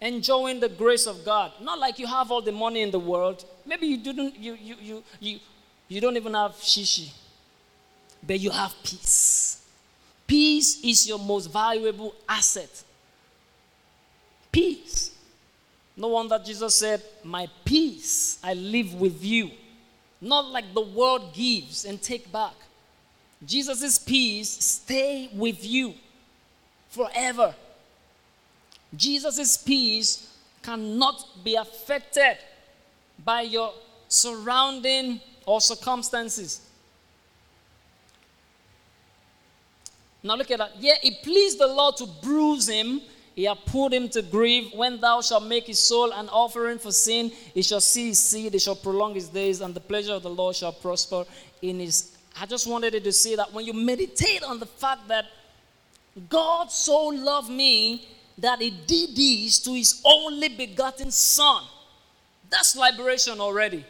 enjoying 0.00 0.60
the 0.60 0.68
grace 0.68 1.06
of 1.06 1.24
God. 1.24 1.52
Not 1.60 1.78
like 1.78 1.98
you 1.98 2.06
have 2.06 2.30
all 2.30 2.42
the 2.42 2.52
money 2.52 2.82
in 2.82 2.90
the 2.90 2.98
world. 2.98 3.44
Maybe 3.64 3.86
you 3.86 3.96
didn't, 3.96 4.36
you, 4.36 4.54
you, 4.60 4.76
you, 4.80 5.02
you, 5.20 5.38
you 5.88 6.00
don't 6.00 6.16
even 6.16 6.34
have 6.34 6.52
shishi, 6.52 7.10
but 8.26 8.38
you 8.38 8.50
have 8.50 8.74
peace. 8.82 9.62
Peace 10.26 10.82
is 10.82 11.06
your 11.08 11.18
most 11.18 11.52
valuable 11.52 12.14
asset. 12.28 12.82
Peace. 14.50 15.10
No 15.96 16.08
wonder 16.08 16.40
Jesus 16.44 16.74
said, 16.74 17.02
My 17.24 17.48
peace 17.64 18.38
I 18.42 18.54
live 18.54 18.94
with 18.94 19.22
you. 19.24 19.50
Not 20.20 20.46
like 20.46 20.72
the 20.72 20.80
world 20.80 21.34
gives 21.34 21.84
and 21.84 22.00
take 22.00 22.30
back. 22.30 22.54
Jesus' 23.44 23.98
peace 23.98 24.48
stay 24.48 25.28
with 25.34 25.64
you 25.64 25.94
forever. 26.90 27.54
Jesus' 28.94 29.56
peace 29.56 30.32
cannot 30.62 31.26
be 31.42 31.56
affected 31.56 32.38
by 33.24 33.42
your 33.42 33.72
surrounding 34.08 35.20
or 35.44 35.60
circumstances. 35.60 36.60
Now 40.22 40.36
look 40.36 40.50
at 40.50 40.58
that. 40.58 40.72
Yeah, 40.78 40.94
it 41.02 41.22
pleased 41.22 41.58
the 41.58 41.66
Lord 41.66 41.96
to 41.96 42.06
bruise 42.06 42.68
him 42.68 43.00
he 43.34 43.44
hath 43.44 43.64
put 43.66 43.92
him 43.92 44.08
to 44.10 44.22
grief. 44.22 44.74
When 44.74 45.00
thou 45.00 45.20
shalt 45.20 45.44
make 45.44 45.66
his 45.66 45.78
soul 45.78 46.12
an 46.12 46.28
offering 46.28 46.78
for 46.78 46.92
sin, 46.92 47.30
he 47.54 47.62
shall 47.62 47.80
see 47.80 48.08
his 48.08 48.22
seed, 48.22 48.52
he 48.52 48.58
shall 48.58 48.76
prolong 48.76 49.14
his 49.14 49.28
days, 49.28 49.60
and 49.60 49.74
the 49.74 49.80
pleasure 49.80 50.12
of 50.12 50.22
the 50.22 50.30
Lord 50.30 50.54
shall 50.54 50.72
prosper 50.72 51.24
in 51.62 51.80
his. 51.80 52.16
I 52.38 52.46
just 52.46 52.66
wanted 52.66 52.94
you 52.94 53.00
to 53.00 53.12
see 53.12 53.36
that 53.36 53.52
when 53.52 53.64
you 53.64 53.72
meditate 53.72 54.42
on 54.42 54.58
the 54.58 54.66
fact 54.66 55.08
that 55.08 55.26
God 56.28 56.70
so 56.70 57.06
loved 57.06 57.50
me 57.50 58.06
that 58.38 58.60
he 58.60 58.70
did 58.70 59.16
this 59.16 59.58
to 59.60 59.74
his 59.74 60.02
only 60.04 60.48
begotten 60.48 61.10
son, 61.10 61.64
that's 62.50 62.76
liberation 62.76 63.40
already. 63.40 63.84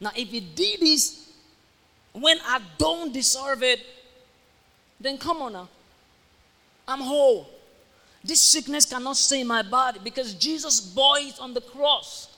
Now, 0.00 0.10
if 0.14 0.28
he 0.28 0.40
did 0.40 0.80
this 0.80 1.30
when 2.12 2.38
I 2.44 2.60
don't 2.76 3.12
deserve 3.12 3.62
it, 3.62 3.80
then 5.00 5.16
come 5.16 5.38
on 5.38 5.54
now. 5.54 5.68
I'm 6.86 7.00
whole. 7.00 7.48
This 8.22 8.40
sickness 8.40 8.84
cannot 8.84 9.16
stay 9.16 9.40
in 9.40 9.46
my 9.46 9.62
body 9.62 9.98
because 10.04 10.34
Jesus 10.34 10.80
bore 10.80 11.18
it 11.18 11.40
on 11.40 11.54
the 11.54 11.60
cross. 11.60 12.28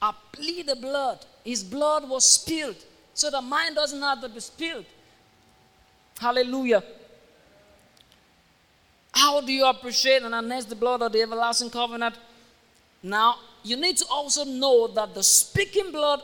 I 0.00 0.14
plead 0.32 0.66
the 0.68 0.76
blood. 0.76 1.24
His 1.44 1.62
blood 1.62 2.08
was 2.08 2.24
spilled 2.24 2.76
so 3.12 3.30
that 3.30 3.42
mine 3.42 3.74
doesn't 3.74 4.00
have 4.00 4.22
to 4.22 4.28
be 4.28 4.40
spilled. 4.40 4.86
Hallelujah. 6.18 6.82
How 9.12 9.40
do 9.42 9.52
you 9.52 9.66
appreciate 9.66 10.22
and 10.22 10.32
harness 10.32 10.64
the 10.64 10.74
blood 10.74 11.02
of 11.02 11.12
the 11.12 11.20
everlasting 11.20 11.68
covenant? 11.68 12.14
Now, 13.02 13.36
you 13.62 13.76
need 13.76 13.98
to 13.98 14.06
also 14.10 14.44
know 14.44 14.88
that 14.88 15.14
the 15.14 15.22
speaking 15.22 15.92
blood 15.92 16.22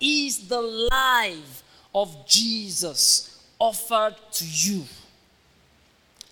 is 0.00 0.48
the 0.48 0.60
life 0.60 1.62
of 1.94 2.26
Jesus 2.26 3.33
offered 3.58 4.16
to 4.32 4.44
you. 4.46 4.84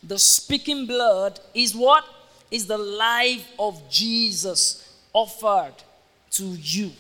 The 0.03 0.19
speaking 0.19 0.87
blood 0.87 1.41
is 1.55 1.75
what? 1.75 2.05
Is 2.51 2.67
the 2.67 2.79
life 2.79 3.47
of 3.59 3.89
Jesus 3.89 4.97
offered 5.13 5.75
to 6.33 6.45
you. 6.45 6.91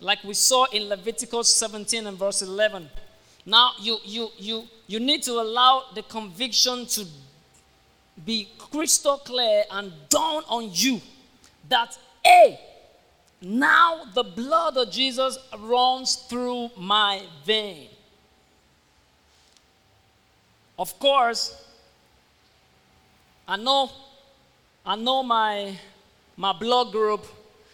Like 0.00 0.24
we 0.24 0.34
saw 0.34 0.64
in 0.72 0.88
Leviticus 0.88 1.54
17 1.54 2.06
and 2.06 2.18
verse 2.18 2.42
11. 2.42 2.90
Now 3.46 3.72
you 3.80 3.98
you 4.04 4.28
you 4.36 4.64
you 4.86 5.00
need 5.00 5.22
to 5.24 5.32
allow 5.32 5.84
the 5.94 6.02
conviction 6.02 6.86
to 6.86 7.06
be 8.24 8.48
crystal 8.58 9.18
clear 9.18 9.64
and 9.70 9.92
dawn 10.08 10.42
on 10.48 10.68
you 10.72 11.00
that 11.68 11.96
a 12.26 12.58
now 13.42 14.04
the 14.14 14.22
blood 14.22 14.76
of 14.76 14.90
Jesus 14.90 15.36
runs 15.58 16.14
through 16.14 16.70
my 16.76 17.22
vein. 17.44 17.88
Of 20.78 20.96
course, 21.00 21.64
I 23.46 23.56
know, 23.56 23.90
I 24.86 24.94
know 24.94 25.22
my, 25.24 25.76
my 26.36 26.52
blood 26.52 26.92
group, 26.92 27.24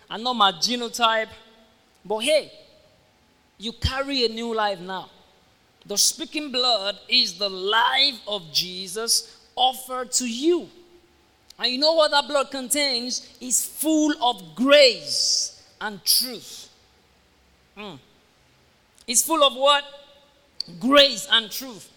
I 0.09 0.16
know 0.16 0.33
my 0.33 0.53
genotype, 0.53 1.29
but 2.05 2.19
hey, 2.21 2.51
you 3.59 3.73
carry 3.73 4.25
a 4.25 4.29
new 4.29 4.55
life 4.55 4.81
now. 4.81 5.11
The 5.85 5.99
speaking 5.99 6.51
blood 6.51 6.99
is 7.09 7.39
the 7.39 7.49
life 7.49 8.21
of 8.27 8.53
Jesus 8.53 9.39
offered 9.55 10.12
to 10.12 10.27
you. 10.27 10.69
And 11.59 11.73
you 11.73 11.79
know 11.79 11.93
what 11.93 12.11
that 12.11 12.27
blood 12.27 12.51
contains? 12.51 13.29
It's 13.41 13.66
full 13.66 14.14
of 14.23 14.55
grace 14.55 15.58
and 15.81 16.05
truth. 16.05 16.68
Mm. 17.76 17.99
It's 19.07 19.22
full 19.22 19.43
of 19.43 19.55
what? 19.55 19.85
Grace 20.81 21.26
and 21.31 21.51
truth. 21.51 21.91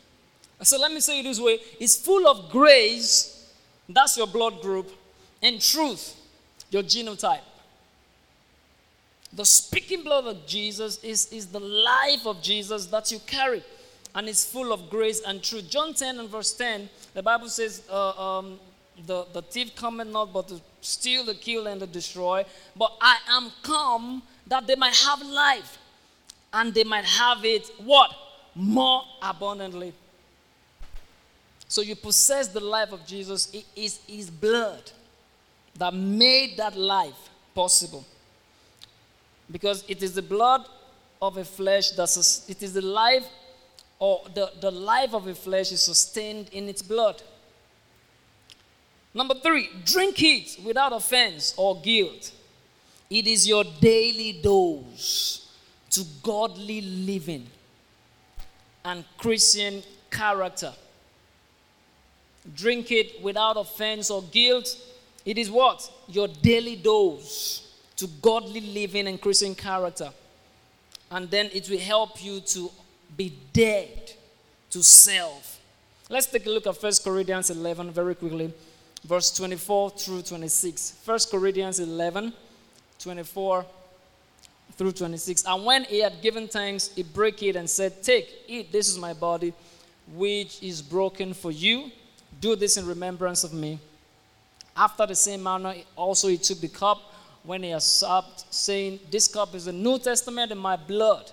So 0.61 0.79
let 0.79 0.91
me 0.91 0.99
say 0.99 1.19
it 1.19 1.23
this 1.23 1.39
way 1.39 1.59
it's 1.79 1.97
full 1.97 2.27
of 2.27 2.49
grace, 2.51 3.51
that's 3.89 4.17
your 4.17 4.27
blood 4.27 4.61
group, 4.61 4.89
and 5.41 5.59
truth, 5.59 6.15
your 6.69 6.83
genotype. 6.83 7.41
The 9.33 9.45
speaking 9.45 10.03
blood 10.03 10.25
of 10.25 10.45
Jesus 10.45 11.01
is, 11.03 11.31
is 11.31 11.47
the 11.47 11.59
life 11.59 12.25
of 12.25 12.41
Jesus 12.41 12.85
that 12.87 13.11
you 13.11 13.19
carry, 13.25 13.63
and 14.13 14.27
it's 14.27 14.45
full 14.45 14.73
of 14.73 14.89
grace 14.89 15.21
and 15.25 15.41
truth. 15.41 15.69
John 15.69 15.93
10 15.93 16.19
and 16.19 16.29
verse 16.29 16.53
10, 16.53 16.89
the 17.13 17.23
Bible 17.23 17.47
says, 17.47 17.81
uh, 17.89 18.37
um, 18.37 18.59
the, 19.05 19.25
the 19.33 19.41
thief 19.41 19.73
cometh 19.75 20.09
not 20.09 20.33
but 20.33 20.49
to 20.49 20.61
steal, 20.81 21.25
to 21.25 21.33
kill, 21.33 21.67
and 21.67 21.79
to 21.79 21.87
destroy. 21.87 22.45
But 22.75 22.91
I 22.99 23.17
am 23.29 23.51
come 23.63 24.23
that 24.47 24.67
they 24.67 24.75
might 24.75 24.95
have 24.95 25.21
life, 25.21 25.77
and 26.53 26.73
they 26.73 26.83
might 26.83 27.05
have 27.05 27.45
it 27.45 27.71
what? 27.83 28.11
More 28.55 29.03
abundantly. 29.21 29.93
So 31.67 31.81
you 31.81 31.95
possess 31.95 32.49
the 32.49 32.59
life 32.59 32.91
of 32.91 33.05
Jesus. 33.05 33.49
It 33.53 33.65
is 33.77 33.99
his 34.05 34.29
blood 34.29 34.91
that 35.77 35.93
made 35.93 36.57
that 36.57 36.75
life 36.75 37.29
possible. 37.55 38.05
Because 39.49 39.85
it 39.87 40.03
is 40.03 40.13
the 40.13 40.21
blood 40.21 40.65
of 41.21 41.37
a 41.37 41.45
flesh 41.45 41.91
that 41.91 42.09
it 42.49 42.61
is 42.61 42.73
the 42.73 42.81
life 42.81 43.25
or 43.99 44.23
the, 44.33 44.51
the 44.59 44.71
life 44.71 45.13
of 45.13 45.27
a 45.27 45.35
flesh 45.35 45.71
is 45.71 45.81
sustained 45.81 46.49
in 46.51 46.67
its 46.67 46.81
blood. 46.81 47.21
Number 49.13 49.35
three, 49.35 49.69
drink 49.83 50.21
it 50.23 50.57
without 50.63 50.93
offense 50.93 51.53
or 51.57 51.79
guilt. 51.81 52.31
It 53.09 53.27
is 53.27 53.47
your 53.47 53.65
daily 53.81 54.39
dose 54.41 55.49
to 55.89 56.05
godly 56.23 56.81
living 56.81 57.47
and 58.85 59.03
Christian 59.17 59.83
character. 60.09 60.73
Drink 62.55 62.91
it 62.91 63.21
without 63.21 63.57
offense 63.57 64.09
or 64.09 64.23
guilt. 64.23 64.77
It 65.25 65.37
is 65.37 65.51
what? 65.51 65.91
Your 66.07 66.27
daily 66.27 66.75
dose 66.77 67.67
to 67.97 68.07
godly 68.21 68.61
living 68.61 69.07
and 69.07 69.19
Christian 69.19 69.53
character. 69.53 70.09
And 71.11 71.29
then 71.29 71.49
it 71.53 71.69
will 71.69 71.79
help 71.79 72.23
you 72.23 72.39
to 72.39 72.71
be 73.15 73.37
dead 73.51 74.13
to 74.71 74.81
self. 74.81 75.59
Let's 76.09 76.27
take 76.27 76.45
a 76.45 76.49
look 76.49 76.65
at 76.65 76.81
1 76.81 76.91
Corinthians 77.03 77.49
11 77.49 77.91
very 77.91 78.15
quickly, 78.15 78.53
verse 79.03 79.31
24 79.31 79.91
through 79.91 80.21
26. 80.23 81.01
1 81.03 81.19
Corinthians 81.31 81.79
11, 81.79 82.33
24 82.99 83.65
through 84.73 84.91
26. 84.91 85.43
And 85.45 85.65
when 85.65 85.83
he 85.85 85.99
had 85.99 86.21
given 86.21 86.47
thanks, 86.47 86.89
he 86.95 87.03
broke 87.03 87.41
it 87.43 87.55
and 87.55 87.69
said, 87.69 88.01
Take, 88.03 88.43
eat, 88.47 88.71
this 88.71 88.89
is 88.89 88.97
my 88.97 89.13
body, 89.13 89.53
which 90.13 90.61
is 90.63 90.81
broken 90.81 91.33
for 91.33 91.51
you. 91.51 91.91
Do 92.39 92.55
this 92.55 92.77
in 92.77 92.85
remembrance 92.85 93.43
of 93.43 93.53
me. 93.53 93.79
After 94.75 95.05
the 95.05 95.15
same 95.15 95.43
manner, 95.43 95.75
also 95.95 96.27
he 96.27 96.37
took 96.37 96.61
the 96.61 96.69
cup 96.69 96.99
when 97.43 97.63
he 97.63 97.71
had 97.71 97.81
supped, 97.81 98.45
saying, 98.53 98.99
This 99.09 99.27
cup 99.27 99.53
is 99.55 99.65
the 99.65 99.73
New 99.73 99.99
Testament 99.99 100.51
in 100.51 100.57
my 100.57 100.75
blood. 100.75 101.31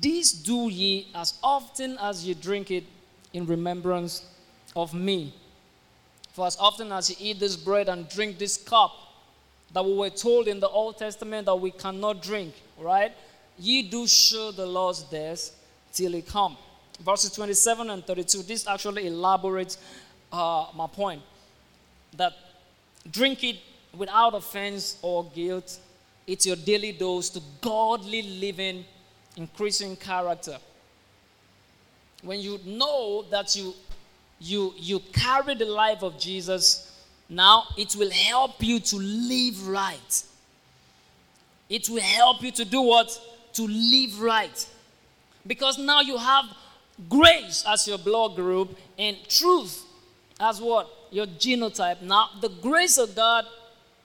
This 0.00 0.32
do 0.32 0.68
ye 0.68 1.08
as 1.14 1.38
often 1.42 1.98
as 2.00 2.26
ye 2.26 2.34
drink 2.34 2.70
it 2.70 2.84
in 3.32 3.46
remembrance 3.46 4.26
of 4.74 4.94
me. 4.94 5.32
For 6.34 6.48
as 6.48 6.56
often 6.58 6.90
as 6.90 7.08
ye 7.10 7.30
eat 7.30 7.38
this 7.38 7.54
bread 7.54 7.88
and 7.88 8.08
drink 8.08 8.38
this 8.38 8.56
cup, 8.56 8.90
that 9.72 9.84
we 9.84 9.94
were 9.94 10.10
told 10.10 10.48
in 10.48 10.58
the 10.58 10.68
Old 10.68 10.98
Testament 10.98 11.46
that 11.46 11.54
we 11.54 11.70
cannot 11.70 12.22
drink, 12.22 12.54
right? 12.76 13.12
Ye 13.56 13.82
do 13.82 14.04
show 14.08 14.50
the 14.50 14.66
Lord's 14.66 15.04
death 15.04 15.52
till 15.92 16.10
he 16.12 16.22
come. 16.22 16.56
Verses 17.00 17.30
27 17.30 17.88
and 17.88 18.04
32, 18.04 18.42
this 18.42 18.66
actually 18.66 19.06
elaborates 19.06 19.78
uh, 20.32 20.66
my 20.74 20.88
point 20.88 21.22
that 22.16 22.32
drink 23.12 23.44
it 23.44 23.56
without 23.96 24.34
offense 24.34 24.98
or 25.02 25.24
guilt. 25.32 25.78
It's 26.26 26.46
your 26.46 26.56
daily 26.56 26.90
dose 26.90 27.30
to 27.30 27.40
godly 27.60 28.22
living, 28.22 28.84
increasing 29.36 29.94
character. 29.94 30.58
When 32.22 32.40
you 32.40 32.58
know 32.64 33.24
that 33.30 33.54
you 33.54 33.72
you 34.44 34.74
you 34.76 35.00
carry 35.12 35.54
the 35.54 35.64
life 35.64 36.02
of 36.02 36.18
Jesus, 36.18 36.92
now 37.28 37.64
it 37.76 37.96
will 37.96 38.10
help 38.10 38.62
you 38.62 38.80
to 38.80 38.96
live 38.96 39.66
right. 39.66 40.24
It 41.68 41.88
will 41.88 42.02
help 42.02 42.42
you 42.42 42.50
to 42.52 42.64
do 42.64 42.82
what? 42.82 43.08
To 43.54 43.66
live 43.66 44.20
right. 44.20 44.68
Because 45.46 45.78
now 45.78 46.00
you 46.00 46.18
have 46.18 46.44
grace 47.08 47.64
as 47.66 47.88
your 47.88 47.98
blood 47.98 48.36
group 48.36 48.76
and 48.98 49.16
truth 49.28 49.82
as 50.38 50.60
what? 50.60 50.88
Your 51.10 51.26
genotype. 51.26 52.02
Now, 52.02 52.30
the 52.40 52.48
grace 52.48 52.98
of 52.98 53.14
God 53.14 53.46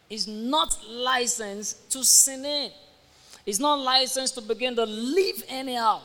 is 0.09 0.27
not 0.27 0.77
licensed 0.87 1.91
to 1.91 2.03
sin 2.03 2.45
in. 2.45 2.71
It's 3.45 3.59
not 3.59 3.79
licensed 3.79 4.35
to 4.35 4.41
begin 4.41 4.75
to 4.75 4.85
live 4.85 5.43
anyhow. 5.47 6.01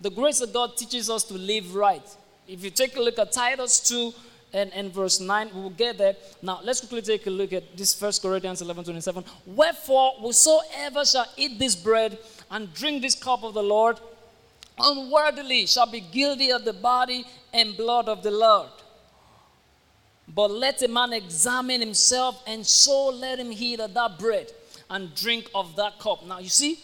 The 0.00 0.10
grace 0.10 0.40
of 0.40 0.52
God 0.52 0.76
teaches 0.76 1.08
us 1.10 1.24
to 1.24 1.34
live 1.34 1.74
right. 1.74 2.02
If 2.48 2.62
you 2.62 2.70
take 2.70 2.96
a 2.96 3.00
look 3.00 3.18
at 3.18 3.32
Titus 3.32 3.80
2 3.80 4.14
and, 4.52 4.72
and 4.72 4.92
verse 4.92 5.20
9, 5.20 5.50
we 5.54 5.60
will 5.60 5.70
get 5.70 5.98
there. 5.98 6.14
Now, 6.42 6.60
let's 6.62 6.80
quickly 6.80 7.02
take 7.02 7.26
a 7.26 7.30
look 7.30 7.52
at 7.52 7.76
this 7.76 7.94
First 7.94 8.22
Corinthians 8.22 8.62
11 8.62 8.84
27. 8.84 9.24
Wherefore, 9.46 10.12
whosoever 10.20 11.04
shall 11.04 11.26
eat 11.36 11.58
this 11.58 11.74
bread 11.74 12.18
and 12.50 12.72
drink 12.72 13.02
this 13.02 13.14
cup 13.14 13.42
of 13.42 13.54
the 13.54 13.62
Lord 13.62 13.98
unworthily 14.78 15.66
shall 15.66 15.90
be 15.90 16.00
guilty 16.00 16.50
of 16.52 16.64
the 16.64 16.72
body 16.72 17.24
and 17.52 17.76
blood 17.76 18.08
of 18.08 18.22
the 18.22 18.30
Lord. 18.30 18.68
But 20.28 20.50
let 20.50 20.82
a 20.82 20.88
man 20.88 21.12
examine 21.12 21.80
himself, 21.80 22.42
and 22.46 22.66
so 22.66 23.08
let 23.08 23.38
him 23.38 23.52
eat 23.52 23.80
of 23.80 23.94
that 23.94 24.18
bread 24.18 24.50
and 24.90 25.14
drink 25.14 25.48
of 25.54 25.76
that 25.76 25.98
cup. 25.98 26.26
Now, 26.26 26.40
you 26.40 26.48
see, 26.48 26.80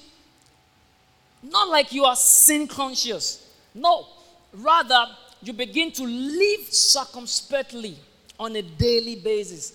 not 1.43 1.69
like 1.69 1.93
you 1.93 2.05
are 2.05 2.17
sin 2.17 2.69
conscious. 2.69 3.53
No, 3.75 4.07
rather, 4.53 5.07
you 5.43 5.53
begin 5.53 5.91
to 5.93 6.05
live 6.05 6.73
circumspectly 6.73 7.97
on 8.39 8.55
a 8.57 8.63
daily 8.63 9.17
basis. 9.17 9.75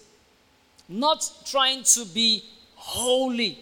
Not 0.88 1.30
trying 1.45 1.84
to 1.84 2.05
be 2.05 2.43
holy, 2.76 3.59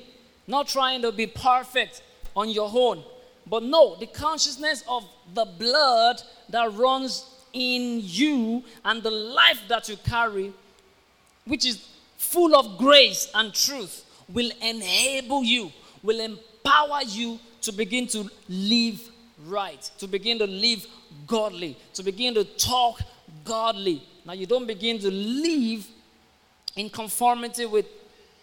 not 0.48 0.68
trying 0.68 1.02
to 1.02 1.12
be 1.12 1.26
perfect 1.28 2.04
on 2.36 2.50
your 2.50 2.70
own. 2.72 3.04
But 3.48 3.64
no, 3.64 3.96
the 3.96 4.08
consciousness 4.08 4.84
of 4.88 5.04
the 5.34 5.46
blood 5.46 6.22
that 6.50 6.72
runs 6.74 7.26
in 7.54 8.00
you 8.04 8.64
and 8.84 9.02
the 9.02 9.12
life 9.12 9.62
that 9.68 9.90
you 9.90 9.98
carry, 9.98 10.54
which 11.46 11.66
is 11.66 11.88
full 12.18 12.56
of 12.56 12.78
grace 12.78 13.30
and 13.34 13.54
truth, 13.54 14.06
will 14.32 14.52
enable 14.62 15.44
you, 15.44 15.72
will 16.04 16.20
empower 16.20 17.02
you 17.08 17.40
to 17.62 17.72
begin 17.72 18.08
to 18.08 18.30
live 18.50 19.02
right, 19.48 19.90
to 20.00 20.08
begin 20.08 20.40
to 20.40 20.48
live 20.48 20.86
godly, 21.28 21.78
to 21.94 22.04
begin 22.04 22.34
to 22.36 22.44
talk 22.44 23.02
godly. 23.44 24.04
Now, 24.26 24.34
you 24.34 24.46
don't 24.46 24.68
begin 24.68 25.00
to 25.00 25.12
live 25.12 25.88
in 26.76 26.90
conformity 26.90 27.66
with 27.66 27.86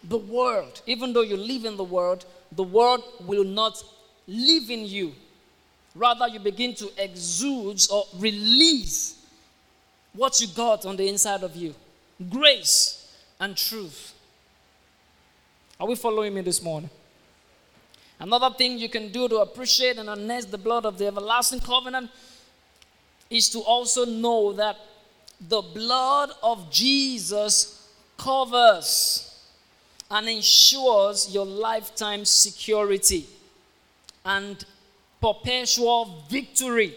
the 0.03 0.17
world. 0.17 0.81
Even 0.85 1.13
though 1.13 1.21
you 1.21 1.37
live 1.37 1.65
in 1.65 1.77
the 1.77 1.83
world, 1.83 2.25
the 2.51 2.63
world 2.63 3.03
will 3.25 3.43
not 3.43 3.81
live 4.27 4.69
in 4.69 4.85
you. 4.85 5.13
Rather, 5.95 6.27
you 6.27 6.39
begin 6.39 6.73
to 6.75 6.89
exude 6.97 7.81
or 7.91 8.05
release 8.17 9.23
what 10.13 10.39
you 10.39 10.47
got 10.47 10.85
on 10.85 10.95
the 10.95 11.07
inside 11.07 11.43
of 11.43 11.55
you 11.55 11.73
grace 12.29 13.11
and 13.39 13.57
truth. 13.57 14.13
Are 15.79 15.87
we 15.87 15.95
following 15.95 16.33
me 16.33 16.41
this 16.41 16.61
morning? 16.61 16.89
Another 18.19 18.55
thing 18.55 18.77
you 18.77 18.87
can 18.87 19.11
do 19.11 19.27
to 19.27 19.37
appreciate 19.37 19.97
and 19.97 20.07
harness 20.07 20.45
the 20.45 20.57
blood 20.57 20.85
of 20.85 20.97
the 20.97 21.07
everlasting 21.07 21.59
covenant 21.59 22.09
is 23.33 23.49
to 23.49 23.59
also 23.59 24.05
know 24.05 24.53
that 24.53 24.77
the 25.49 25.61
blood 25.61 26.29
of 26.43 26.71
Jesus 26.71 27.89
covers 28.15 29.29
and 30.11 30.29
ensures 30.29 31.33
your 31.33 31.45
lifetime 31.45 32.23
security 32.23 33.25
and 34.23 34.63
perpetual 35.19 36.23
victory 36.29 36.95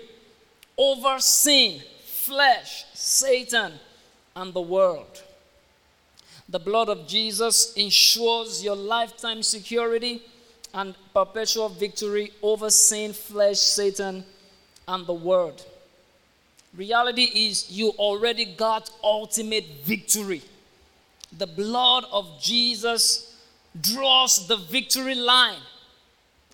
over 0.77 1.19
sin, 1.19 1.81
flesh, 2.05 2.85
Satan, 2.93 3.73
and 4.37 4.53
the 4.53 4.61
world. 4.61 5.23
The 6.51 6.59
blood 6.59 6.91
of 6.91 7.09
Jesus 7.09 7.73
ensures 7.75 8.63
your 8.63 8.77
lifetime 8.77 9.43
security 9.43 10.23
and 10.75 10.95
perpetual 11.15 11.71
victory 11.71 12.33
over 12.43 12.69
sin, 12.69 13.15
flesh, 13.15 13.59
Satan, 13.59 14.23
and 14.87 15.07
the 15.07 15.15
world. 15.15 15.65
Reality 16.77 17.25
is, 17.25 17.71
you 17.71 17.91
already 17.99 18.45
got 18.45 18.91
ultimate 19.03 19.65
victory. 19.85 20.43
The 21.37 21.47
blood 21.47 22.05
of 22.13 22.41
Jesus 22.41 23.35
draws 23.81 24.47
the 24.47 24.57
victory 24.57 25.15
line. 25.15 25.61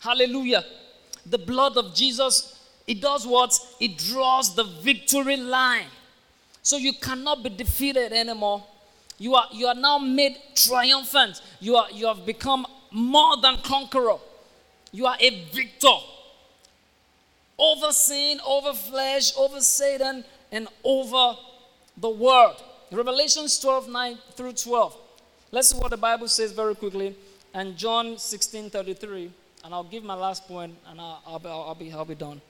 Hallelujah. 0.00 0.64
The 1.26 1.38
blood 1.38 1.76
of 1.76 1.94
Jesus 1.94 2.58
it 2.86 3.00
does 3.00 3.26
what? 3.26 3.58
It 3.80 3.98
draws 3.98 4.54
the 4.54 4.64
victory 4.64 5.36
line. 5.36 5.86
So 6.62 6.76
you 6.76 6.92
cannot 6.92 7.42
be 7.42 7.50
defeated 7.50 8.12
anymore. 8.12 8.64
You 9.18 9.34
are, 9.34 9.46
you 9.52 9.66
are 9.66 9.74
now 9.74 9.98
made 9.98 10.36
triumphant. 10.54 11.40
You, 11.60 11.76
are, 11.76 11.90
you 11.92 12.06
have 12.06 12.26
become 12.26 12.66
more 12.90 13.36
than 13.40 13.58
conqueror. 13.58 14.16
You 14.90 15.06
are 15.06 15.16
a 15.18 15.44
victor 15.52 15.96
over 17.62 17.92
sin, 17.92 18.40
over 18.44 18.72
flesh, 18.72 19.32
over 19.36 19.60
Satan, 19.60 20.24
and 20.50 20.66
over 20.82 21.38
the 21.96 22.10
world. 22.10 22.60
Revelations 22.90 23.58
12 23.60 23.88
9 23.88 24.18
through 24.32 24.52
12. 24.54 24.96
Let's 25.52 25.68
see 25.68 25.78
what 25.78 25.90
the 25.90 25.96
Bible 25.96 26.28
says 26.28 26.50
very 26.50 26.74
quickly. 26.74 27.14
And 27.54 27.76
John 27.76 28.18
16 28.18 28.70
33. 28.70 29.30
And 29.64 29.72
I'll 29.72 29.84
give 29.84 30.02
my 30.02 30.14
last 30.14 30.48
point 30.48 30.74
and 30.88 31.00
I'll, 31.00 31.22
I'll, 31.24 31.46
I'll, 31.46 31.74
be, 31.74 31.92
I'll 31.92 32.04
be 32.04 32.16
done. 32.16 32.40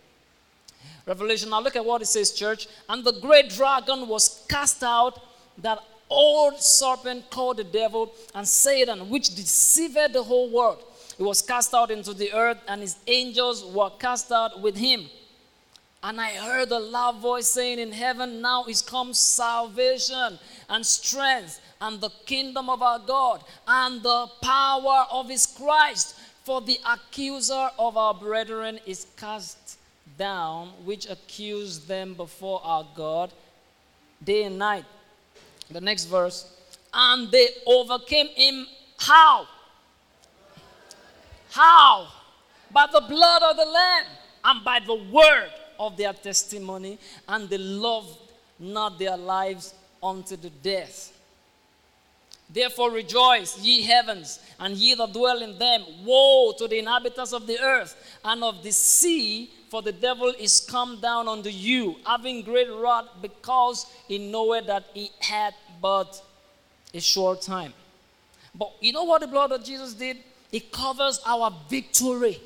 Revelation, 1.05 1.51
now 1.51 1.61
look 1.61 1.77
at 1.77 1.85
what 1.85 2.01
it 2.01 2.07
says, 2.07 2.33
church. 2.33 2.67
And 2.89 3.05
the 3.05 3.13
great 3.13 3.51
dragon 3.51 4.09
was 4.09 4.47
cast 4.49 4.83
out, 4.83 5.21
that 5.59 5.79
old 6.09 6.59
serpent 6.61 7.29
called 7.29 7.59
the 7.59 7.65
devil 7.65 8.15
and 8.35 8.49
Satan, 8.49 9.11
which 9.11 9.35
deceived 9.35 10.15
the 10.15 10.23
whole 10.23 10.51
world. 10.51 10.83
He 11.17 11.23
was 11.23 11.43
cast 11.43 11.75
out 11.75 11.91
into 11.91 12.15
the 12.15 12.33
earth, 12.33 12.59
and 12.69 12.81
his 12.81 12.97
angels 13.07 13.65
were 13.65 13.91
cast 13.99 14.33
out 14.33 14.61
with 14.61 14.77
him. 14.77 15.07
And 16.05 16.21
I 16.21 16.31
heard 16.31 16.71
a 16.73 16.79
loud 16.79 17.21
voice 17.21 17.49
saying 17.49 17.79
in 17.79 17.93
heaven, 17.93 18.41
Now 18.41 18.65
is 18.65 18.83
come 18.83 19.15
salvation 19.15 20.39
and 20.69 20.85
strength 20.85 21.61
and 21.81 22.01
the 22.01 22.11
kingdom 22.27 22.69
of 22.69 22.83
our 22.83 22.99
God 22.99 23.45
and 23.69 24.03
the 24.03 24.27
power 24.43 25.07
of 25.13 25.29
his 25.29 25.47
Christ. 25.47 26.19
For 26.45 26.61
the 26.61 26.79
accuser 26.85 27.71
of 27.79 27.97
our 27.97 28.15
brethren 28.15 28.81
is 28.85 29.07
cast 29.17 29.79
down, 30.19 30.71
which 30.85 31.09
accused 31.09 31.87
them 31.87 32.15
before 32.15 32.61
our 32.65 32.85
God 32.97 33.33
day 34.25 34.45
and 34.45 34.59
night. 34.59 34.85
The 35.71 35.81
next 35.81 36.07
verse. 36.07 36.53
And 36.93 37.31
they 37.31 37.49
overcame 37.65 38.29
him. 38.29 38.67
How? 38.99 39.47
How? 41.53 42.09
By 42.71 42.87
the 42.91 43.01
blood 43.01 43.43
of 43.43 43.57
the 43.57 43.67
Lamb 43.67 44.05
and 44.45 44.65
by 44.65 44.81
the 44.81 44.95
word 44.95 45.51
of 45.79 45.97
their 45.97 46.13
testimony, 46.13 46.99
and 47.29 47.49
they 47.49 47.59
loved 47.59 48.19
not 48.59 48.99
their 48.99 49.17
lives 49.17 49.75
unto 50.03 50.37
the 50.37 50.51
death. 50.51 51.13
Therefore 52.49 52.91
rejoice, 52.91 53.59
ye 53.59 53.83
heavens, 53.83 54.41
and 54.61 54.77
ye 54.77 54.95
that 54.95 55.13
dwell 55.13 55.43
in 55.43 55.59
them. 55.59 55.85
Woe 56.05 56.53
to 56.59 56.69
the 56.69 56.79
inhabitants 56.79 57.33
of 57.33 57.47
the 57.47 57.59
earth 57.61 57.97
and 58.25 58.45
of 58.45 58.63
the 58.63 58.73
sea, 58.73 59.51
for 59.71 59.81
the 59.83 59.93
devil 59.93 60.33
is 60.39 60.61
come 60.61 61.01
down 61.01 61.29
unto 61.29 61.49
you, 61.49 61.97
having 62.07 62.43
great 62.43 62.69
wrath, 62.71 63.07
because 63.23 63.87
he 64.07 64.19
knoweth 64.19 64.67
that 64.67 64.85
he 64.93 65.11
had 65.21 65.55
but 65.81 66.23
a 66.93 67.01
short 67.01 67.41
time. 67.41 67.73
But 68.55 68.73
you 68.81 68.93
know 68.93 69.05
what 69.05 69.23
the 69.23 69.29
blood 69.29 69.53
of 69.53 69.65
Jesus 69.65 69.95
did? 69.95 70.19
It 70.53 70.71
covers 70.71 71.21
our 71.27 71.53
victory. 71.69 72.39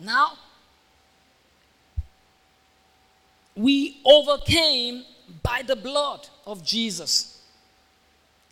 Now, 0.00 0.32
we 3.54 4.00
overcame 4.04 5.04
by 5.42 5.62
the 5.62 5.76
blood 5.76 6.26
of 6.46 6.64
Jesus. 6.64 7.42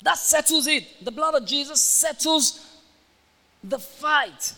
That 0.02 0.18
settles 0.18 0.66
it. 0.66 1.04
The 1.04 1.10
blood 1.10 1.34
of 1.34 1.46
Jesus 1.46 1.80
settles 1.80 2.66
the 3.64 3.78
fight. 3.78 4.54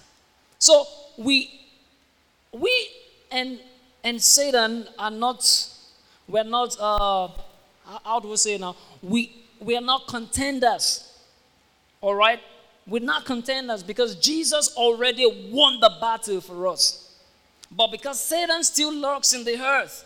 So 0.59 0.87
we 1.17 1.61
we 2.53 2.89
and 3.31 3.59
and 4.05 4.23
Satan 4.23 4.87
are 4.99 5.11
not 5.11 5.69
we're 6.29 6.45
not 6.45 6.77
uh 6.79 7.29
how 8.05 8.21
do 8.21 8.29
we 8.29 8.37
say 8.37 8.59
now? 8.59 8.77
We 9.03 9.33
we 9.61 9.77
are 9.77 9.81
not 9.83 10.07
contenders. 10.07 11.09
All 12.01 12.15
right? 12.15 12.41
We're 12.87 13.03
not 13.03 13.25
contenders 13.25 13.83
because 13.83 14.17
Jesus 14.17 14.75
already 14.77 15.27
won 15.51 15.79
the 15.81 15.93
battle 16.01 16.41
for 16.41 16.67
us. 16.69 17.17
But 17.71 17.91
because 17.91 18.21
Satan 18.21 18.63
still 18.65 18.93
lurks 18.93 19.33
in 19.33 19.45
the 19.45 19.59
earth, 19.61 20.05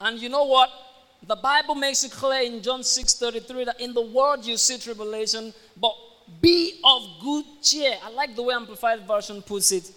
and 0.00 0.18
you 0.18 0.28
know 0.28 0.44
what? 0.44 0.70
The 1.26 1.36
Bible 1.36 1.74
makes 1.74 2.02
it 2.04 2.12
clear 2.12 2.42
in 2.42 2.62
John 2.62 2.82
6 2.82 3.14
33 3.14 3.64
that 3.64 3.80
in 3.80 3.94
the 3.94 4.00
world 4.00 4.44
you 4.44 4.56
see 4.56 4.78
tribulation, 4.78 5.52
but 5.78 5.94
be 6.40 6.80
of 6.84 7.02
good 7.22 7.44
cheer. 7.62 7.96
I 8.02 8.10
like 8.10 8.34
the 8.34 8.42
way 8.42 8.54
Amplified 8.54 9.06
Version 9.06 9.42
puts 9.42 9.72
it. 9.72 9.90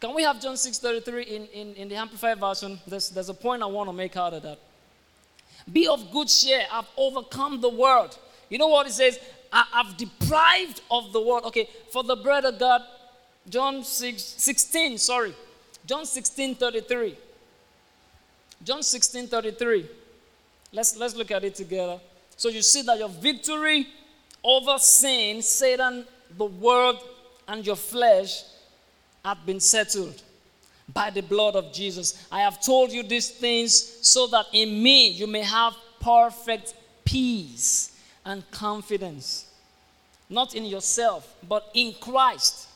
Can 0.00 0.14
we 0.14 0.22
have 0.22 0.40
John 0.40 0.56
6 0.56 0.78
33 0.78 1.22
in, 1.22 1.46
in, 1.46 1.74
in 1.74 1.88
the 1.88 1.96
Amplified 1.96 2.38
Version? 2.38 2.78
There's, 2.86 3.10
there's 3.10 3.28
a 3.28 3.34
point 3.34 3.62
I 3.62 3.66
want 3.66 3.88
to 3.88 3.92
make 3.92 4.16
out 4.16 4.32
of 4.32 4.42
that. 4.42 4.58
Be 5.70 5.86
of 5.88 6.10
good 6.10 6.28
cheer. 6.28 6.62
I've 6.72 6.88
overcome 6.96 7.60
the 7.60 7.68
world. 7.68 8.16
You 8.48 8.58
know 8.58 8.68
what 8.68 8.86
it 8.86 8.92
says? 8.92 9.18
I, 9.52 9.64
have 9.72 9.96
deprived 9.96 10.80
of 10.90 11.12
the 11.12 11.20
world. 11.20 11.44
Okay, 11.46 11.68
for 11.90 12.02
the 12.02 12.16
bread 12.16 12.44
of 12.44 12.58
God, 12.58 12.82
John 13.48 13.82
6, 13.82 14.22
16, 14.22 14.98
sorry. 14.98 15.34
John 15.86 16.04
16 16.04 16.54
33. 16.56 17.16
John 18.62 18.82
16 18.82 19.28
33. 19.28 19.86
Let's, 20.72 20.96
let's 20.96 21.16
look 21.16 21.30
at 21.30 21.42
it 21.44 21.54
together. 21.54 21.98
So 22.36 22.48
you 22.48 22.62
see 22.62 22.82
that 22.82 22.98
your 22.98 23.08
victory 23.08 23.88
over 24.44 24.78
sin, 24.78 25.42
Satan, 25.42 26.04
the 26.36 26.44
world, 26.44 27.02
and 27.48 27.66
your 27.66 27.76
flesh 27.76 28.44
have 29.24 29.44
been 29.44 29.60
settled 29.60 30.22
by 30.92 31.10
the 31.10 31.22
blood 31.22 31.56
of 31.56 31.72
Jesus. 31.72 32.26
I 32.30 32.40
have 32.40 32.60
told 32.62 32.92
you 32.92 33.02
these 33.02 33.30
things 33.30 33.98
so 34.06 34.26
that 34.28 34.46
in 34.52 34.82
me 34.82 35.10
you 35.10 35.26
may 35.26 35.42
have 35.42 35.74
perfect 36.00 36.74
peace 37.04 37.89
and 38.24 38.48
confidence. 38.50 39.46
Not 40.28 40.54
in 40.54 40.64
yourself, 40.64 41.34
but 41.48 41.70
in 41.74 41.94
Christ. 42.00 42.68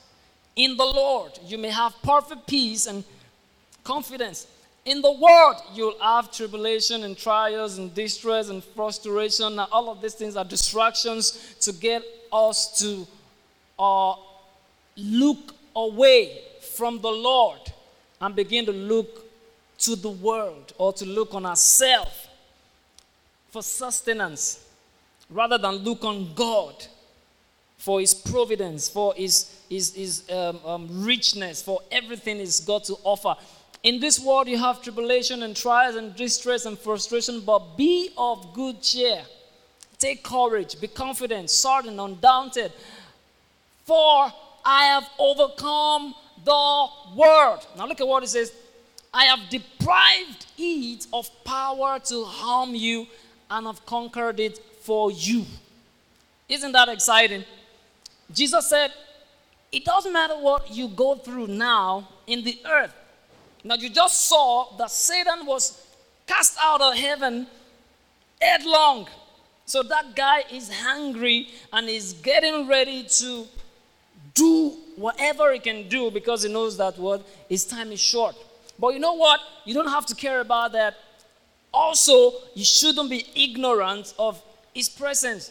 In 0.57 0.77
the 0.77 0.85
Lord, 0.85 1.33
you 1.45 1.59
may 1.59 1.71
have 1.71 1.95
perfect 2.03 2.47
peace 2.47 2.87
and 2.87 3.05
confidence. 3.83 4.47
In 4.85 5.01
the 5.01 5.13
world, 5.13 5.57
you'll 5.73 5.99
have 5.99 6.31
tribulation 6.31 7.05
and 7.05 7.17
trials 7.17 7.79
and 7.79 7.95
distress 7.95 8.49
and 8.49 8.63
frustration. 8.63 9.47
And 9.47 9.61
all 9.73 9.91
of 9.91 10.01
these 10.01 10.15
things 10.15 10.37
are 10.37 10.45
distractions 10.45 11.55
to 11.61 11.73
get 11.73 12.03
us 12.33 12.79
to 12.81 13.07
uh, 13.79 14.15
look 14.97 15.55
away 15.75 16.41
from 16.61 17.01
the 17.01 17.11
Lord 17.11 17.61
and 18.21 18.35
begin 18.35 18.67
to 18.67 18.73
look 18.73 19.25
to 19.79 19.97
the 19.97 20.11
world 20.11 20.73
or 20.79 20.93
to 20.93 21.05
look 21.05 21.35
on 21.35 21.47
ourselves 21.47 22.29
for 23.51 23.63
sustenance 23.63 24.64
rather 25.35 25.59
than 25.59 25.75
look 25.79 26.05
on 26.05 26.33
God 26.35 26.87
for 27.77 28.01
His 28.01 28.15
providence, 28.15 28.89
for 28.89 29.13
His, 29.15 29.55
his, 29.69 29.95
his 29.95 30.31
um, 30.31 30.61
um, 30.65 31.05
richness, 31.05 31.61
for 31.61 31.81
everything 31.91 32.39
He's 32.39 32.61
got 32.61 32.85
to 32.85 32.95
offer. 33.03 33.35
In 33.83 34.01
this 34.01 34.19
world, 34.19 34.49
you 34.49 34.57
have 34.57 34.81
tribulation 34.81 35.43
and 35.43 35.55
trials 35.55 35.97
and 35.97 36.15
distress 36.17 36.65
and 36.65 36.79
frustration, 36.79 37.41
but 37.41 37.77
be 37.77 38.11
of 38.17 38.55
good 38.55 38.81
cheer. 38.81 39.23
Take 39.99 40.23
courage, 40.23 40.81
be 40.81 40.89
confident, 40.89 41.51
certain, 41.51 42.01
undaunted. 42.01 42.73
For 43.85 44.33
I 44.65 44.85
have 44.87 45.09
overcome 45.19 46.15
the 46.45 46.87
world. 47.15 47.67
Now, 47.77 47.87
look 47.87 48.01
at 48.01 48.07
what 48.07 48.23
it 48.23 48.29
says 48.29 48.53
I 49.13 49.27
have 49.27 49.49
deprived 49.51 50.47
it 50.59 51.07
of 51.13 51.31
power 51.45 51.99
to 51.99 52.25
harm 52.25 52.75
you 52.75 53.07
and 53.51 53.67
have 53.67 53.85
conquered 53.87 54.41
it 54.41 54.59
for 54.85 55.11
you. 55.11 55.45
Isn't 56.49 56.73
that 56.73 56.89
exciting? 56.89 57.45
Jesus 58.33 58.69
said, 58.69 58.93
It 59.73 59.85
doesn't 59.85 60.13
matter 60.13 60.35
what 60.35 60.71
you 60.71 60.89
go 60.89 61.17
through 61.17 61.49
now 61.49 62.09
in 62.27 62.45
the 62.45 62.59
earth, 62.67 62.95
now, 63.65 63.77
you 63.77 63.89
just 63.89 64.29
saw 64.29 64.77
that 64.77 64.91
Satan 64.91 65.47
was 65.47 65.83
cast 66.27 66.59
out 66.63 66.83
of 66.83 66.95
heaven 66.95 67.47
headlong. 68.41 69.09
So 69.65 69.83
that 69.83 70.15
guy 70.15 70.45
is 70.53 70.71
hungry 70.71 71.49
and 71.73 71.89
is 71.89 72.13
getting 72.13 72.69
ready 72.69 73.05
to 73.05 73.47
do 74.35 74.75
whatever 74.97 75.51
he 75.55 75.61
can 75.61 75.89
do 75.89 76.11
because 76.11 76.43
he 76.43 76.53
knows 76.53 76.77
that 76.77 76.99
what 76.99 77.27
his 77.49 77.65
time 77.65 77.91
is 77.91 78.01
short. 78.01 78.37
But 78.79 78.93
you 78.93 79.01
know 79.01 79.15
what? 79.15 79.41
You 79.65 79.73
don't 79.73 79.89
have 79.89 80.05
to 80.07 80.15
care 80.15 80.41
about 80.41 80.73
that. 80.73 80.97
Also, 81.73 82.33
you 82.55 82.65
shouldn't 82.65 83.09
be 83.09 83.25
ignorant 83.35 84.13
of 84.19 84.43
his 84.75 84.89
presence. 84.89 85.51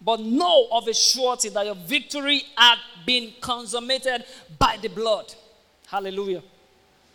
But 0.00 0.20
know 0.20 0.68
of 0.70 0.86
a 0.86 0.94
surety 0.94 1.48
that 1.48 1.64
your 1.64 1.74
victory 1.74 2.42
had 2.56 2.76
been 3.06 3.32
consummated 3.40 4.24
by 4.58 4.78
the 4.80 4.88
blood. 4.88 5.34
Hallelujah. 5.88 6.42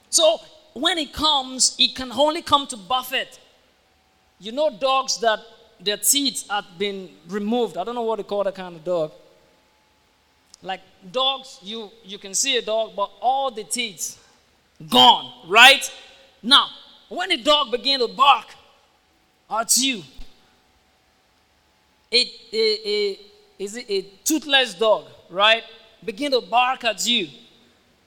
So 0.10 0.40
when 0.74 0.98
it 0.98 1.14
comes, 1.14 1.76
it 1.78 1.96
can 1.96 2.12
only 2.12 2.42
come 2.42 2.66
to 2.68 2.78
buffet. 2.78 3.40
You 4.40 4.52
know, 4.52 4.76
dogs 4.76 5.20
that 5.20 5.40
their 5.80 5.98
teeth 5.98 6.50
have 6.50 6.66
been 6.78 7.10
removed. 7.28 7.78
I 7.78 7.84
don't 7.84 7.96
know 7.96 8.02
what 8.02 8.18
they 8.18 8.24
call 8.24 8.44
that 8.44 8.56
kind 8.56 8.76
of 8.76 8.84
dog. 8.84 9.12
Like 10.64 10.82
dogs, 11.12 11.60
you, 11.64 11.90
you 12.04 12.18
can 12.18 12.34
see 12.34 12.58
a 12.58 12.62
dog, 12.62 12.96
but 12.96 13.12
all 13.20 13.52
the 13.52 13.64
teeth 13.64 14.20
gone, 14.90 15.32
right? 15.48 15.92
Now, 16.44 16.68
when 17.10 17.32
a 17.32 17.38
dog 17.38 17.72
begin 17.72 18.00
to 18.00 18.08
bark 18.08 18.48
at 19.50 19.76
you, 19.78 20.04
a, 22.12 22.32
a, 22.54 23.20
it 23.60 23.90
a 23.90 24.02
toothless 24.24 24.74
dog, 24.74 25.06
right? 25.30 25.64
Begin 26.04 26.32
to 26.32 26.42
bark 26.42 26.84
at 26.84 27.06
you. 27.08 27.30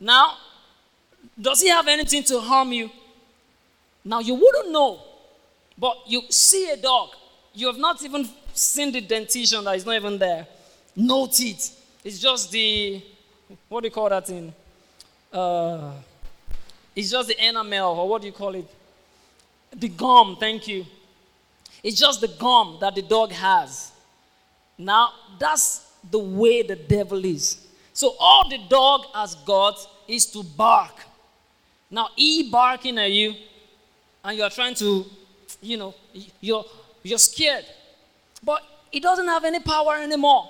Now, 0.00 0.36
does 1.40 1.60
he 1.60 1.68
have 1.68 1.88
anything 1.88 2.22
to 2.24 2.40
harm 2.40 2.72
you? 2.72 2.90
Now, 4.04 4.20
you 4.20 4.34
wouldn't 4.34 4.70
know, 4.70 5.00
but 5.78 5.96
you 6.06 6.22
see 6.28 6.70
a 6.70 6.76
dog. 6.76 7.10
You 7.54 7.68
have 7.68 7.78
not 7.78 8.02
even 8.02 8.28
seen 8.52 8.92
the 8.92 9.00
dentition 9.00 9.64
that 9.64 9.76
is 9.76 9.86
not 9.86 9.94
even 9.96 10.18
there. 10.18 10.46
No 10.96 11.26
teeth. 11.26 11.80
It's 12.04 12.18
just 12.18 12.52
the, 12.52 13.02
what 13.68 13.80
do 13.80 13.86
you 13.86 13.92
call 13.92 14.08
that 14.10 14.26
thing? 14.26 14.52
Uh, 15.32 15.92
it's 16.94 17.10
just 17.10 17.28
the 17.28 17.48
enamel, 17.48 17.98
or 17.98 18.08
what 18.08 18.20
do 18.20 18.26
you 18.26 18.32
call 18.32 18.54
it? 18.54 18.66
The 19.74 19.88
gum, 19.88 20.36
thank 20.38 20.68
you. 20.68 20.84
It's 21.82 21.98
just 21.98 22.20
the 22.20 22.28
gum 22.28 22.78
that 22.80 22.94
the 22.94 23.02
dog 23.02 23.32
has. 23.32 23.92
Now, 24.78 25.10
that's 25.38 25.92
the 26.10 26.18
way 26.18 26.62
the 26.62 26.76
devil 26.76 27.24
is. 27.24 27.66
So, 27.92 28.16
all 28.18 28.48
the 28.48 28.58
dog 28.68 29.06
has 29.14 29.34
got 29.36 29.76
is 30.08 30.26
to 30.26 30.42
bark. 30.42 30.94
Now, 31.90 32.08
he 32.16 32.50
barking 32.50 32.98
at 32.98 33.12
you, 33.12 33.34
and 34.24 34.36
you're 34.36 34.50
trying 34.50 34.74
to, 34.76 35.04
you 35.62 35.76
know, 35.76 35.94
you're, 36.40 36.64
you're 37.02 37.18
scared. 37.18 37.64
But 38.42 38.62
he 38.90 39.00
doesn't 39.00 39.26
have 39.28 39.44
any 39.44 39.60
power 39.60 39.96
anymore. 39.96 40.48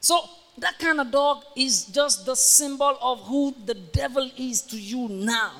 So, 0.00 0.22
that 0.58 0.78
kind 0.78 1.00
of 1.00 1.10
dog 1.10 1.44
is 1.56 1.86
just 1.86 2.26
the 2.26 2.34
symbol 2.34 2.98
of 3.00 3.20
who 3.22 3.54
the 3.64 3.74
devil 3.74 4.30
is 4.36 4.62
to 4.62 4.78
you 4.78 5.08
now. 5.08 5.52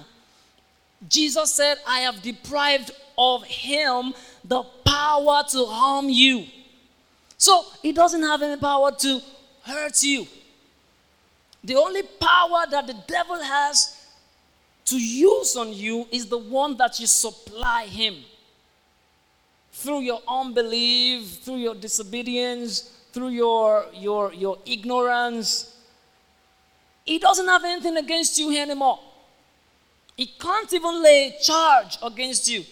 Jesus 1.09 1.55
said, 1.55 1.79
I 1.87 2.01
have 2.01 2.21
deprived 2.21 2.91
of 3.17 3.45
him 3.45 4.13
the 4.45 4.63
power 4.85 5.43
to 5.51 5.65
harm 5.67 6.09
you. 6.09 6.47
So 7.41 7.65
he 7.81 7.93
doesn't 7.93 8.23
have 8.23 8.43
any 8.43 8.61
power 8.61 8.93
to 8.93 9.21
hurt 9.63 10.03
you. 10.03 10.27
The 11.65 11.75
only 11.75 12.03
power 12.03 12.67
that 12.71 12.87
the 12.87 12.97
devil 13.09 13.43
has 13.43 14.07
to 14.85 15.01
use 15.01 15.57
on 15.57 15.73
you 15.73 16.07
is 16.13 16.27
the 16.27 16.37
one 16.37 16.77
that 16.77 17.01
you 17.01 17.07
supply 17.07 17.87
him. 17.87 18.17
Through 19.73 20.01
your 20.01 20.21
unbelief, 20.29 21.39
through 21.43 21.57
your 21.57 21.75
disobedience, 21.75 22.93
through 23.11 23.31
your, 23.31 23.87
your, 23.95 24.35
your 24.35 24.59
ignorance. 24.67 25.75
He 27.07 27.19
doesn't 27.19 27.47
have 27.49 27.65
anything 27.65 27.97
against 27.97 28.39
you 28.39 28.55
anymore. 28.55 29.01
He 30.15 30.27
can't 30.27 30.71
even 30.75 31.03
lay 31.03 31.37
charge 31.43 31.97
against 32.03 32.51
you. 32.51 32.65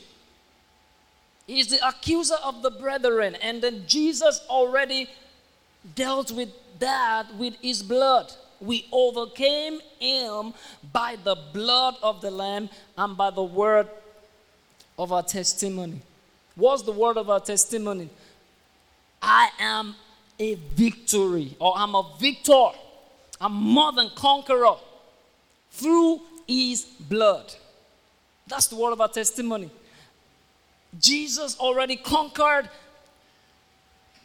He's 1.49 1.68
the 1.68 1.84
accuser 1.88 2.36
of 2.44 2.62
the 2.62 2.70
brethren. 2.70 3.34
And 3.36 3.62
then 3.62 3.84
Jesus 3.86 4.44
already 4.51 5.09
dealt 5.96 6.30
with 6.30 6.51
that 6.78 7.34
with 7.36 7.57
his 7.62 7.82
blood. 7.82 8.30
We 8.61 8.86
overcame 8.92 9.80
him 9.99 10.53
by 10.92 11.16
the 11.24 11.36
blood 11.53 11.94
of 12.03 12.20
the 12.20 12.30
Lamb 12.30 12.68
and 12.99 13.16
by 13.16 13.30
the 13.30 13.42
word 13.42 13.88
of 14.99 15.11
our 15.11 15.22
testimony. 15.22 16.03
What's 16.55 16.82
the 16.82 16.92
word 16.92 17.16
of 17.16 17.30
our 17.30 17.40
testimony? 17.40 18.11
I 19.22 19.49
am 19.59 19.94
a 20.38 20.55
victory, 20.55 21.57
or 21.59 21.72
I'm 21.76 21.94
a 21.94 22.12
victor. 22.20 22.66
I'm 23.40 23.55
more 23.55 23.92
than 23.92 24.11
conqueror 24.11 24.76
through 25.70 26.20
his 26.46 26.84
blood. 26.84 27.55
That's 28.46 28.66
the 28.66 28.76
word 28.76 28.92
of 28.92 29.01
our 29.01 29.09
testimony. 29.09 29.70
Jesus 30.97 31.59
already 31.59 31.97
conquered 31.97 32.68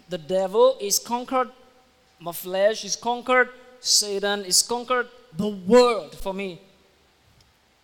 the 0.09 0.17
devil, 0.17 0.77
is 0.79 0.99
conquered 0.99 1.49
my 2.19 2.31
flesh, 2.31 2.85
is 2.85 2.95
conquered 2.95 3.49
Satan, 3.79 4.45
is 4.45 4.61
conquered 4.61 5.07
the 5.35 5.49
world 5.49 6.15
for 6.15 6.33
me. 6.33 6.61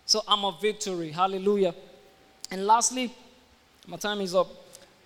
So 0.06 0.22
I'm 0.26 0.44
a 0.44 0.56
victory. 0.60 1.10
Hallelujah. 1.10 1.74
And 2.50 2.66
lastly, 2.66 3.12
my 3.86 3.96
time 3.96 4.20
is 4.20 4.34
up. 4.34 4.48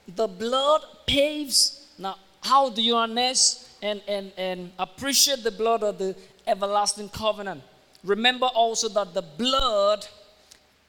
The 0.06 0.28
blood 0.28 0.82
paves. 1.06 1.88
Now, 1.98 2.16
how 2.40 2.70
do 2.70 2.80
you 2.80 2.94
harness 2.94 3.76
and, 3.82 4.00
and, 4.06 4.32
and 4.36 4.70
appreciate 4.78 5.42
the 5.42 5.50
blood 5.50 5.82
of 5.82 5.98
the 5.98 6.14
everlasting 6.46 7.08
covenant? 7.08 7.62
Remember 8.04 8.46
also 8.46 8.88
that 8.90 9.14
the 9.14 9.22
blood 9.22 10.06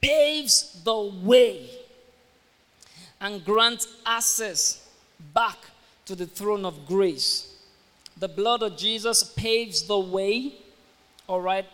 paves 0.02 0.82
the 0.84 1.12
way 1.24 1.70
and 3.22 3.44
grant 3.44 3.88
access 4.06 4.88
back 5.34 5.58
to 6.06 6.16
the 6.16 6.26
throne 6.26 6.66
of 6.66 6.86
grace. 6.86 7.54
The 8.18 8.28
blood 8.28 8.64
of 8.64 8.78
Jesus 8.78 9.24
paves 9.24 9.84
the 9.84 10.00
way, 10.00 10.54
all 11.28 11.42
right, 11.42 11.66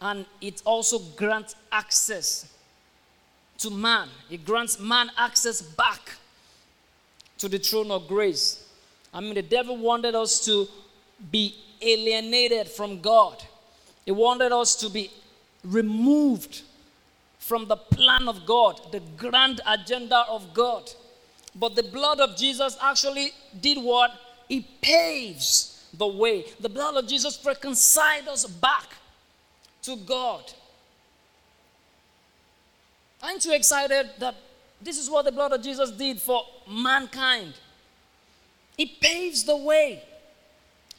and 0.00 0.26
it 0.40 0.62
also 0.64 0.98
grants 1.16 1.54
access 1.72 2.52
to 3.58 3.70
man. 3.70 4.08
It 4.30 4.44
grants 4.44 4.78
man 4.78 5.10
access 5.16 5.62
back 5.62 6.12
to 7.38 7.48
the 7.48 7.58
throne 7.58 7.90
of 7.90 8.06
grace. 8.08 8.64
I 9.12 9.20
mean, 9.20 9.34
the 9.34 9.42
devil 9.42 9.76
wanted 9.76 10.14
us 10.14 10.44
to 10.44 10.68
be 11.30 11.54
alienated 11.80 12.68
from 12.68 13.00
God, 13.00 13.42
he 14.04 14.12
wanted 14.12 14.52
us 14.52 14.74
to 14.76 14.88
be 14.88 15.10
removed 15.64 16.62
from 17.48 17.66
the 17.66 17.76
plan 17.76 18.28
of 18.28 18.44
God, 18.44 18.92
the 18.92 19.00
grand 19.16 19.62
agenda 19.66 20.24
of 20.28 20.52
God. 20.52 20.90
But 21.54 21.74
the 21.76 21.82
blood 21.82 22.20
of 22.20 22.36
Jesus 22.36 22.76
actually 22.80 23.32
did 23.58 23.78
what? 23.78 24.10
It 24.50 24.64
paves 24.82 25.86
the 25.96 26.06
way. 26.06 26.44
The 26.60 26.68
blood 26.68 26.96
of 26.96 27.08
Jesus 27.08 27.42
reconciled 27.44 28.28
us 28.28 28.44
back 28.44 28.96
to 29.82 29.96
God. 29.96 30.52
Aren't 33.22 33.44
you 33.46 33.54
excited 33.54 34.10
that 34.18 34.34
this 34.82 34.98
is 34.98 35.08
what 35.08 35.24
the 35.24 35.32
blood 35.32 35.52
of 35.52 35.62
Jesus 35.62 35.90
did 35.90 36.20
for 36.20 36.42
mankind? 36.70 37.54
It 38.76 39.00
paves 39.00 39.44
the 39.44 39.56
way. 39.56 40.02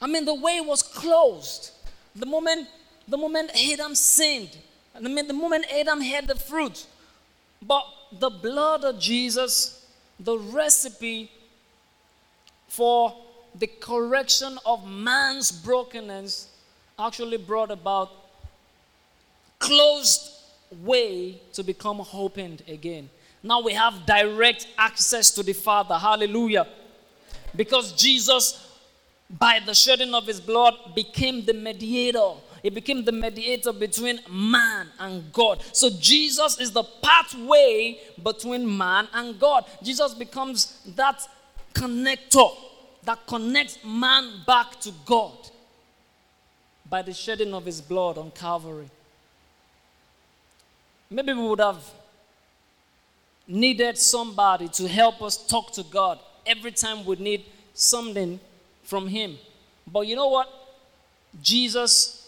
I 0.01 0.07
mean, 0.07 0.25
the 0.25 0.33
way 0.33 0.61
was 0.61 0.81
closed. 0.81 1.71
The 2.15 2.25
moment, 2.25 2.67
the 3.07 3.17
moment 3.17 3.51
Adam 3.71 3.93
sinned, 3.93 4.57
The 4.93 5.33
moment 5.33 5.65
Adam 5.71 6.01
had 6.01 6.27
the 6.27 6.35
fruit. 6.35 6.85
But 7.61 7.83
the 8.11 8.29
blood 8.29 8.83
of 8.83 8.99
Jesus, 8.99 9.85
the 10.19 10.37
recipe 10.37 11.29
for 12.67 13.15
the 13.57 13.67
correction 13.67 14.57
of 14.65 14.87
man's 14.87 15.51
brokenness, 15.51 16.49
actually 16.97 17.37
brought 17.37 17.71
about 17.71 18.11
closed 19.57 20.31
way 20.83 21.41
to 21.53 21.63
become 21.63 22.05
opened 22.13 22.63
again. 22.67 23.09
Now 23.41 23.61
we 23.61 23.73
have 23.73 24.05
direct 24.05 24.67
access 24.77 25.31
to 25.31 25.43
the 25.43 25.53
Father. 25.53 25.97
Hallelujah. 25.97 26.67
Because 27.55 27.93
Jesus, 27.93 28.67
by 29.29 29.59
the 29.65 29.73
shedding 29.73 30.13
of 30.13 30.27
his 30.27 30.39
blood, 30.39 30.75
became 30.95 31.45
the 31.45 31.53
mediator. 31.53 32.33
He 32.61 32.69
became 32.69 33.05
the 33.05 33.11
mediator 33.11 33.71
between 33.71 34.19
man 34.29 34.87
and 34.99 35.31
God. 35.31 35.63
So 35.71 35.89
Jesus 35.99 36.59
is 36.59 36.71
the 36.71 36.83
pathway 36.83 37.99
between 38.21 38.77
man 38.77 39.07
and 39.13 39.39
God. 39.39 39.65
Jesus 39.81 40.13
becomes 40.13 40.81
that 40.95 41.27
connector 41.73 42.51
that 43.03 43.25
connects 43.27 43.79
man 43.85 44.41
back 44.45 44.79
to 44.81 44.91
God 45.05 45.33
by 46.89 47.01
the 47.01 47.13
shedding 47.13 47.53
of 47.53 47.65
his 47.65 47.81
blood 47.81 48.17
on 48.17 48.31
Calvary. 48.31 48.89
Maybe 51.09 51.33
we 51.33 51.47
would 51.47 51.59
have 51.59 51.83
needed 53.47 53.97
somebody 53.97 54.67
to 54.67 54.87
help 54.87 55.21
us 55.21 55.35
talk 55.47 55.71
to 55.73 55.83
God 55.83 56.19
every 56.45 56.71
time 56.71 57.03
we 57.03 57.15
need 57.15 57.45
something 57.73 58.39
from 58.83 59.07
Him. 59.07 59.37
But 59.87 60.01
you 60.01 60.15
know 60.15 60.27
what? 60.27 60.47
Jesus 61.41 62.18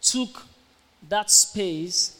took 0.00 0.44
that 1.08 1.30
space 1.30 2.16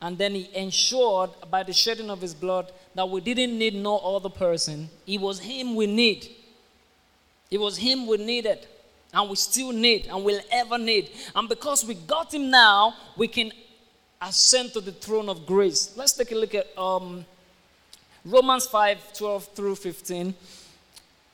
and 0.00 0.18
then 0.18 0.34
He 0.34 0.48
ensured 0.54 1.30
by 1.50 1.62
the 1.62 1.72
shedding 1.72 2.10
of 2.10 2.20
His 2.20 2.34
blood 2.34 2.72
that 2.94 3.08
we 3.08 3.20
didn't 3.20 3.56
need 3.56 3.74
no 3.74 3.98
other 3.98 4.28
person. 4.28 4.88
It 5.06 5.20
was 5.20 5.40
Him 5.40 5.74
we 5.74 5.86
need. 5.86 6.28
It 7.50 7.58
was 7.58 7.78
Him 7.78 8.06
we 8.06 8.16
needed. 8.18 8.66
And 9.14 9.28
we 9.28 9.36
still 9.36 9.72
need 9.72 10.06
and 10.06 10.24
will 10.24 10.40
ever 10.50 10.78
need. 10.78 11.10
And 11.34 11.48
because 11.48 11.84
we 11.84 11.94
got 11.94 12.32
Him 12.32 12.50
now, 12.50 12.94
we 13.16 13.28
can 13.28 13.52
ascend 14.20 14.72
to 14.72 14.80
the 14.80 14.92
throne 14.92 15.28
of 15.28 15.46
grace. 15.46 15.92
Let's 15.96 16.12
take 16.14 16.32
a 16.32 16.34
look 16.34 16.54
at 16.54 16.66
um, 16.78 17.24
Romans 18.24 18.66
5 18.66 19.12
12 19.12 19.44
through 19.54 19.76
15 19.76 20.34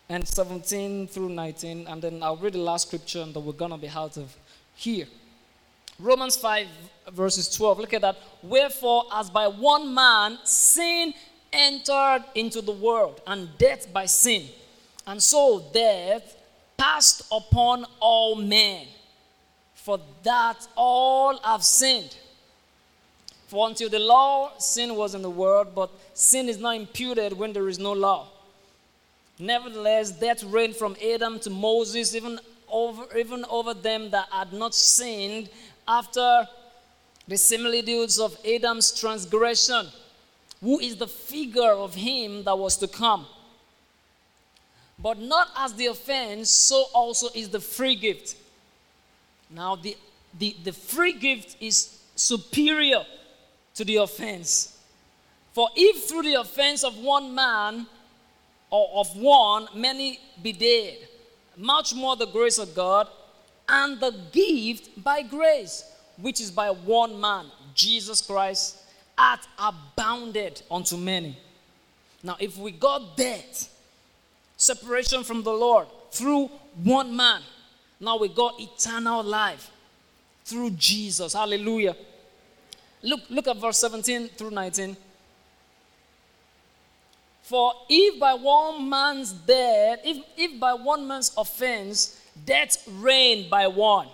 and 0.09 0.27
17 0.27 1.07
through 1.09 1.29
19, 1.29 1.87
and 1.87 2.03
then 2.03 2.23
I'll 2.23 2.37
read 2.37 2.55
the 2.55 2.59
last 2.59 2.89
scripture 2.89 3.21
and 3.21 3.35
then 3.35 3.45
we're 3.45 3.53
going 3.53 3.73
to 3.73 3.77
be 3.77 3.89
out 3.89 4.17
of 4.17 4.35
here. 4.75 5.07
Romans 5.99 6.37
5, 6.37 6.67
verses 7.13 7.55
12. 7.57 7.81
Look 7.81 7.95
at 7.95 8.03
that. 8.03 8.17
Wherefore, 8.43 9.05
as 9.13 9.31
by 9.31 9.49
one 9.49 9.93
man 9.93 10.39
sin 10.45 11.13
entered 11.53 12.25
into 12.35 12.61
the 12.61 12.73
world, 12.73 13.21
and 13.27 13.49
death 13.59 13.93
by 13.93 14.07
sin, 14.07 14.49
and 15.07 15.23
so 15.23 15.65
death 15.73 16.37
passed 16.77 17.23
upon 17.33 17.85
all 17.99 18.37
men, 18.37 18.87
for 19.75 19.99
that 20.23 20.69
all 20.77 21.39
have 21.39 21.65
sinned. 21.65 22.17
For 23.49 23.67
until 23.67 23.89
the 23.89 23.99
law, 23.99 24.53
sin 24.59 24.95
was 24.95 25.15
in 25.15 25.23
the 25.23 25.31
world, 25.31 25.69
but 25.75 25.91
sin 26.13 26.49
is 26.49 26.59
not 26.59 26.77
imputed 26.77 27.33
when 27.33 27.53
there 27.55 27.69
is 27.69 27.79
no 27.79 27.93
law. 27.93 28.29
Nevertheless, 29.39 30.13
death 30.13 30.45
reigned 30.45 30.77
from 30.77 30.97
Adam 31.03 31.41
to 31.41 31.51
Moses, 31.51 32.15
even 32.15 32.39
over, 32.71 33.17
even 33.17 33.45
over 33.49 33.73
them 33.73 34.11
that 34.11 34.27
had 34.31 34.53
not 34.53 34.75
sinned, 34.75 35.49
after 35.89 36.47
the 37.27 37.37
similitudes 37.37 38.21
of 38.21 38.39
Adam's 38.47 38.93
transgression, 38.93 39.87
who 40.61 40.79
is 40.79 40.97
the 40.97 41.07
figure 41.07 41.73
of 41.73 41.95
him 41.95 42.45
that 42.45 42.57
was 42.57 42.77
to 42.77 42.87
come. 42.87 43.27
But 44.99 45.19
not 45.19 45.49
as 45.57 45.75
the 45.75 45.87
offense, 45.87 46.51
so 46.51 46.87
also 46.95 47.29
is 47.35 47.49
the 47.49 47.61
free 47.61 47.95
gift. 47.95 48.37
Now, 49.51 49.77
the, 49.77 49.97
the, 50.39 50.55
the 50.65 50.73
free 50.73 51.13
gift 51.13 51.57
is 51.61 51.99
superior 52.15 53.05
to 53.75 53.85
the 53.85 53.97
offense. 53.97 54.77
For 55.53 55.69
if 55.75 56.05
through 56.05 56.23
the 56.23 56.35
offense 56.35 56.85
of 56.85 56.99
one 56.99 57.35
man 57.35 57.87
or 58.71 58.89
of 58.95 59.17
one 59.17 59.69
many 59.75 60.21
be 60.43 60.53
dead, 60.53 60.99
much 61.57 61.95
more 61.95 62.17
the 62.17 62.27
grace 62.27 62.59
of 62.59 62.75
God 62.75 63.09
and 63.69 64.01
the 64.01 64.15
gift 64.33 65.03
by 65.03 65.23
grace, 65.23 65.85
which 66.17 66.41
is 66.41 66.51
by 66.51 66.71
one 66.71 67.21
man, 67.21 67.47
Jesus 67.75 68.21
Christ, 68.21 68.79
hath 69.17 69.47
abounded 69.59 70.63
unto 70.71 70.97
many. 70.97 71.37
Now, 72.23 72.37
if 72.41 72.57
we 72.57 72.73
got 72.73 73.17
death, 73.17 73.75
separation 74.57 75.23
from 75.23 75.43
the 75.43 75.53
Lord 75.53 75.87
through 76.11 76.51
one 76.83 77.15
man, 77.15 77.43
now 78.01 78.17
we 78.17 78.29
got 78.29 78.59
eternal 78.59 79.23
life 79.23 79.71
through 80.45 80.71
Jesus. 80.71 81.35
Hallelujah. 81.35 81.97
Look, 83.03 83.21
look 83.29 83.47
at 83.47 83.57
verse 83.57 83.79
17 83.79 84.29
through 84.29 84.51
19. 84.51 84.97
For 87.43 87.73
if 87.89 88.21
by 88.21 88.35
one 88.35 88.89
man's 88.89 89.33
death, 89.33 90.01
if, 90.05 90.19
if 90.37 90.61
by 90.61 90.75
one 90.75 91.07
man's 91.07 91.33
offense, 91.37 92.21
death 92.45 92.87
reigned 92.89 93.51
by 93.51 93.67
one, 93.67 94.09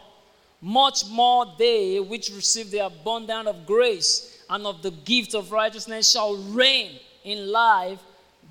much 0.61 1.07
more 1.11 1.47
they 1.59 2.01
which 2.01 2.31
receive 2.31 2.71
the 2.71 2.87
abundance 2.87 3.49
of 3.49 3.67
grace 3.67 4.43
and 4.51 4.67
of 4.67 4.83
the 4.83 4.91
gift 4.91 5.35
of 5.35 5.53
righteousness 5.53 6.11
shall 6.11 6.37
reign 6.37 6.99
in 7.25 7.51
life 7.51 8.01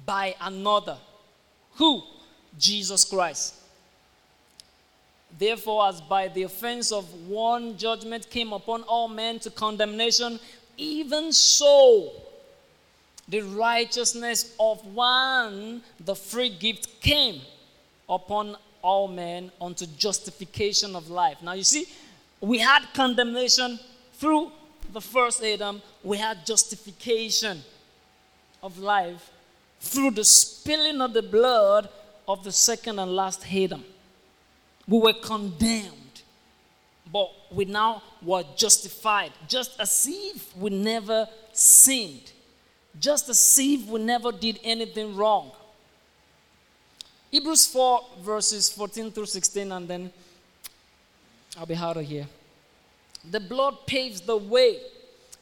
by 0.05 0.35
another. 0.41 0.97
Who? 1.75 2.03
Jesus 2.57 3.05
Christ. 3.05 3.55
Therefore, 5.37 5.87
as 5.87 6.01
by 6.01 6.27
the 6.27 6.43
offense 6.43 6.91
of 6.91 7.11
one 7.27 7.77
judgment 7.77 8.29
came 8.29 8.53
upon 8.53 8.83
all 8.83 9.07
men 9.07 9.39
to 9.39 9.49
condemnation, 9.49 10.39
even 10.77 11.31
so 11.31 12.11
the 13.27 13.41
righteousness 13.41 14.53
of 14.59 14.85
one, 14.93 15.81
the 15.99 16.15
free 16.15 16.49
gift, 16.49 17.01
came 17.01 17.41
upon 18.07 18.57
all 18.83 19.07
men 19.07 19.51
unto 19.59 19.87
justification 19.97 20.95
of 20.95 21.09
life. 21.09 21.41
Now, 21.41 21.53
you 21.53 21.63
see, 21.63 21.87
we 22.41 22.59
had 22.59 22.83
condemnation 22.93 23.79
through 24.13 24.51
the 24.91 25.01
first 25.01 25.41
Adam, 25.43 25.81
we 26.03 26.17
had 26.17 26.45
justification 26.45 27.63
of 28.61 28.77
life 28.77 29.31
through 29.79 30.11
the 30.11 30.23
spilling 30.23 31.01
of 31.01 31.13
the 31.13 31.21
blood 31.21 31.89
of 32.27 32.43
the 32.43 32.51
second 32.51 32.99
and 32.99 33.15
last 33.15 33.45
Adam. 33.51 33.83
We 34.87 34.99
were 34.99 35.13
condemned, 35.13 36.21
but 37.11 37.31
we 37.51 37.65
now 37.65 38.03
were 38.21 38.43
justified, 38.55 39.31
just 39.47 39.79
as 39.79 40.07
if 40.09 40.55
we 40.57 40.69
never 40.69 41.27
sinned, 41.53 42.31
just 42.99 43.29
as 43.29 43.57
if 43.59 43.87
we 43.87 44.01
never 44.01 44.31
did 44.31 44.59
anything 44.63 45.15
wrong. 45.15 45.51
Hebrews 47.33 47.65
4, 47.65 48.01
verses 48.21 48.69
14 48.69 49.09
through 49.09 49.25
16, 49.25 49.71
and 49.71 49.87
then 49.87 50.11
I'll 51.57 51.65
be 51.65 51.73
out 51.73 51.97
of 51.97 52.05
here. 52.05 52.27
The 53.31 53.39
blood 53.39 53.87
paves 53.87 54.21
the 54.21 54.37
way 54.37 54.77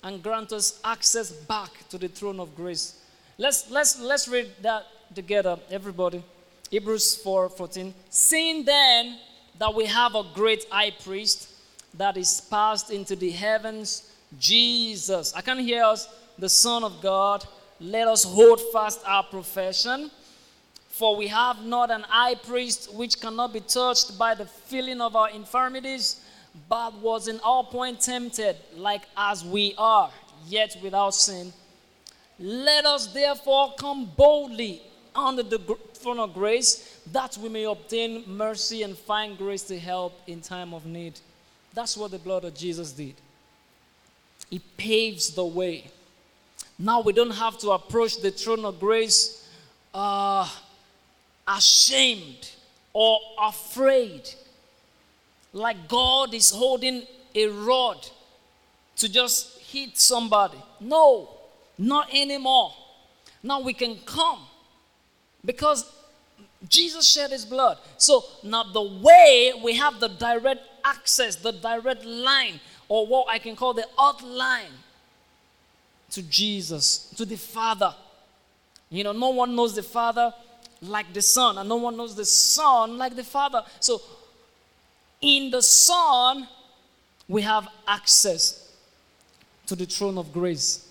and 0.01 0.23
grants 0.23 0.53
us 0.53 0.79
access 0.85 1.33
back 1.33 1.89
to 1.89 1.97
the 1.97 2.07
throne 2.07 2.39
of 2.39 2.55
grace. 2.55 3.01
Let's, 3.37 3.69
let's, 3.69 3.99
let's 3.99 4.29
read 4.29 4.51
that 4.61 4.85
together, 5.13 5.59
everybody. 5.69 6.23
Hebrews 6.69 7.17
4 7.17 7.49
14. 7.49 7.93
Seeing 8.09 8.63
then 8.63 9.17
that 9.59 9.75
we 9.75 9.85
have 9.87 10.15
a 10.15 10.23
great 10.33 10.63
high 10.69 10.91
priest 10.91 11.49
that 11.95 12.15
is 12.15 12.39
passed 12.39 12.89
into 12.89 13.17
the 13.17 13.31
heavens, 13.31 14.09
Jesus. 14.39 15.33
I 15.35 15.41
can 15.41 15.59
hear 15.59 15.83
us, 15.83 16.07
the 16.39 16.47
Son 16.47 16.85
of 16.85 17.01
God. 17.01 17.43
Let 17.81 18.07
us 18.07 18.23
hold 18.23 18.61
fast 18.71 19.01
our 19.05 19.23
profession. 19.23 20.09
For 20.91 21.15
we 21.15 21.27
have 21.27 21.63
not 21.65 21.89
an 21.89 22.01
high 22.01 22.35
priest 22.35 22.93
which 22.93 23.19
cannot 23.19 23.53
be 23.53 23.61
touched 23.61 24.19
by 24.19 24.35
the 24.35 24.45
feeling 24.45 24.99
of 24.99 25.15
our 25.15 25.29
infirmities, 25.29 26.21
but 26.67 26.93
was 26.95 27.27
in 27.29 27.39
all 27.39 27.63
points 27.63 28.05
tempted, 28.05 28.57
like 28.75 29.03
as 29.15 29.43
we 29.43 29.73
are, 29.77 30.11
yet 30.47 30.75
without 30.83 31.15
sin. 31.15 31.53
Let 32.37 32.85
us 32.85 33.07
therefore 33.07 33.73
come 33.79 34.11
boldly 34.17 34.81
under 35.15 35.43
the 35.43 35.59
throne 35.93 36.19
of 36.19 36.33
grace, 36.33 36.99
that 37.11 37.37
we 37.37 37.47
may 37.47 37.63
obtain 37.63 38.23
mercy 38.27 38.83
and 38.83 38.97
find 38.97 39.37
grace 39.37 39.63
to 39.63 39.79
help 39.79 40.19
in 40.27 40.41
time 40.41 40.73
of 40.73 40.85
need. 40.85 41.19
That's 41.73 41.95
what 41.95 42.11
the 42.11 42.19
blood 42.19 42.43
of 42.43 42.53
Jesus 42.53 42.91
did. 42.91 43.15
It 44.51 44.61
paves 44.75 45.33
the 45.33 45.45
way. 45.45 45.89
Now 46.77 47.01
we 47.01 47.13
don't 47.13 47.31
have 47.31 47.57
to 47.59 47.71
approach 47.71 48.21
the 48.21 48.31
throne 48.31 48.65
of 48.65 48.79
grace 48.79 49.47
uh, 49.93 50.49
ashamed 51.47 52.51
or 52.93 53.19
afraid. 53.41 54.29
Like 55.53 55.87
God 55.87 56.33
is 56.33 56.51
holding 56.51 57.03
a 57.35 57.47
rod 57.47 58.07
to 58.97 59.09
just 59.09 59.59
hit 59.59 59.97
somebody. 59.97 60.57
No, 60.79 61.29
not 61.77 62.09
anymore. 62.13 62.73
Now 63.43 63.61
we 63.61 63.73
can 63.73 63.97
come 64.05 64.39
because 65.43 65.91
Jesus 66.67 67.09
shed 67.09 67.31
his 67.31 67.45
blood. 67.45 67.77
So 67.97 68.23
now 68.43 68.63
the 68.63 68.81
way 68.81 69.53
we 69.63 69.75
have 69.75 69.99
the 69.99 70.09
direct 70.09 70.61
access, 70.83 71.35
the 71.35 71.51
direct 71.51 72.05
line, 72.05 72.59
or 72.87 73.07
what 73.07 73.27
I 73.29 73.39
can 73.39 73.55
call 73.55 73.73
the 73.73 73.85
outline 73.97 74.71
to 76.11 76.21
Jesus, 76.23 77.11
to 77.17 77.25
the 77.25 77.37
Father. 77.37 77.93
You 78.89 79.03
know, 79.03 79.13
no 79.13 79.29
one 79.29 79.55
knows 79.55 79.75
the 79.75 79.83
Father 79.83 80.33
like 80.81 81.13
the 81.13 81.21
Son, 81.21 81.57
and 81.57 81.69
no 81.69 81.75
one 81.75 81.95
knows 81.95 82.15
the 82.15 82.25
Son 82.25 82.97
like 82.97 83.15
the 83.15 83.23
Father. 83.23 83.63
So 83.79 84.01
in 85.21 85.51
the 85.51 85.61
Son, 85.61 86.47
we 87.27 87.41
have 87.43 87.67
access 87.87 88.71
to 89.67 89.75
the 89.75 89.85
throne 89.85 90.17
of 90.17 90.33
grace. 90.33 90.87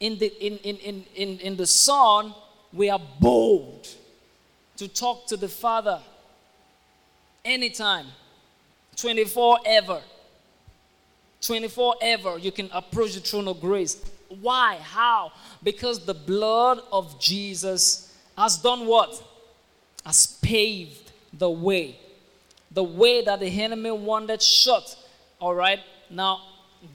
In 0.00 0.18
the, 0.18 0.26
in, 0.44 0.58
in, 0.58 0.76
in, 0.76 1.04
in, 1.14 1.38
in 1.38 1.56
the 1.56 1.66
Son, 1.66 2.34
we 2.72 2.90
are 2.90 3.00
bold 3.20 3.88
to 4.76 4.88
talk 4.88 5.26
to 5.26 5.36
the 5.36 5.48
Father 5.48 6.00
anytime, 7.44 8.06
24 8.96 9.58
ever. 9.66 10.00
24 11.40 11.96
ever, 12.00 12.38
you 12.38 12.52
can 12.52 12.70
approach 12.72 13.14
the 13.14 13.20
throne 13.20 13.48
of 13.48 13.60
grace. 13.60 14.02
Why? 14.40 14.76
How? 14.80 15.32
Because 15.62 16.04
the 16.04 16.14
blood 16.14 16.80
of 16.92 17.20
Jesus 17.20 18.11
has 18.36 18.58
done 18.58 18.86
what? 18.86 19.22
Has 20.04 20.38
paved 20.42 21.12
the 21.32 21.50
way. 21.50 21.98
The 22.70 22.82
way 22.82 23.24
that 23.24 23.40
the 23.40 23.62
enemy 23.62 23.90
wanted 23.90 24.42
shut. 24.42 24.96
All 25.40 25.54
right? 25.54 25.80
Now, 26.10 26.40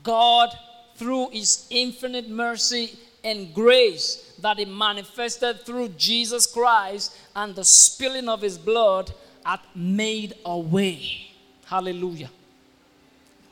God, 0.03 0.49
through 0.95 1.29
his 1.29 1.67
infinite 1.69 2.29
mercy 2.29 2.97
and 3.23 3.53
grace 3.53 4.33
that 4.41 4.57
he 4.57 4.65
manifested 4.65 5.65
through 5.65 5.89
Jesus 5.89 6.45
Christ 6.45 7.15
and 7.35 7.55
the 7.55 7.63
spilling 7.63 8.29
of 8.29 8.41
his 8.41 8.57
blood, 8.57 9.11
hath 9.45 9.65
made 9.75 10.35
a 10.45 10.57
way. 10.57 11.31
Hallelujah. 11.65 12.29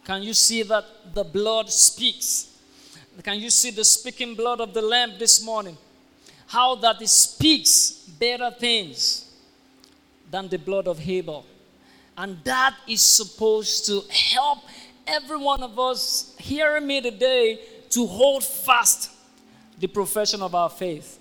Can 0.03 0.24
you 0.24 0.34
see 0.34 0.64
that 0.64 0.86
the 1.14 1.24
blood 1.24 1.70
speaks? 1.70 2.52
Can 3.24 3.40
you 3.40 3.49
see 3.49 3.72
the 3.72 3.86
speaking 3.86 4.36
blood 4.36 4.60
of 4.62 4.74
the 4.74 4.82
Lamb 4.82 5.14
this 5.18 5.44
morning? 5.44 5.78
How 6.48 6.76
that 6.76 7.02
it 7.02 7.10
speaks 7.10 7.92
better 8.20 8.52
things 8.52 9.32
than 10.30 10.48
the 10.48 10.58
blood 10.58 10.88
of 10.88 11.00
Abel. 11.08 11.46
And 12.18 12.38
that 12.44 12.76
is 12.88 13.02
supposed 13.02 13.86
to 13.88 14.02
help 14.10 14.60
every 15.08 15.38
one 15.38 15.64
of 15.64 15.78
us 15.78 16.36
hearing 16.40 16.88
me 16.88 17.02
today 17.02 17.60
to 17.90 18.06
hold 18.06 18.44
fast 18.44 19.12
the 19.80 19.88
profession 19.88 20.42
of 20.42 20.56
our 20.56 20.70
faith, 20.70 21.20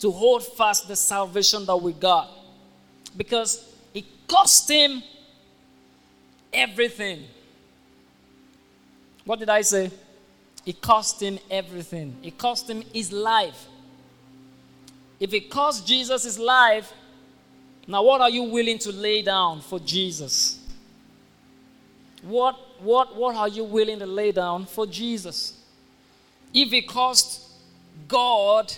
to 0.00 0.10
hold 0.10 0.44
fast 0.44 0.88
the 0.88 0.96
salvation 0.96 1.64
that 1.66 1.76
we 1.76 1.92
got. 1.92 2.28
Because 3.16 3.72
it 3.94 4.04
cost 4.26 4.68
him 4.68 5.02
everything. 6.52 7.24
What 9.24 9.38
did 9.38 9.48
I 9.48 9.62
say? 9.62 9.90
It 10.66 10.80
cost 10.80 11.22
him 11.22 11.38
everything. 11.50 12.16
It 12.22 12.36
cost 12.36 12.68
him 12.68 12.82
his 12.92 13.12
life. 13.12 13.66
If 15.24 15.32
it 15.32 15.48
cost 15.48 15.86
Jesus 15.86 16.24
his 16.24 16.38
life, 16.38 16.92
now 17.88 18.02
what 18.02 18.20
are 18.20 18.28
you 18.28 18.42
willing 18.42 18.78
to 18.80 18.92
lay 18.92 19.22
down 19.22 19.62
for 19.62 19.78
Jesus? 19.78 20.60
What, 22.22 22.58
what, 22.80 23.16
what 23.16 23.34
are 23.34 23.48
you 23.48 23.64
willing 23.64 24.00
to 24.00 24.06
lay 24.06 24.32
down 24.32 24.66
for 24.66 24.86
Jesus? 24.86 25.58
If 26.52 26.74
it 26.74 26.86
cost 26.86 27.40
God 28.06 28.70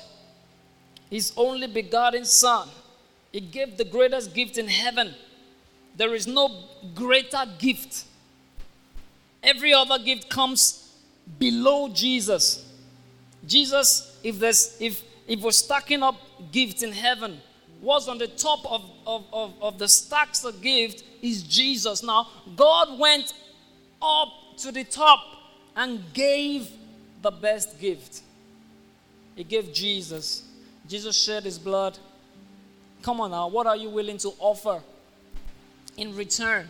his 1.11 1.33
only 1.37 1.67
begotten 1.67 2.25
Son, 2.25 2.69
he 3.33 3.41
gave 3.41 3.77
the 3.77 3.85
greatest 3.85 4.33
gift 4.33 4.57
in 4.57 4.69
heaven. 4.69 5.17
There 5.97 6.15
is 6.15 6.29
no 6.29 6.63
greater 6.95 7.43
gift. 7.59 8.05
Every 9.43 9.75
other 9.75 9.99
gift 9.99 10.29
comes 10.29 10.93
below 11.41 11.89
Jesus. 11.89 12.65
Jesus, 13.45 14.17
if 14.23 14.39
there's 14.39 14.77
if 14.81 15.03
if 15.27 15.41
we're 15.41 15.51
stacking 15.51 16.05
up 16.05 16.15
gifts 16.53 16.83
in 16.83 16.93
heaven, 16.93 17.41
what's 17.81 18.09
on 18.09 18.19
the 18.19 18.29
top 18.29 18.61
of, 18.71 18.91
of, 19.07 19.25
of, 19.33 19.55
of 19.63 19.79
the 19.79 19.89
stacks 19.89 20.45
of 20.45 20.61
gift 20.61 21.05
is 21.23 21.43
Jesus. 21.43 22.03
Now, 22.03 22.29
God 22.55 22.99
went 22.99 23.33
up 24.01 24.29
to 24.59 24.73
the 24.73 24.85
top 24.85 25.21
and 25.75 26.03
gave 26.13 26.71
the 27.23 27.31
best 27.31 27.79
gift. 27.81 28.23
He 29.35 29.45
gave 29.45 29.73
Jesus. 29.73 30.45
Jesus 30.89 31.17
shed 31.17 31.45
his 31.45 31.59
blood. 31.59 31.99
Come 33.03 33.21
on 33.21 33.31
now, 33.31 33.49
what 33.49 33.67
are 33.67 33.77
you 33.77 33.91
willing 33.91 34.19
to 34.19 34.31
offer 34.39 34.83
in 35.97 36.17
return 36.17 36.69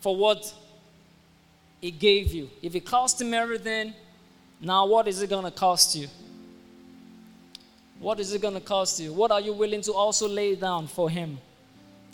for 0.00 0.16
what 0.16 0.54
he 1.80 1.90
gave 1.90 2.32
you? 2.32 2.48
If 2.62 2.74
it 2.74 2.86
cost 2.86 3.20
him 3.20 3.34
everything, 3.34 3.92
now 4.60 4.86
what 4.86 5.08
is 5.08 5.20
it 5.20 5.28
going 5.28 5.44
to 5.44 5.50
cost 5.50 5.96
you? 5.96 6.08
What 8.04 8.20
is 8.20 8.34
it 8.34 8.42
going 8.42 8.52
to 8.52 8.60
cost 8.60 9.00
you? 9.00 9.14
What 9.14 9.30
are 9.30 9.40
you 9.40 9.54
willing 9.54 9.80
to 9.80 9.94
also 9.94 10.28
lay 10.28 10.56
down 10.56 10.88
for 10.88 11.08
him? 11.08 11.38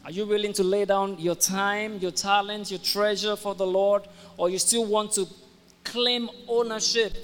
Are 0.05 0.13
you 0.13 0.25
willing 0.25 0.53
to 0.53 0.63
lay 0.63 0.85
down 0.85 1.19
your 1.19 1.35
time, 1.35 1.99
your 1.99 2.13
talent, 2.13 2.71
your 2.71 2.79
treasure 2.79 3.35
for 3.35 3.57
the 3.57 3.67
Lord? 3.67 4.07
Or 4.37 4.49
you 4.49 4.61
still 4.61 4.87
want 4.87 5.11
to 5.15 5.27
claim 5.83 6.31
ownership 6.47 7.17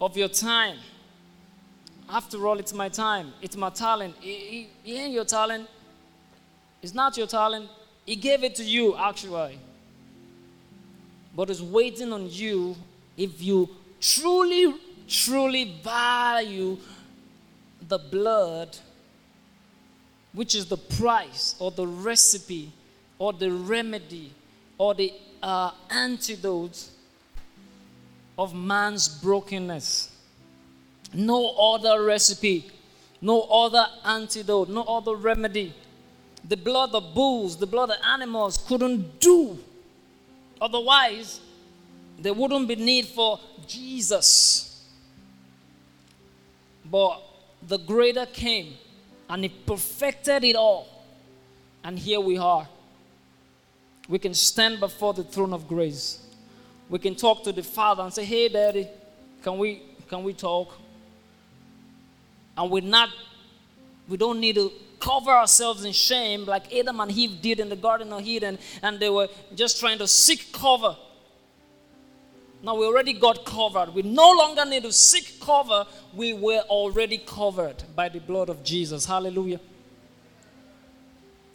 of 0.00 0.16
your 0.16 0.28
time? 0.28 0.76
After 2.08 2.46
all, 2.46 2.60
it's 2.60 2.72
my 2.72 2.88
time, 2.88 3.32
it's 3.42 3.56
my 3.56 3.70
talent. 3.70 4.14
It, 4.22 4.68
ain't 4.86 5.12
your 5.12 5.24
talent, 5.24 5.68
it's 6.80 6.94
not 6.94 7.16
your 7.16 7.26
talent. 7.26 7.68
He 8.06 8.14
gave 8.14 8.44
it 8.44 8.54
to 8.54 8.62
you, 8.62 8.96
actually. 8.96 9.58
But 11.34 11.50
it's 11.50 11.60
waiting 11.60 12.12
on 12.12 12.30
you 12.30 12.76
if 13.16 13.42
you 13.42 13.68
truly, 14.00 14.76
truly 15.08 15.74
value 15.82 16.78
the 17.92 17.98
blood 17.98 18.74
which 20.32 20.54
is 20.54 20.64
the 20.64 20.78
price 20.78 21.56
or 21.58 21.70
the 21.70 21.86
recipe 21.86 22.72
or 23.18 23.34
the 23.34 23.50
remedy 23.50 24.32
or 24.78 24.94
the 24.94 25.12
uh, 25.42 25.72
antidote 25.90 26.88
of 28.38 28.54
man's 28.54 29.08
brokenness. 29.08 30.10
No 31.12 31.50
other 31.50 32.02
recipe, 32.02 32.70
no 33.20 33.42
other 33.42 33.84
antidote, 34.06 34.70
no 34.70 34.84
other 34.84 35.14
remedy. 35.14 35.74
The 36.48 36.56
blood 36.56 36.94
of 36.94 37.12
bulls, 37.12 37.58
the 37.58 37.66
blood 37.66 37.90
of 37.90 37.96
animals 38.06 38.56
couldn't 38.66 39.20
do. 39.20 39.58
Otherwise, 40.62 41.40
there 42.18 42.32
wouldn't 42.32 42.68
be 42.68 42.76
need 42.76 43.04
for 43.08 43.38
Jesus. 43.66 44.82
But 46.90 47.20
the 47.68 47.78
greater 47.78 48.26
came 48.26 48.74
and 49.28 49.42
He 49.44 49.48
perfected 49.48 50.44
it 50.44 50.56
all. 50.56 50.88
And 51.84 51.98
here 51.98 52.20
we 52.20 52.38
are. 52.38 52.68
We 54.08 54.18
can 54.18 54.34
stand 54.34 54.80
before 54.80 55.14
the 55.14 55.24
throne 55.24 55.52
of 55.52 55.66
grace. 55.66 56.20
We 56.88 56.98
can 56.98 57.14
talk 57.14 57.44
to 57.44 57.52
the 57.52 57.62
Father 57.62 58.02
and 58.02 58.12
say, 58.12 58.24
Hey, 58.24 58.48
Daddy, 58.48 58.88
can 59.42 59.58
we, 59.58 59.82
can 60.08 60.22
we 60.22 60.32
talk? 60.32 60.74
And 62.56 62.70
we're 62.70 62.82
not, 62.82 63.08
we 64.08 64.16
don't 64.16 64.40
need 64.40 64.56
to 64.56 64.70
cover 65.00 65.30
ourselves 65.30 65.84
in 65.84 65.92
shame 65.92 66.44
like 66.44 66.72
Adam 66.74 67.00
and 67.00 67.10
Eve 67.10 67.40
did 67.42 67.58
in 67.58 67.68
the 67.68 67.76
Garden 67.76 68.12
of 68.12 68.22
Eden, 68.22 68.58
and 68.82 69.00
they 69.00 69.10
were 69.10 69.28
just 69.54 69.80
trying 69.80 69.98
to 69.98 70.06
seek 70.06 70.52
cover. 70.52 70.96
Now 72.62 72.76
we 72.76 72.86
already 72.86 73.12
got 73.12 73.44
covered. 73.44 73.92
We 73.92 74.02
no 74.02 74.30
longer 74.32 74.64
need 74.64 74.84
to 74.84 74.92
seek 74.92 75.40
cover. 75.40 75.84
We 76.14 76.32
were 76.32 76.60
already 76.68 77.18
covered 77.18 77.82
by 77.96 78.08
the 78.08 78.20
blood 78.20 78.48
of 78.48 78.62
Jesus. 78.62 79.04
Hallelujah. 79.04 79.60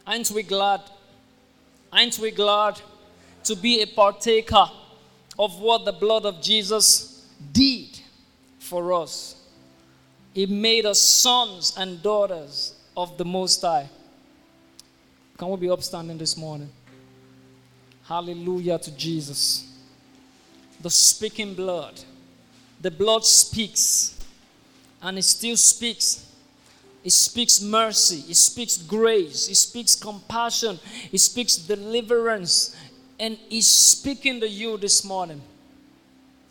Aren't 0.05 0.29
we 0.31 0.43
glad? 0.43 0.81
Aren't 1.93 2.19
we 2.19 2.31
glad 2.31 2.81
to 3.45 3.55
be 3.55 3.81
a 3.81 3.87
partaker 3.87 4.65
of 5.39 5.59
what 5.61 5.85
the 5.85 5.93
blood 5.93 6.25
of 6.25 6.41
Jesus 6.41 7.25
did 7.53 7.99
for 8.59 8.91
us? 8.91 9.35
It 10.35 10.49
made 10.49 10.85
us 10.85 10.99
sons 10.99 11.73
and 11.77 12.03
daughters 12.03 12.75
of 12.97 13.17
the 13.17 13.25
Most 13.25 13.61
High. 13.61 13.89
Can 15.37 15.49
we 15.49 15.57
be 15.57 15.69
upstanding 15.69 16.17
this 16.17 16.35
morning? 16.35 16.69
Hallelujah 18.03 18.79
to 18.79 18.91
Jesus 18.91 19.76
the 20.81 20.89
speaking 20.89 21.53
blood. 21.53 21.99
The 22.81 22.91
blood 22.91 23.25
speaks, 23.25 24.19
and 25.01 25.17
it 25.17 25.23
still 25.23 25.57
speaks. 25.57 26.23
It 27.03 27.11
speaks 27.11 27.61
mercy, 27.61 28.29
it 28.29 28.35
speaks 28.35 28.75
grace, 28.75 29.47
it 29.47 29.55
speaks 29.55 29.95
compassion, 29.95 30.77
it 31.11 31.19
speaks 31.19 31.55
deliverance, 31.55 32.75
and 33.17 33.37
it's 33.49 33.67
speaking 33.67 34.41
to 34.41 34.49
you 34.49 34.77
this 34.77 35.05
morning. 35.05 35.41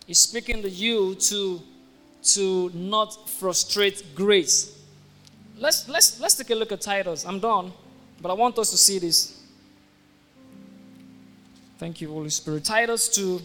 It's 0.08 0.20
speaking 0.20 0.62
to 0.62 0.70
you 0.70 1.14
to, 1.14 1.60
to 2.22 2.70
not 2.72 3.28
frustrate 3.28 4.02
grace. 4.14 4.78
Let's, 5.58 5.88
let's, 5.88 6.20
let's 6.20 6.36
take 6.36 6.50
a 6.50 6.54
look 6.54 6.72
at 6.72 6.80
Titus. 6.80 7.26
I'm 7.26 7.40
done, 7.40 7.72
but 8.22 8.30
I 8.30 8.34
want 8.34 8.58
us 8.58 8.70
to 8.70 8.76
see 8.78 8.98
this. 8.98 9.38
Thank 11.78 12.00
you, 12.00 12.08
Holy 12.08 12.30
Spirit. 12.30 12.64
Titus 12.64 13.08
2 13.10 13.42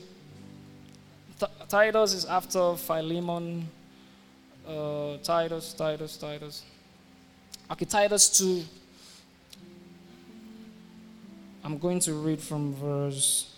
Titus 1.72 2.14
is 2.14 2.26
after 2.26 2.76
Philemon. 2.76 3.66
Uh, 4.68 5.16
Titus, 5.24 5.72
Titus, 5.72 6.18
Titus. 6.18 6.64
Okay, 7.72 7.86
Titus 7.86 8.28
2. 8.40 8.62
I'm 11.64 11.78
going 11.78 12.02
to 12.02 12.14
read 12.16 12.42
from 12.42 12.76
verse 12.76 13.56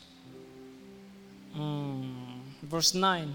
um, 1.56 2.44
verse 2.61 2.94
9. 2.94 3.34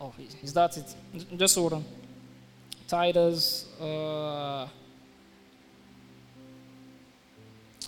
Oh, 0.00 0.12
is 0.44 0.52
that 0.52 0.76
it? 0.76 0.94
Just 1.36 1.56
hold 1.56 1.72
on. 1.72 1.84
Titus. 2.86 3.66
Uh, 3.80 4.68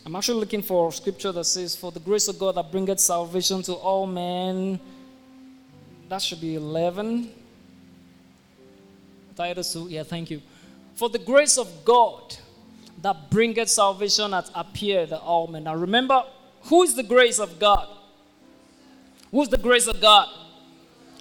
I'm 0.07 0.15
actually 0.15 0.39
looking 0.39 0.63
for 0.63 0.93
scripture 0.93 1.33
that 1.33 1.43
says, 1.43 1.75
For 1.75 1.91
the 1.91 1.99
grace 1.99 2.29
of 2.29 2.39
God 2.39 2.55
that 2.55 2.71
bringeth 2.71 3.01
salvation 3.01 3.61
to 3.63 3.73
all 3.73 4.07
men. 4.07 4.79
That 6.09 6.23
should 6.23 6.41
be 6.41 6.55
11. 6.55 7.29
Titus 9.35 9.73
2, 9.73 9.89
yeah, 9.89 10.05
thank 10.05 10.31
you. 10.31 10.41
For 10.95 11.09
the 11.09 11.19
grace 11.19 11.59
of 11.59 11.85
God 11.85 12.37
that 13.03 13.31
bringeth 13.31 13.69
salvation 13.69 14.31
hath 14.31 14.49
appeared 14.55 15.09
to 15.09 15.19
all 15.19 15.49
men. 15.49 15.65
Now 15.65 15.75
remember, 15.75 16.23
who 16.63 16.85
is 16.85 16.95
the 16.95 17.03
grace 17.03 17.41
of 17.41 17.59
God? 17.59 17.89
Who's 19.33 19.49
the 19.49 19.59
grace 19.59 19.89
of 19.89 20.01
God? 20.01 20.29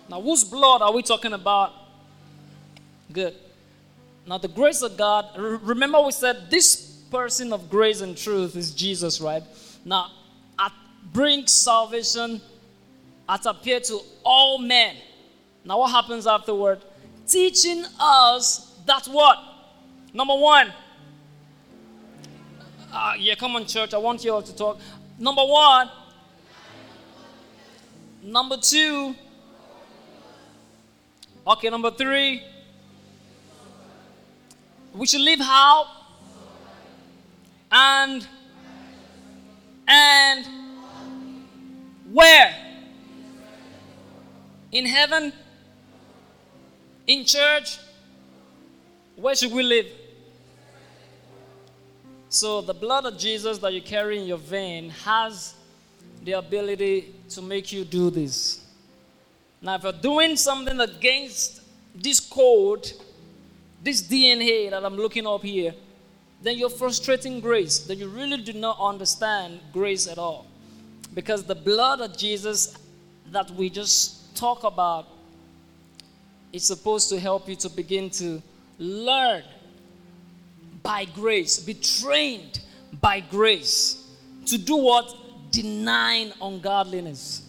Now, 0.07 0.22
whose 0.22 0.44
blood 0.44 0.84
are 0.84 0.94
we 0.94 1.02
talking 1.02 1.34
about? 1.34 1.74
Good. 3.12 3.34
Now, 4.28 4.38
the 4.38 4.48
grace 4.48 4.84
of 4.84 4.95
God, 4.95 5.26
remember 5.36 5.99
we 6.02 6.12
said 6.12 6.52
this 6.52 6.95
person 7.16 7.54
of 7.54 7.70
grace 7.70 8.02
and 8.02 8.18
truth 8.18 8.56
is 8.58 8.72
Jesus, 8.72 9.22
right? 9.22 9.44
Now, 9.86 10.12
at, 10.60 10.74
brings 11.14 11.52
salvation 11.52 12.42
at 13.30 13.46
appear 13.46 13.80
to 13.80 14.00
all 14.24 14.58
men. 14.58 14.96
Now, 15.64 15.80
what 15.80 15.92
happens 15.92 16.28
afterward? 16.28 16.82
Teaching 17.26 17.86
us 18.00 18.76
that 18.86 19.06
what? 19.06 19.38
Number 20.14 20.36
one, 20.36 20.72
Ah, 22.98 23.14
yeah, 23.16 23.36
come 23.36 23.58
on, 23.58 23.66
church. 23.66 23.94
I 23.94 23.98
want 23.98 24.24
you 24.24 24.34
all 24.34 24.42
to 24.42 24.56
talk. 24.56 24.80
Number 25.20 25.44
one. 25.44 25.90
Number 28.24 28.56
two. 28.56 29.14
Okay, 31.46 31.70
number 31.70 31.92
three. 31.92 32.42
We 34.94 35.06
should 35.08 35.20
live 35.20 35.40
how? 35.40 35.95
And 37.78 38.26
and 39.86 40.46
where? 42.10 42.56
In 44.72 44.86
heaven? 44.86 45.34
In 47.06 47.26
church? 47.26 47.78
Where 49.18 49.36
should 49.36 49.52
we 49.52 49.62
live? 49.62 49.88
So, 52.30 52.62
the 52.62 52.74
blood 52.74 53.06
of 53.06 53.18
Jesus 53.18 53.58
that 53.58 53.74
you 53.74 53.82
carry 53.82 54.20
in 54.20 54.26
your 54.26 54.38
vein 54.38 54.90
has 54.90 55.56
the 56.24 56.34
ability 56.34 57.14
to 57.30 57.42
make 57.42 57.74
you 57.74 57.84
do 57.84 58.10
this. 58.10 58.66
Now, 59.62 59.76
if 59.76 59.84
you're 59.84 59.92
doing 59.92 60.38
something 60.38 60.80
against 60.80 61.62
this 61.94 62.22
code, 62.22 62.90
this 63.84 64.02
DNA 64.02 64.70
that 64.70 64.84
I'm 64.84 64.96
looking 64.96 65.28
up 65.28 65.44
here, 65.44 65.74
then 66.41 66.57
you're 66.57 66.70
frustrating 66.70 67.40
grace. 67.40 67.80
Then 67.80 67.98
you 67.98 68.07
really 68.07 68.38
do 68.38 68.53
not 68.53 68.78
understand 68.80 69.60
grace 69.74 70.07
at 70.07 70.18
all. 70.18 70.45
Because 71.14 71.44
the 71.44 71.56
blood 71.56 72.02
of 72.02 72.18
Jesus 72.18 72.78
that 73.32 73.49
we 73.52 73.70
just 73.70 74.36
talk 74.36 74.64
about 74.64 75.07
is 76.52 76.64
supposed 76.64 77.10
to 77.10 77.20
help 77.20 77.49
you 77.49 77.56
to 77.56 77.70
begin 77.70 78.10
to 78.12 78.41
learn 78.78 79.44
by 80.84 81.06
grace, 81.06 81.60
be 81.60 81.74
trained 81.74 82.60
by 83.02 83.20
grace 83.20 84.06
to 84.45 84.57
do 84.57 84.76
what? 84.78 85.16
Denying 85.52 86.32
ungodliness. 86.41 87.41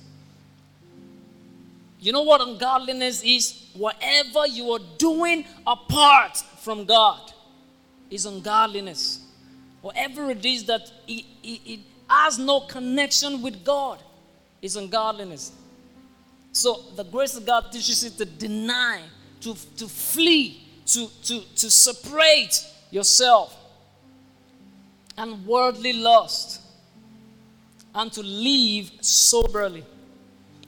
You 2.00 2.12
know 2.12 2.22
what 2.22 2.40
ungodliness 2.40 3.22
is? 3.22 3.68
Whatever 3.74 4.46
you 4.46 4.70
are 4.70 4.80
doing 4.96 5.44
apart 5.66 6.36
from 6.60 6.84
God 6.84 7.32
is 8.10 8.26
ungodliness. 8.26 9.20
Whatever 9.82 10.30
it 10.30 10.44
is 10.44 10.64
that 10.64 10.90
it, 11.06 11.24
it, 11.42 11.60
it 11.64 11.80
has 12.08 12.38
no 12.38 12.60
connection 12.60 13.42
with 13.42 13.64
God 13.64 14.02
is 14.62 14.76
ungodliness. 14.76 15.52
So 16.52 16.82
the 16.96 17.04
grace 17.04 17.36
of 17.36 17.44
God 17.44 17.70
teaches 17.70 18.04
you 18.04 18.10
to 18.10 18.24
deny, 18.24 19.02
to, 19.40 19.54
to 19.76 19.86
flee, 19.86 20.62
to, 20.86 21.08
to, 21.24 21.40
to 21.56 21.70
separate 21.70 22.64
yourself 22.90 23.56
and 25.18 25.46
worldly 25.46 25.92
lust 25.92 26.62
and 27.94 28.12
to 28.12 28.22
live 28.22 28.90
soberly. 29.00 29.84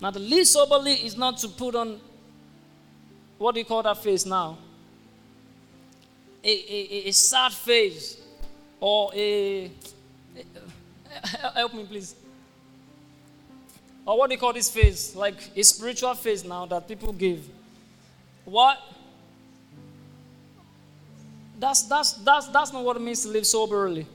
Now, 0.01 0.11
to 0.11 0.19
live 0.19 0.47
soberly 0.47 0.93
is 0.95 1.17
not 1.17 1.39
to 1.39 1.49
put 1.49 1.75
on 1.75 2.01
what 3.39 3.55
do 3.55 3.61
you 3.61 3.65
call 3.65 3.83
that 3.85 4.03
face 4.03 4.27
now? 4.27 4.59
A, 6.49 6.51
a, 6.51 7.09
a 7.09 7.13
sad 7.13 7.53
face 7.53 8.17
or 8.81 9.11
a, 9.15 9.71
a 11.27 11.27
help 11.55 11.75
me 11.75 11.85
please. 11.85 12.15
Or 14.07 14.17
what 14.17 14.31
do 14.31 14.35
you 14.35 14.41
call 14.41 14.55
this 14.55 14.71
face? 14.71 15.15
Like 15.15 15.37
a 15.55 15.63
spiritual 15.63 16.15
face 16.15 16.45
now 16.45 16.65
that 16.67 16.89
people 16.89 17.13
give. 17.13 17.47
What 18.47 18.79
that's 21.59 21.83
that's 21.83 22.13
that's 22.13 22.49
that's 22.49 22.73
not 22.73 22.83
what 22.83 22.97
it 22.97 23.01
means 23.01 23.23
to 23.25 23.29
live 23.29 23.47
soberly. 23.47 24.07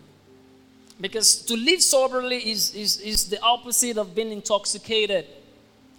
Because 1.00 1.36
to 1.46 1.56
live 1.56 1.84
soberly 1.84 2.38
is 2.38 2.74
is 2.74 3.00
is 3.02 3.30
the 3.30 3.40
opposite 3.42 3.98
of 3.98 4.16
being 4.16 4.32
intoxicated. 4.32 5.28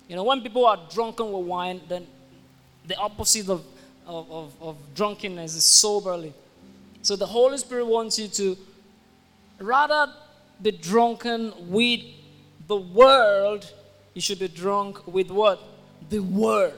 You 0.08 0.16
know 0.16 0.24
when 0.24 0.40
people 0.40 0.66
are 0.66 0.80
drunken 0.92 1.30
with 1.30 1.46
wine 1.46 1.80
then 1.88 2.08
the 2.86 2.96
opposite 2.96 3.48
of 3.48 3.64
of, 4.06 4.30
of, 4.30 4.54
of 4.60 4.76
drunkenness 4.94 5.54
is 5.54 5.64
soberly. 5.64 6.32
So 7.02 7.16
the 7.16 7.26
holy 7.26 7.58
spirit 7.58 7.86
wants 7.86 8.18
you 8.18 8.28
to 8.28 8.56
rather 9.58 10.12
be 10.62 10.72
drunken 10.72 11.52
with 11.70 12.00
the 12.66 12.76
world 12.76 13.70
you 14.14 14.20
should 14.20 14.38
be 14.38 14.48
drunk 14.48 15.06
with 15.08 15.30
what? 15.30 15.60
The 16.08 16.20
word. 16.20 16.72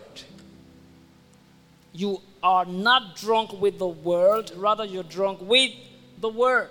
You 1.92 2.20
are 2.42 2.64
not 2.64 3.16
drunk 3.16 3.60
with 3.60 3.78
the 3.78 3.86
world, 3.86 4.52
rather, 4.56 4.84
you're 4.84 5.02
drunk 5.02 5.40
with 5.42 5.72
the 6.20 6.28
Word. 6.28 6.70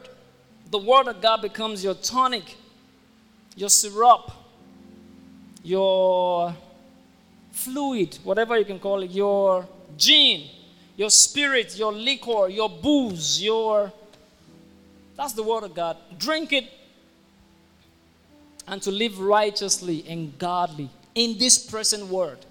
The 0.71 0.77
Word 0.77 1.07
of 1.07 1.21
God 1.21 1.41
becomes 1.41 1.83
your 1.83 1.95
tonic, 1.95 2.55
your 3.55 3.69
syrup, 3.69 4.31
your 5.63 6.55
fluid, 7.51 8.17
whatever 8.23 8.57
you 8.57 8.65
can 8.65 8.79
call 8.79 9.01
it, 9.01 9.11
your 9.11 9.67
gin, 9.97 10.49
your 10.95 11.09
spirit, 11.09 11.77
your 11.77 11.93
liquor, 11.93 12.47
your 12.49 12.69
booze, 12.69 13.41
your. 13.41 13.91
That's 15.15 15.33
the 15.33 15.43
Word 15.43 15.63
of 15.63 15.73
God. 15.73 15.97
Drink 16.17 16.53
it 16.53 16.65
and 18.67 18.81
to 18.81 18.91
live 18.91 19.19
righteously 19.19 20.05
and 20.07 20.37
godly 20.37 20.89
in 21.13 21.37
this 21.37 21.57
present 21.57 22.07
world. 22.07 22.45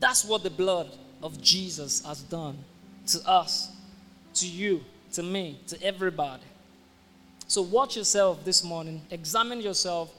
That's 0.00 0.24
what 0.24 0.42
the 0.42 0.50
blood 0.50 0.90
of 1.22 1.40
Jesus 1.40 2.04
has 2.04 2.22
done 2.22 2.58
to 3.08 3.20
us, 3.28 3.70
to 4.34 4.46
you, 4.46 4.84
to 5.12 5.22
me, 5.22 5.58
to 5.68 5.82
everybody. 5.82 6.42
So 7.46 7.62
watch 7.62 7.96
yourself 7.96 8.44
this 8.44 8.64
morning, 8.64 9.02
examine 9.10 9.60
yourself, 9.60 10.12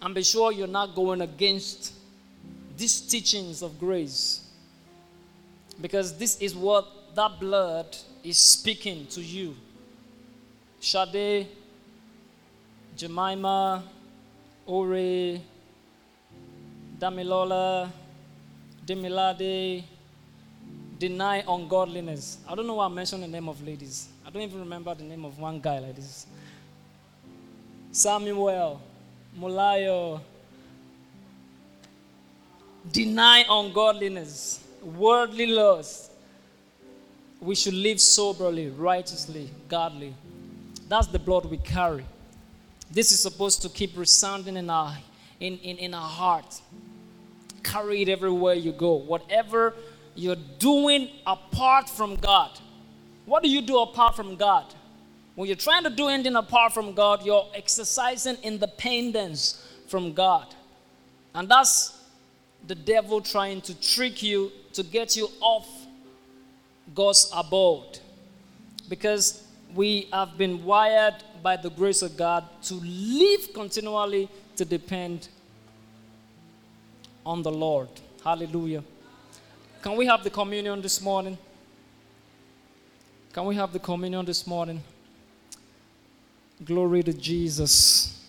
and 0.00 0.14
be 0.14 0.22
sure 0.22 0.52
you're 0.52 0.66
not 0.66 0.94
going 0.94 1.22
against 1.22 1.94
these 2.76 3.00
teachings 3.00 3.62
of 3.62 3.78
grace. 3.78 4.41
Because 5.82 6.16
this 6.16 6.40
is 6.40 6.54
what 6.54 6.86
that 7.14 7.38
blood 7.38 7.94
is 8.24 8.38
speaking 8.38 9.06
to 9.08 9.20
you. 9.20 9.54
Shade, 10.80 11.48
Jemima, 12.96 13.82
Ori, 14.64 15.42
Damilola, 16.98 17.90
Demilade, 18.86 19.82
deny 20.98 21.44
ungodliness. 21.48 22.38
I 22.48 22.54
don't 22.54 22.66
know 22.66 22.74
why 22.74 22.86
I 22.86 22.88
mentioned 22.88 23.24
the 23.24 23.28
name 23.28 23.48
of 23.48 23.60
ladies. 23.66 24.08
I 24.24 24.30
don't 24.30 24.42
even 24.42 24.60
remember 24.60 24.94
the 24.94 25.04
name 25.04 25.24
of 25.24 25.38
one 25.38 25.60
guy 25.60 25.80
like 25.80 25.96
this. 25.96 26.26
Samuel, 27.90 28.80
Mulayo. 29.38 30.20
Deny 32.90 33.44
ungodliness, 33.48 34.58
worldly 34.82 35.46
lust. 35.46 36.10
We 37.40 37.54
should 37.54 37.74
live 37.74 38.00
soberly, 38.00 38.68
righteously, 38.68 39.50
godly. 39.68 40.14
That's 40.88 41.08
the 41.08 41.18
blood 41.18 41.46
we 41.46 41.58
carry. 41.58 42.04
This 42.90 43.10
is 43.10 43.20
supposed 43.20 43.62
to 43.62 43.68
keep 43.68 43.96
resounding 43.96 44.56
in 44.56 44.70
our, 44.70 44.96
in, 45.40 45.58
in, 45.58 45.78
in 45.78 45.94
our 45.94 46.08
heart 46.08 46.60
carry 47.62 48.02
it 48.02 48.08
everywhere 48.08 48.54
you 48.54 48.72
go. 48.72 48.94
Whatever 48.94 49.74
you're 50.14 50.36
doing 50.58 51.08
apart 51.26 51.88
from 51.88 52.16
God. 52.16 52.50
What 53.24 53.42
do 53.42 53.48
you 53.48 53.62
do 53.62 53.78
apart 53.78 54.16
from 54.16 54.36
God? 54.36 54.66
When 55.34 55.46
you're 55.46 55.56
trying 55.56 55.84
to 55.84 55.90
do 55.90 56.08
anything 56.08 56.36
apart 56.36 56.74
from 56.74 56.92
God, 56.92 57.24
you're 57.24 57.46
exercising 57.54 58.36
independence 58.42 59.66
from 59.86 60.12
God. 60.12 60.54
And 61.34 61.48
that's 61.48 61.98
the 62.66 62.74
devil 62.74 63.20
trying 63.20 63.62
to 63.62 63.80
trick 63.80 64.22
you 64.22 64.52
to 64.74 64.82
get 64.82 65.16
you 65.16 65.28
off 65.40 65.68
God's 66.94 67.30
abode. 67.34 67.98
Because 68.88 69.44
we 69.74 70.08
have 70.12 70.36
been 70.36 70.64
wired 70.64 71.14
by 71.42 71.56
the 71.56 71.70
grace 71.70 72.02
of 72.02 72.16
God 72.16 72.44
to 72.64 72.74
live 72.74 73.52
continually 73.52 74.28
to 74.56 74.64
depend 74.64 75.28
on 77.24 77.42
the 77.42 77.50
Lord. 77.50 77.88
Hallelujah. 78.24 78.84
Can 79.82 79.96
we 79.96 80.06
have 80.06 80.22
the 80.22 80.30
communion 80.30 80.80
this 80.80 81.00
morning? 81.00 81.36
Can 83.32 83.46
we 83.46 83.54
have 83.54 83.72
the 83.72 83.78
communion 83.78 84.24
this 84.24 84.46
morning? 84.46 84.82
Glory 86.64 87.02
to 87.02 87.12
Jesus. 87.12 88.20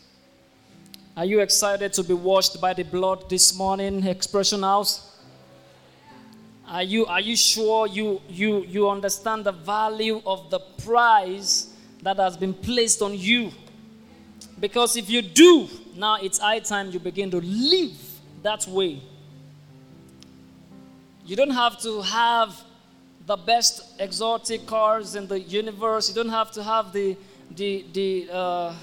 Are 1.15 1.25
you 1.25 1.41
excited 1.41 1.93
to 1.93 2.03
be 2.03 2.13
washed 2.13 2.59
by 2.59 2.73
the 2.73 2.83
blood 2.83 3.29
this 3.29 3.55
morning, 3.55 4.03
Expression 4.03 4.63
House? 4.63 5.12
Are 6.67 6.83
you, 6.83 7.05
are 7.05 7.19
you 7.19 7.35
sure 7.35 7.87
you, 7.87 8.21
you, 8.29 8.63
you 8.63 8.89
understand 8.89 9.45
the 9.45 9.51
value 9.51 10.21
of 10.25 10.49
the 10.49 10.59
price 10.59 11.73
that 12.01 12.17
has 12.17 12.37
been 12.37 12.53
placed 12.53 13.01
on 13.01 13.17
you? 13.17 13.51
Because 14.59 14.95
if 14.95 15.09
you 15.09 15.21
do, 15.21 15.67
now 15.95 16.17
it's 16.21 16.39
high 16.39 16.59
time 16.59 16.91
you 16.91 16.99
begin 16.99 17.29
to 17.31 17.41
live 17.41 17.97
that 18.43 18.65
way. 18.67 19.01
You 21.25 21.35
don't 21.35 21.51
have 21.51 21.79
to 21.81 22.01
have 22.01 22.55
the 23.25 23.37
best 23.37 23.99
exotic 23.99 24.65
cars 24.65 25.15
in 25.15 25.27
the 25.27 25.39
universe. 25.39 26.09
You 26.09 26.15
don't 26.15 26.31
have 26.31 26.51
to 26.51 26.63
have 26.63 26.91
the 26.93 27.17
the, 27.55 27.85
the 27.93 28.29
uh, 28.31 28.73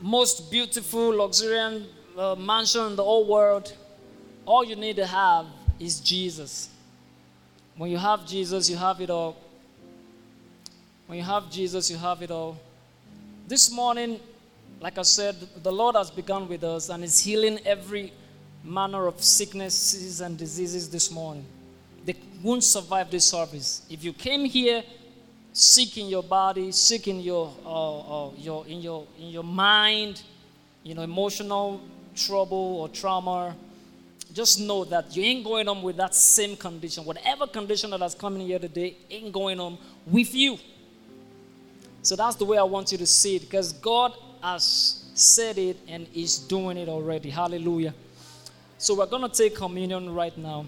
most 0.00 0.50
beautiful, 0.50 1.10
luxuriant 1.10 1.86
uh, 2.16 2.34
mansion 2.34 2.86
in 2.86 2.96
the 2.96 3.04
whole 3.04 3.26
world. 3.26 3.74
All 4.44 4.64
you 4.64 4.76
need 4.76 4.96
to 4.96 5.06
have 5.06 5.46
is 5.78 6.00
Jesus. 6.00 6.68
When 7.76 7.90
you 7.90 7.98
have 7.98 8.26
Jesus, 8.26 8.70
you 8.70 8.76
have 8.76 9.00
it 9.00 9.10
all. 9.10 9.36
When 11.06 11.18
you 11.18 11.24
have 11.24 11.50
Jesus, 11.50 11.90
you 11.90 11.96
have 11.96 12.22
it 12.22 12.30
all. 12.30 12.58
This 13.46 13.70
morning, 13.70 14.18
like 14.80 14.98
I 14.98 15.02
said, 15.02 15.36
the 15.62 15.72
Lord 15.72 15.94
has 15.94 16.10
begun 16.10 16.48
with 16.48 16.64
us 16.64 16.88
and 16.88 17.04
is 17.04 17.18
healing 17.18 17.58
every 17.64 18.12
manner 18.64 19.06
of 19.06 19.22
sicknesses 19.22 20.20
and 20.20 20.36
diseases 20.36 20.90
this 20.90 21.10
morning. 21.10 21.44
They 22.04 22.14
won't 22.42 22.64
survive 22.64 23.10
this 23.10 23.24
service. 23.24 23.86
If 23.88 24.02
you 24.02 24.12
came 24.12 24.44
here 24.44 24.82
sick 25.52 25.96
in 25.96 26.08
your 26.08 26.22
body, 26.22 26.72
sick 26.72 27.08
in 27.08 27.20
your, 27.20 27.52
uh, 27.64 28.26
uh, 28.26 28.30
your, 28.36 28.66
in 28.66 28.80
your, 28.80 29.06
in 29.18 29.28
your 29.28 29.44
mind, 29.44 30.22
you 30.82 30.94
know, 30.94 31.02
emotional 31.02 31.80
trouble 32.14 32.80
or 32.80 32.88
trauma, 32.88 33.56
just 34.36 34.60
know 34.60 34.84
that 34.84 35.16
you 35.16 35.22
ain't 35.22 35.42
going 35.42 35.66
on 35.66 35.82
with 35.82 35.96
that 35.96 36.14
same 36.14 36.58
condition. 36.58 37.06
Whatever 37.06 37.46
condition 37.46 37.88
that 37.90 38.00
has 38.00 38.14
come 38.14 38.34
in 38.34 38.42
here 38.42 38.58
today 38.58 38.94
ain't 39.10 39.32
going 39.32 39.58
on 39.58 39.78
with 40.06 40.34
you. 40.34 40.58
So 42.02 42.16
that's 42.16 42.36
the 42.36 42.44
way 42.44 42.58
I 42.58 42.62
want 42.62 42.92
you 42.92 42.98
to 42.98 43.06
see 43.06 43.36
it 43.36 43.40
because 43.40 43.72
God 43.72 44.12
has 44.42 45.06
said 45.14 45.56
it 45.56 45.78
and 45.88 46.06
is 46.14 46.38
doing 46.38 46.76
it 46.76 46.86
already. 46.86 47.30
Hallelujah. 47.30 47.94
So 48.76 48.94
we're 48.96 49.06
going 49.06 49.22
to 49.22 49.34
take 49.34 49.56
communion 49.56 50.14
right 50.14 50.36
now. 50.36 50.66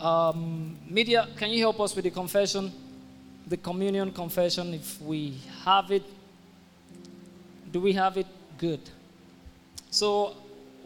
Um, 0.00 0.78
media, 0.88 1.28
can 1.36 1.50
you 1.50 1.60
help 1.60 1.78
us 1.78 1.94
with 1.94 2.04
the 2.04 2.10
confession? 2.10 2.72
The 3.48 3.58
communion 3.58 4.12
confession, 4.12 4.72
if 4.72 4.98
we 5.02 5.36
have 5.62 5.90
it. 5.90 6.04
Do 7.70 7.82
we 7.82 7.92
have 7.92 8.16
it? 8.16 8.26
Good. 8.56 8.80
So 9.90 10.36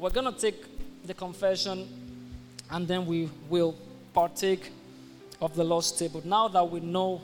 we're 0.00 0.10
going 0.10 0.34
to 0.34 0.38
take 0.38 0.73
the 1.04 1.14
confession 1.14 1.88
and 2.70 2.88
then 2.88 3.06
we 3.06 3.28
will 3.48 3.76
partake 4.12 4.70
of 5.40 5.54
the 5.54 5.64
Lord's 5.64 5.92
table. 5.92 6.22
Now 6.24 6.48
that 6.48 6.70
we 6.70 6.80
know 6.80 7.20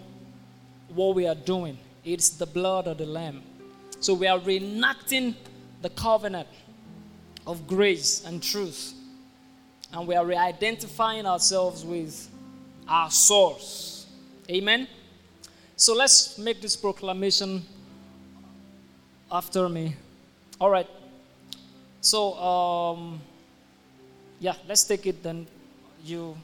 what 0.89 1.15
we 1.15 1.27
are 1.27 1.35
doing, 1.35 1.79
it's 2.05 2.31
the 2.31 2.47
blood 2.47 2.87
of 2.87 2.99
the 2.99 3.07
Lamb. 3.07 3.43
So 4.01 4.15
we 4.15 4.27
are 4.27 4.39
reenacting 4.39 5.35
the 5.83 5.91
covenant 5.91 6.49
of 7.47 7.67
grace 7.67 8.25
and 8.25 8.43
truth. 8.43 8.95
And 9.93 10.07
we 10.07 10.15
are 10.15 10.25
re 10.25 10.37
identifying 10.37 11.27
ourselves 11.27 11.85
with 11.85 12.29
our 12.87 13.11
source. 13.11 14.07
Amen? 14.51 14.87
So 15.77 15.95
let's 15.95 16.39
make 16.39 16.61
this 16.61 16.77
proclamation 16.77 17.63
after 19.33 19.69
me. 19.69 19.97
All 20.61 20.71
right. 20.71 20.87
So, 22.01 22.35
um, 22.35 23.21
yeah, 24.41 24.55
let's 24.67 24.85
take 24.85 25.07
it 25.07 25.23
then. 25.23 25.47
You. 26.03 26.35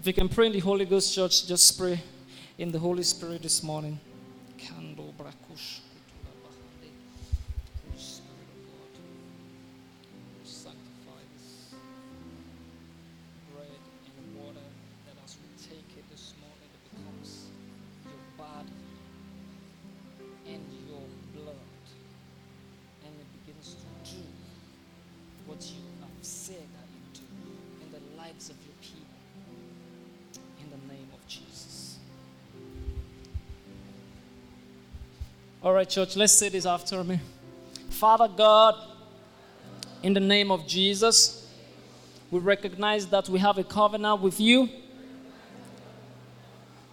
If 0.00 0.06
you 0.06 0.12
can 0.12 0.28
pray 0.28 0.46
in 0.46 0.52
the 0.52 0.58
Holy 0.58 0.84
Ghost 0.84 1.14
Church, 1.14 1.46
just 1.46 1.78
pray 1.78 2.00
in 2.58 2.72
the 2.72 2.78
Holy 2.78 3.04
Spirit 3.04 3.42
this 3.42 3.62
morning. 3.62 3.98
All 35.68 35.74
right, 35.74 35.86
church, 35.86 36.16
let's 36.16 36.32
say 36.32 36.48
this 36.48 36.64
after 36.64 37.04
me. 37.04 37.20
Father 37.90 38.26
God, 38.26 38.74
in 40.02 40.14
the 40.14 40.20
name 40.34 40.50
of 40.50 40.66
Jesus, 40.66 41.46
we 42.30 42.40
recognize 42.40 43.06
that 43.08 43.28
we 43.28 43.38
have 43.38 43.58
a 43.58 43.64
covenant 43.64 44.22
with 44.22 44.40
you. 44.40 44.70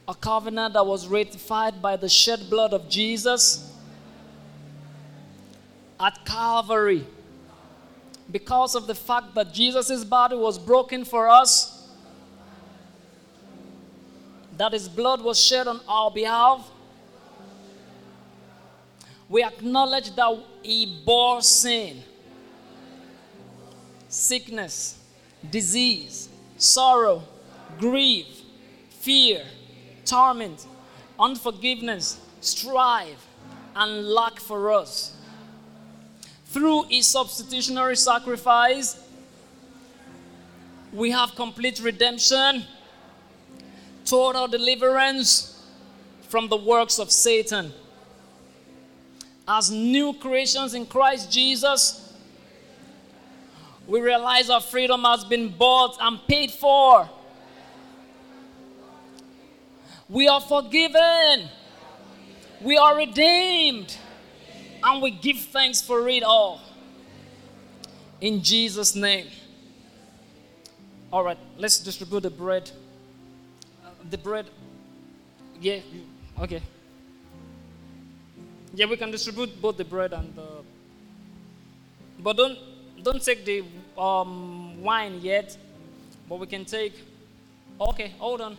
A 0.09 0.13
covenant 0.13 0.73
that 0.73 0.85
was 0.85 1.07
ratified 1.07 1.81
by 1.81 1.95
the 1.95 2.09
shed 2.09 2.49
blood 2.49 2.73
of 2.73 2.89
Jesus 2.89 3.71
at 5.97 6.25
Calvary. 6.25 7.07
Because 8.29 8.75
of 8.75 8.87
the 8.87 8.95
fact 8.95 9.35
that 9.35 9.53
Jesus' 9.53 10.03
body 10.03 10.35
was 10.35 10.59
broken 10.59 11.05
for 11.05 11.29
us, 11.29 11.87
that 14.57 14.73
his 14.73 14.89
blood 14.89 15.23
was 15.23 15.39
shed 15.39 15.65
on 15.65 15.79
our 15.87 16.11
behalf. 16.11 16.71
We 19.27 19.43
acknowledge 19.43 20.15
that 20.15 20.39
he 20.61 20.85
bore 21.05 21.41
sin, 21.41 22.03
sickness, 24.07 24.99
disease, 25.49 26.29
sorrow, 26.57 27.23
grief, 27.79 28.27
fear, 28.89 29.43
torment, 30.05 30.65
unforgiveness, 31.19 32.19
strife, 32.41 33.27
and 33.75 34.07
lack 34.07 34.39
for 34.39 34.71
us. 34.71 35.15
Through 36.45 36.83
his 36.89 37.07
substitutionary 37.07 37.95
sacrifice, 37.97 39.01
we 40.93 41.11
have 41.11 41.35
complete 41.35 41.81
redemption 41.81 42.63
total 44.05 44.47
deliverance 44.47 45.65
from 46.29 46.47
the 46.47 46.55
works 46.55 46.99
of 46.99 47.11
Satan. 47.11 47.73
As 49.47 49.69
new 49.69 50.13
creations 50.13 50.73
in 50.73 50.85
Christ 50.85 51.31
Jesus, 51.31 52.13
we 53.87 54.01
realize 54.01 54.49
our 54.49 54.61
freedom 54.61 55.03
has 55.03 55.23
been 55.23 55.49
bought 55.49 55.97
and 55.99 56.19
paid 56.27 56.51
for. 56.51 57.09
We 60.09 60.27
are 60.27 60.41
forgiven. 60.41 61.49
We 62.61 62.77
are 62.77 62.95
redeemed. 62.97 63.95
And 64.83 65.01
we 65.01 65.11
give 65.11 65.37
thanks 65.37 65.81
for 65.81 66.07
it 66.09 66.23
all. 66.23 66.61
In 68.21 68.41
Jesus' 68.41 68.95
name. 68.95 69.27
All 71.11 71.23
right, 71.23 71.37
let's 71.57 71.79
distribute 71.79 72.21
the 72.21 72.29
bread 72.29 72.71
the 74.09 74.17
bread. 74.17 74.49
Yeah, 75.59 75.79
okay. 76.41 76.61
Yeah, 78.75 78.87
we 78.87 78.97
can 78.97 79.09
distribute 79.09 79.61
both 79.61 79.77
the 79.77 79.85
bread 79.85 80.11
and 80.11 80.35
the. 80.35 80.47
But 82.19 82.35
don't 82.35 82.57
don't 83.01 83.23
take 83.23 83.45
the 83.45 83.63
um, 83.97 84.81
wine 84.83 85.21
yet. 85.21 85.57
But 86.27 86.39
we 86.39 86.47
can 86.47 86.65
take. 86.65 86.93
Okay, 87.79 88.13
hold 88.19 88.41
on. 88.41 88.57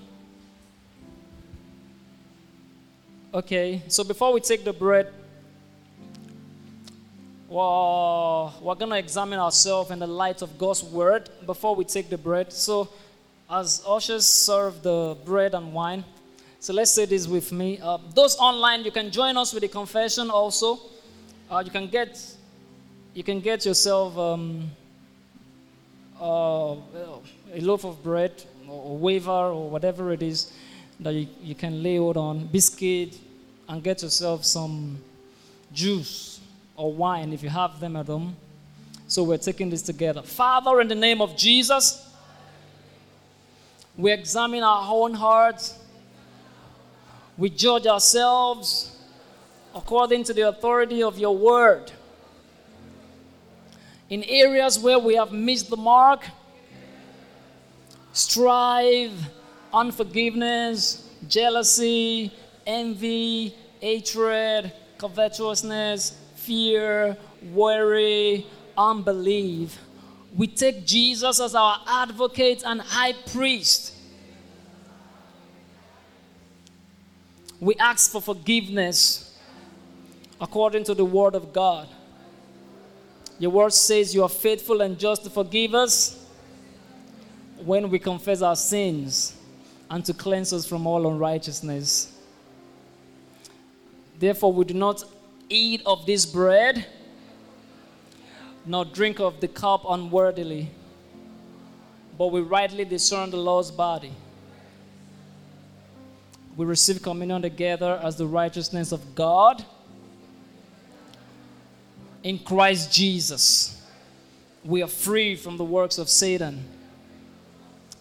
Okay, 3.35 3.83
so 3.89 4.05
before 4.05 4.33
we 4.33 4.41
take 4.41 4.65
the 4.65 4.73
bread, 4.73 5.13
well, 7.49 8.55
we're 8.63 8.75
gonna 8.75 8.97
examine 8.97 9.39
ourselves 9.39 9.91
in 9.91 9.99
the 9.99 10.07
light 10.07 10.41
of 10.41 10.57
God's 10.57 10.83
word 10.83 11.29
before 11.45 11.77
we 11.77 11.85
take 11.85 12.09
the 12.09 12.17
bread. 12.17 12.55
So 12.55 12.89
as 13.51 13.83
ushers 13.87 14.25
serve 14.25 14.83
the 14.83 15.19
bread 15.27 15.55
and 15.55 15.75
wine. 15.75 16.05
So 16.67 16.73
let's 16.73 16.91
say 16.91 17.05
this 17.05 17.29
with 17.29 17.53
me. 17.53 17.79
Uh, 17.81 17.99
those 18.13 18.37
online, 18.39 18.83
you 18.83 18.91
can 18.91 19.13
join 19.13 19.37
us 19.37 19.53
with 19.53 19.61
the 19.61 19.69
confession 19.69 20.31
also. 20.31 20.81
Uh, 21.49 21.63
you 21.65 21.71
can 21.71 21.87
get 21.87 22.21
you 23.15 23.23
can 23.23 23.39
get 23.39 23.65
yourself 23.65 24.19
um, 24.19 24.69
uh, 26.21 26.75
a 27.55 27.61
loaf 27.61 27.85
of 27.85 28.03
bread 28.03 28.33
or 28.69 28.99
wafer 28.99 29.31
or 29.31 29.71
whatever 29.71 30.13
it 30.13 30.25
is 30.25 30.51
that 30.99 31.15
you, 31.15 31.29
you 31.41 31.55
can 31.55 31.85
lay 31.85 31.99
hold 31.99 32.17
on, 32.17 32.49
biscuit, 32.49 33.17
and 33.69 33.81
get 33.81 34.03
yourself 34.03 34.45
some 34.45 34.99
juice 35.73 36.41
or 36.75 36.93
wine 36.93 37.33
if 37.33 37.45
you 37.45 37.49
have 37.49 37.79
them 37.79 37.95
at 37.95 38.09
home. 38.09 38.35
So 39.07 39.23
we're 39.23 39.39
taking 39.39 39.71
this 39.71 39.83
together. 39.83 40.23
Father, 40.23 40.81
in 40.81 40.89
the 40.89 40.97
name 40.97 41.21
of 41.21 41.37
Jesus, 41.37 42.13
we 43.97 44.11
examine 44.11 44.65
our 44.65 44.93
own 44.93 45.15
hearts. 45.15 45.86
We 47.39 47.51
judge 47.51 47.87
ourselves 47.87 48.97
according 49.75 50.25
to 50.25 50.33
the 50.33 50.49
authority 50.49 51.03
of 51.03 51.19
your 51.19 51.37
word. 51.37 51.93
In 54.09 54.23
areas 54.25 54.79
where 54.79 54.99
we 54.99 55.17
have 55.17 55.33
missed 55.33 55.69
the 55.69 55.77
mark, 55.77 56.25
strive 58.13 59.13
unforgiveness, 59.73 61.07
jealousy, 61.29 62.33
envy, 62.67 63.55
hatred, 63.81 64.73
covetousness, 64.97 66.19
fear, 66.37 67.17
worry, 67.53 68.47
unbelief. 68.79 69.79
We 70.35 70.47
take 70.47 70.87
Jesus 70.87 71.41
as 71.41 71.55
our 71.55 71.81
advocate 71.87 72.63
and 72.65 72.81
high 72.81 73.13
priest. 73.13 73.93
We 77.67 77.75
ask 77.81 78.13
for 78.13 78.23
forgiveness 78.23 79.37
according 80.41 80.85
to 80.85 80.95
the 80.95 81.05
word 81.05 81.35
of 81.35 81.53
God. 81.53 81.89
Your 83.41 83.51
word 83.51 83.73
says 83.73 84.15
you 84.15 84.23
are 84.23 84.29
faithful 84.29 84.83
and 84.83 84.97
just 84.97 85.25
to 85.25 85.31
forgive 85.31 85.75
us 85.75 86.25
when 87.65 87.91
we 87.91 87.99
confess 87.99 88.41
our 88.41 88.55
sins 88.55 89.37
and 89.91 90.05
to 90.05 90.15
cleanse 90.15 90.53
us 90.53 90.65
from 90.65 90.87
all 90.87 91.11
unrighteousness. 91.11 92.17
Therefore, 94.17 94.53
we 94.53 94.65
do 94.65 94.75
not 94.75 95.03
eat 95.49 95.83
of 95.85 96.07
this 96.07 96.25
bread 96.25 96.87
nor 98.65 98.85
drink 98.85 99.19
of 99.19 99.41
the 99.41 99.49
cup 99.49 99.83
unworthily, 99.89 100.71
but 102.17 102.29
we 102.29 102.43
rightly 102.43 102.85
discern 102.85 103.33
the 103.33 103.37
Lord's 103.39 103.73
body. 103.73 104.13
We 106.57 106.65
receive 106.65 107.03
communion 107.03 107.43
together 107.43 108.01
as 108.03 108.17
the 108.17 108.27
righteousness 108.27 108.91
of 108.91 109.15
God 109.15 109.65
in 112.23 112.39
Christ 112.39 112.93
Jesus. 112.93 113.81
We 114.65 114.83
are 114.83 114.89
free 114.89 115.37
from 115.37 115.59
the 115.59 115.65
works 115.65 115.99
of 115.99 116.09
Satan, 116.09 116.65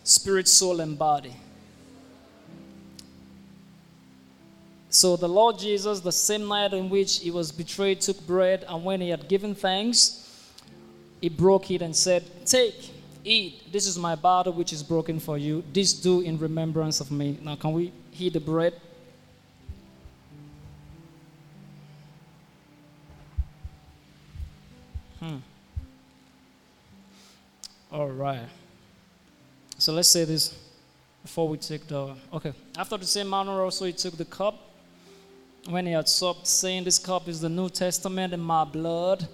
spirit, 0.03 0.47
soul, 0.47 0.79
and 0.79 0.97
body. 0.97 1.35
So 4.89 5.17
the 5.17 5.27
Lord 5.27 5.59
Jesus, 5.59 5.99
the 5.99 6.11
same 6.11 6.47
night 6.47 6.73
in 6.73 6.89
which 6.89 7.19
he 7.19 7.29
was 7.29 7.51
betrayed, 7.51 7.99
took 7.99 8.25
bread, 8.25 8.65
and 8.69 8.85
when 8.85 9.01
he 9.01 9.09
had 9.09 9.27
given 9.27 9.53
thanks, 9.53 10.25
he 11.19 11.27
broke 11.27 11.69
it 11.69 11.81
and 11.81 11.93
said, 11.93 12.23
Take, 12.45 12.91
eat. 13.25 13.71
This 13.73 13.85
is 13.85 13.97
my 13.99 14.15
body 14.15 14.51
which 14.51 14.71
is 14.71 14.81
broken 14.81 15.19
for 15.19 15.37
you. 15.37 15.65
This 15.73 15.91
do 15.91 16.21
in 16.21 16.39
remembrance 16.39 17.01
of 17.01 17.11
me. 17.11 17.37
Now, 17.41 17.57
can 17.57 17.73
we 17.73 17.91
heat 18.15 18.33
the 18.33 18.39
bread? 18.39 18.73
Hmm. 25.19 25.37
All 27.91 28.09
right. 28.09 28.47
So 29.77 29.93
let's 29.93 30.09
say 30.09 30.23
this 30.23 30.57
before 31.21 31.47
we 31.47 31.57
take 31.57 31.87
the. 31.87 32.15
Okay. 32.33 32.53
After 32.77 32.97
the 32.97 33.05
same 33.05 33.29
manner, 33.29 33.61
also 33.61 33.85
he 33.85 33.93
took 33.93 34.17
the 34.17 34.25
cup 34.25 34.55
when 35.67 35.85
he 35.85 35.91
had 35.91 36.07
supped, 36.07 36.47
saying, 36.47 36.83
This 36.83 36.99
cup 36.99 37.27
is 37.27 37.41
the 37.41 37.49
New 37.49 37.69
Testament 37.69 38.33
in 38.33 38.39
my 38.39 38.63
blood. 38.63 39.27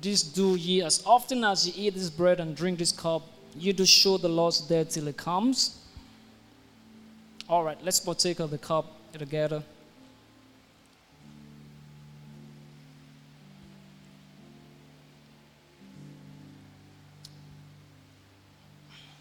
This 0.00 0.22
do 0.22 0.56
ye 0.56 0.82
as 0.82 1.02
often 1.04 1.44
as 1.44 1.66
ye 1.66 1.86
eat 1.86 1.94
this 1.94 2.10
bread 2.10 2.40
and 2.40 2.56
drink 2.56 2.78
this 2.78 2.92
cup, 2.92 3.22
you 3.56 3.72
do 3.72 3.84
show 3.84 4.16
the 4.16 4.28
Lord's 4.28 4.60
death 4.60 4.90
till 4.90 5.08
it 5.08 5.16
comes. 5.16 5.78
All 7.48 7.64
right, 7.64 7.78
let's 7.82 7.98
partake 7.98 8.40
of 8.40 8.50
the 8.50 8.58
cup 8.58 8.84
together. 9.12 9.62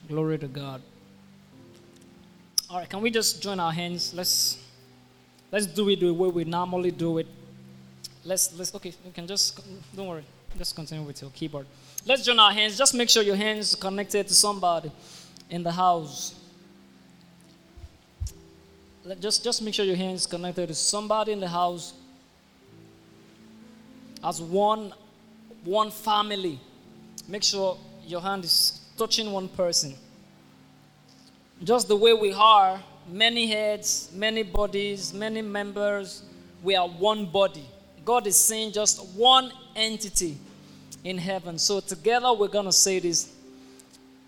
Glory 0.09 0.37
to 0.37 0.47
God. 0.47 0.81
All 2.69 2.79
right, 2.79 2.89
can 2.89 3.01
we 3.01 3.11
just 3.11 3.41
join 3.41 3.61
our 3.61 3.71
hands? 3.71 4.13
Let's 4.13 4.57
let's 5.51 5.65
do 5.65 5.87
it 5.89 6.01
the 6.01 6.13
way 6.13 6.29
we 6.29 6.43
normally 6.43 6.91
do 6.91 7.17
it. 7.19 7.27
Let's 8.25 8.53
let's 8.57 8.75
okay. 8.75 8.93
You 9.05 9.11
can 9.13 9.25
just 9.25 9.59
don't 9.95 10.07
worry. 10.07 10.23
Just 10.57 10.75
continue 10.75 11.05
with 11.05 11.21
your 11.21 11.31
keyboard. 11.31 11.65
Let's 12.05 12.25
join 12.25 12.39
our 12.39 12.51
hands. 12.51 12.77
Just 12.77 12.93
make 12.93 13.09
sure 13.09 13.23
your 13.23 13.35
hands 13.35 13.75
connected 13.75 14.27
to 14.27 14.33
somebody 14.33 14.91
in 15.49 15.63
the 15.63 15.71
house. 15.71 16.36
Just 19.15 19.43
just 19.43 19.61
make 19.61 19.73
sure 19.73 19.85
your 19.85 19.95
hands 19.95 20.25
connected 20.25 20.67
to 20.67 20.73
somebody 20.73 21.31
in 21.31 21.39
the 21.39 21.47
house. 21.47 21.93
As 24.23 24.41
one 24.41 24.93
one 25.63 25.91
family. 25.91 26.59
Make 27.27 27.43
sure 27.43 27.77
your 28.05 28.21
hand 28.21 28.45
is 28.45 28.81
touching 28.97 29.31
one 29.31 29.49
person. 29.49 29.95
Just 31.63 31.87
the 31.87 31.95
way 31.95 32.13
we 32.13 32.33
are, 32.33 32.79
many 33.09 33.47
heads, 33.47 34.09
many 34.13 34.43
bodies, 34.43 35.13
many 35.13 35.41
members, 35.41 36.23
we 36.63 36.75
are 36.75 36.87
one 36.87 37.25
body. 37.25 37.65
God 38.05 38.27
is 38.27 38.39
saying 38.39 38.71
just 38.71 39.05
one 39.15 39.51
entity 39.75 40.37
in 41.03 41.17
heaven. 41.17 41.57
So 41.57 41.79
together 41.79 42.31
we're 42.33 42.47
going 42.47 42.65
to 42.65 42.71
say 42.71 42.99
this. 42.99 43.33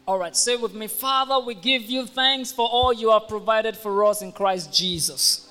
All 0.09 0.17
right, 0.17 0.35
say 0.35 0.55
with 0.55 0.73
me, 0.73 0.87
Father, 0.87 1.39
we 1.39 1.53
give 1.53 1.83
you 1.83 2.07
thanks 2.07 2.51
for 2.51 2.67
all 2.67 2.91
you 2.91 3.11
have 3.11 3.27
provided 3.27 3.77
for 3.77 4.03
us 4.05 4.23
in 4.23 4.31
Christ 4.31 4.73
Jesus. 4.73 5.47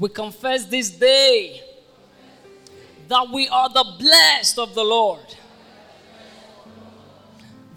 We 0.00 0.08
confess 0.08 0.64
this 0.64 0.90
day 0.90 1.62
that 3.06 3.30
we 3.32 3.48
are 3.48 3.68
the 3.68 3.84
blessed 4.00 4.58
of 4.58 4.74
the 4.74 4.82
Lord. 4.82 5.22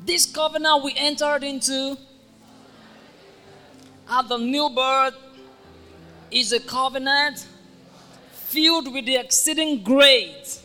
This 0.08 0.26
covenant 0.26 0.84
we 0.84 0.96
entered 0.98 1.44
into 1.44 2.00
at 4.10 4.28
the 4.28 4.38
new 4.38 4.72
birth 4.72 5.14
is 6.32 6.52
a 6.52 6.60
covenant 6.60 7.46
filled 8.32 8.92
with 8.92 9.06
the 9.06 9.18
exceeding 9.18 9.84
great 9.84 10.59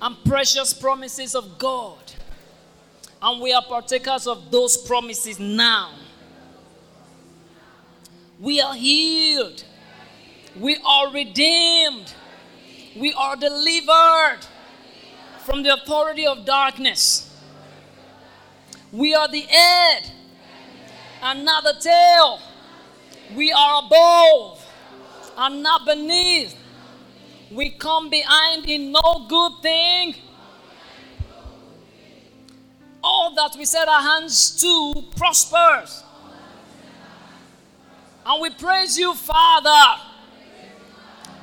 and 0.00 0.16
precious 0.24 0.72
promises 0.72 1.34
of 1.34 1.58
God. 1.58 1.98
And 3.22 3.40
we 3.40 3.52
are 3.52 3.62
partakers 3.62 4.26
of 4.26 4.50
those 4.50 4.76
promises 4.76 5.38
now. 5.40 5.92
We 8.38 8.60
are 8.60 8.74
healed. 8.74 9.64
We 10.58 10.76
are 10.84 11.12
redeemed. 11.12 12.12
We 12.96 13.12
are 13.14 13.36
delivered 13.36 14.40
from 15.44 15.62
the 15.62 15.74
authority 15.74 16.26
of 16.26 16.44
darkness. 16.44 17.34
We 18.92 19.14
are 19.14 19.28
the 19.28 19.40
head 19.40 20.10
and 21.22 21.44
not 21.44 21.64
the 21.64 21.76
tail. 21.80 22.40
We 23.34 23.52
are 23.52 23.82
above 23.84 24.64
and 25.36 25.62
not 25.62 25.84
beneath. 25.86 26.56
We 27.50 27.70
come 27.70 28.10
behind 28.10 28.68
in 28.68 28.92
no 28.92 29.26
good 29.28 29.52
thing. 29.62 30.16
All 33.02 33.34
that 33.34 33.54
we 33.56 33.64
set 33.64 33.86
our 33.88 34.00
hands 34.00 34.60
to 34.60 35.04
prospers. 35.16 36.02
And 38.24 38.42
we 38.42 38.50
praise 38.50 38.98
you, 38.98 39.14
Father. 39.14 40.02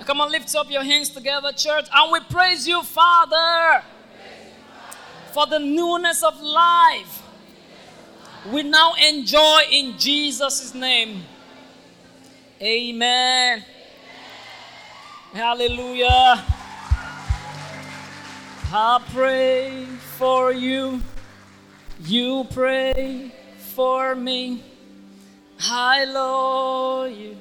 Come 0.05 0.19
on, 0.19 0.31
lift 0.31 0.53
up 0.55 0.69
your 0.69 0.83
hands 0.83 1.09
together, 1.09 1.53
church. 1.53 1.85
And 1.93 2.11
we 2.11 2.19
praise 2.29 2.67
you, 2.67 2.83
Father, 2.83 3.83
for 5.31 5.47
the 5.47 5.59
newness 5.59 6.23
of 6.23 6.41
life 6.41 7.23
we 8.51 8.63
now 8.63 8.93
enjoy 8.95 9.61
in 9.71 9.97
Jesus' 9.97 10.73
name. 10.73 11.23
Amen. 12.61 13.63
Hallelujah. 15.33 16.45
I 18.71 19.01
pray 19.11 19.85
for 20.17 20.51
you. 20.51 21.01
You 22.05 22.45
pray 22.51 23.31
for 23.57 24.13
me. 24.13 24.63
I 25.59 26.05
love 26.05 27.09
you. 27.11 27.37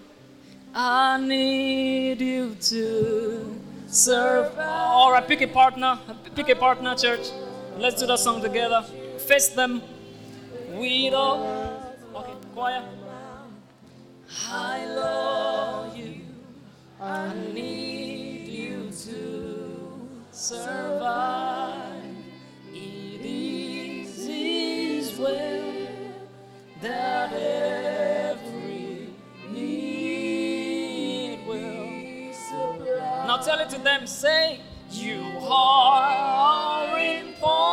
I 0.75 1.19
need 1.21 2.19
you 2.23 2.55
to 2.55 3.61
serve. 3.89 4.59
All 4.59 5.13
right, 5.13 5.29
pick 5.29 5.43
a 5.43 5.47
partner. 5.47 5.99
Pick 6.35 6.49
a 6.49 6.57
partner, 6.57 6.95
church. 6.95 7.29
Let's 7.77 8.01
do 8.01 8.07
that 8.07 8.21
song 8.21 8.41
together. 8.41 8.83
Face 9.19 9.49
them. 9.49 9.83
We 10.73 11.11
don't. 11.11 11.43
Okay, 12.15 12.33
choir. 12.55 12.83
I 14.49 14.87
love. 14.87 15.82
I 17.03 17.35
need 17.53 18.47
you 18.47 18.89
to 18.91 20.09
survive. 20.31 22.05
It 22.73 23.21
is 23.27 24.25
His 24.25 25.19
will 25.19 25.89
that 26.81 27.33
every 27.33 29.09
need 29.51 31.45
will 31.45 32.33
supply. 32.35 33.25
Now 33.27 33.39
tell 33.39 33.59
it 33.59 33.69
to 33.71 33.79
them. 33.81 34.07
Say, 34.07 34.61
You 34.89 35.25
are 35.41 36.97
important 37.01 37.72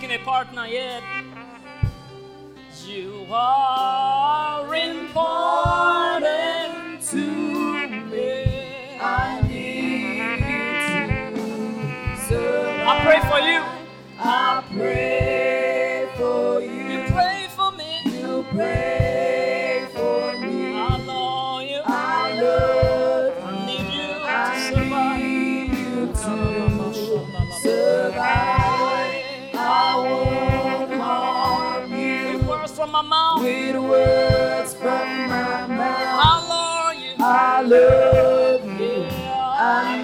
a 0.00 0.18
partner 0.24 0.66
yet. 0.66 1.02
You 2.86 3.26
are 3.30 4.74
important 4.74 6.22
to 7.10 7.16
me. 8.10 8.98
I 9.00 9.42
need 9.46 10.38
to 10.40 12.16
survive. 12.26 12.88
I 12.88 13.04
pray 13.04 13.20
for 13.28 13.40
you. 13.46 13.60
I 14.18 14.64
pray 14.74 15.11
with 33.42 33.76
words 33.76 34.74
from 34.74 35.28
my 35.28 35.66
mouth. 35.66 36.20
I 36.24 36.46
love 36.48 36.96
you. 37.02 37.12
I 37.18 37.62
love 37.62 38.80
you. 38.80 39.02
Yeah. 39.02 39.58
I 39.58 40.01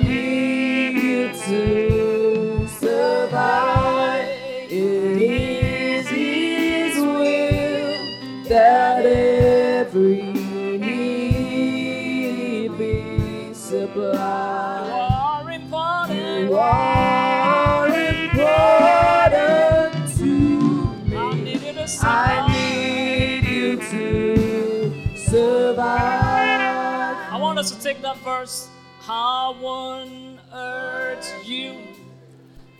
want 27.59 27.73
us 27.73 27.77
to 27.77 27.83
take 27.83 28.01
that 28.03 28.17
verse. 28.19 28.69
How 29.01 29.53
one 29.55 30.39
hurts 30.49 31.33
you 31.45 31.75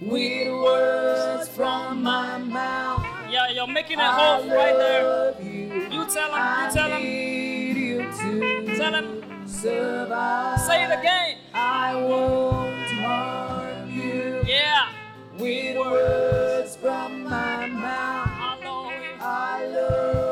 with 0.01 0.53
words 0.53 1.49
from 1.49 2.05
my 2.05 2.39
mouth. 2.39 3.05
Yeah, 3.29 3.51
you're 3.51 3.67
making 3.67 3.99
it 3.99 4.05
whole 4.05 4.49
right 4.49 4.77
there. 4.77 5.35
You, 5.43 5.89
you 5.91 6.07
tell 6.09 6.31
him, 6.33 7.77
you 7.77 8.03
tell 8.13 8.31
him. 8.31 8.77
Tell 8.77 8.95
him. 8.95 9.49
Survive. 9.49 10.61
Say 10.61 10.85
it 10.85 10.97
again. 10.97 11.39
I 11.55 11.97
won't 11.97 12.89
harm 13.03 13.91
you. 13.91 14.45
Yeah. 14.47 14.93
With 15.41 15.77
words 15.77 16.77
from 16.77 17.25
my 17.25 17.67
mouth. 17.67 18.29
I 18.31 18.65
love 18.65 18.93
you. 18.93 19.09
I 19.21 19.67
love 19.67 20.28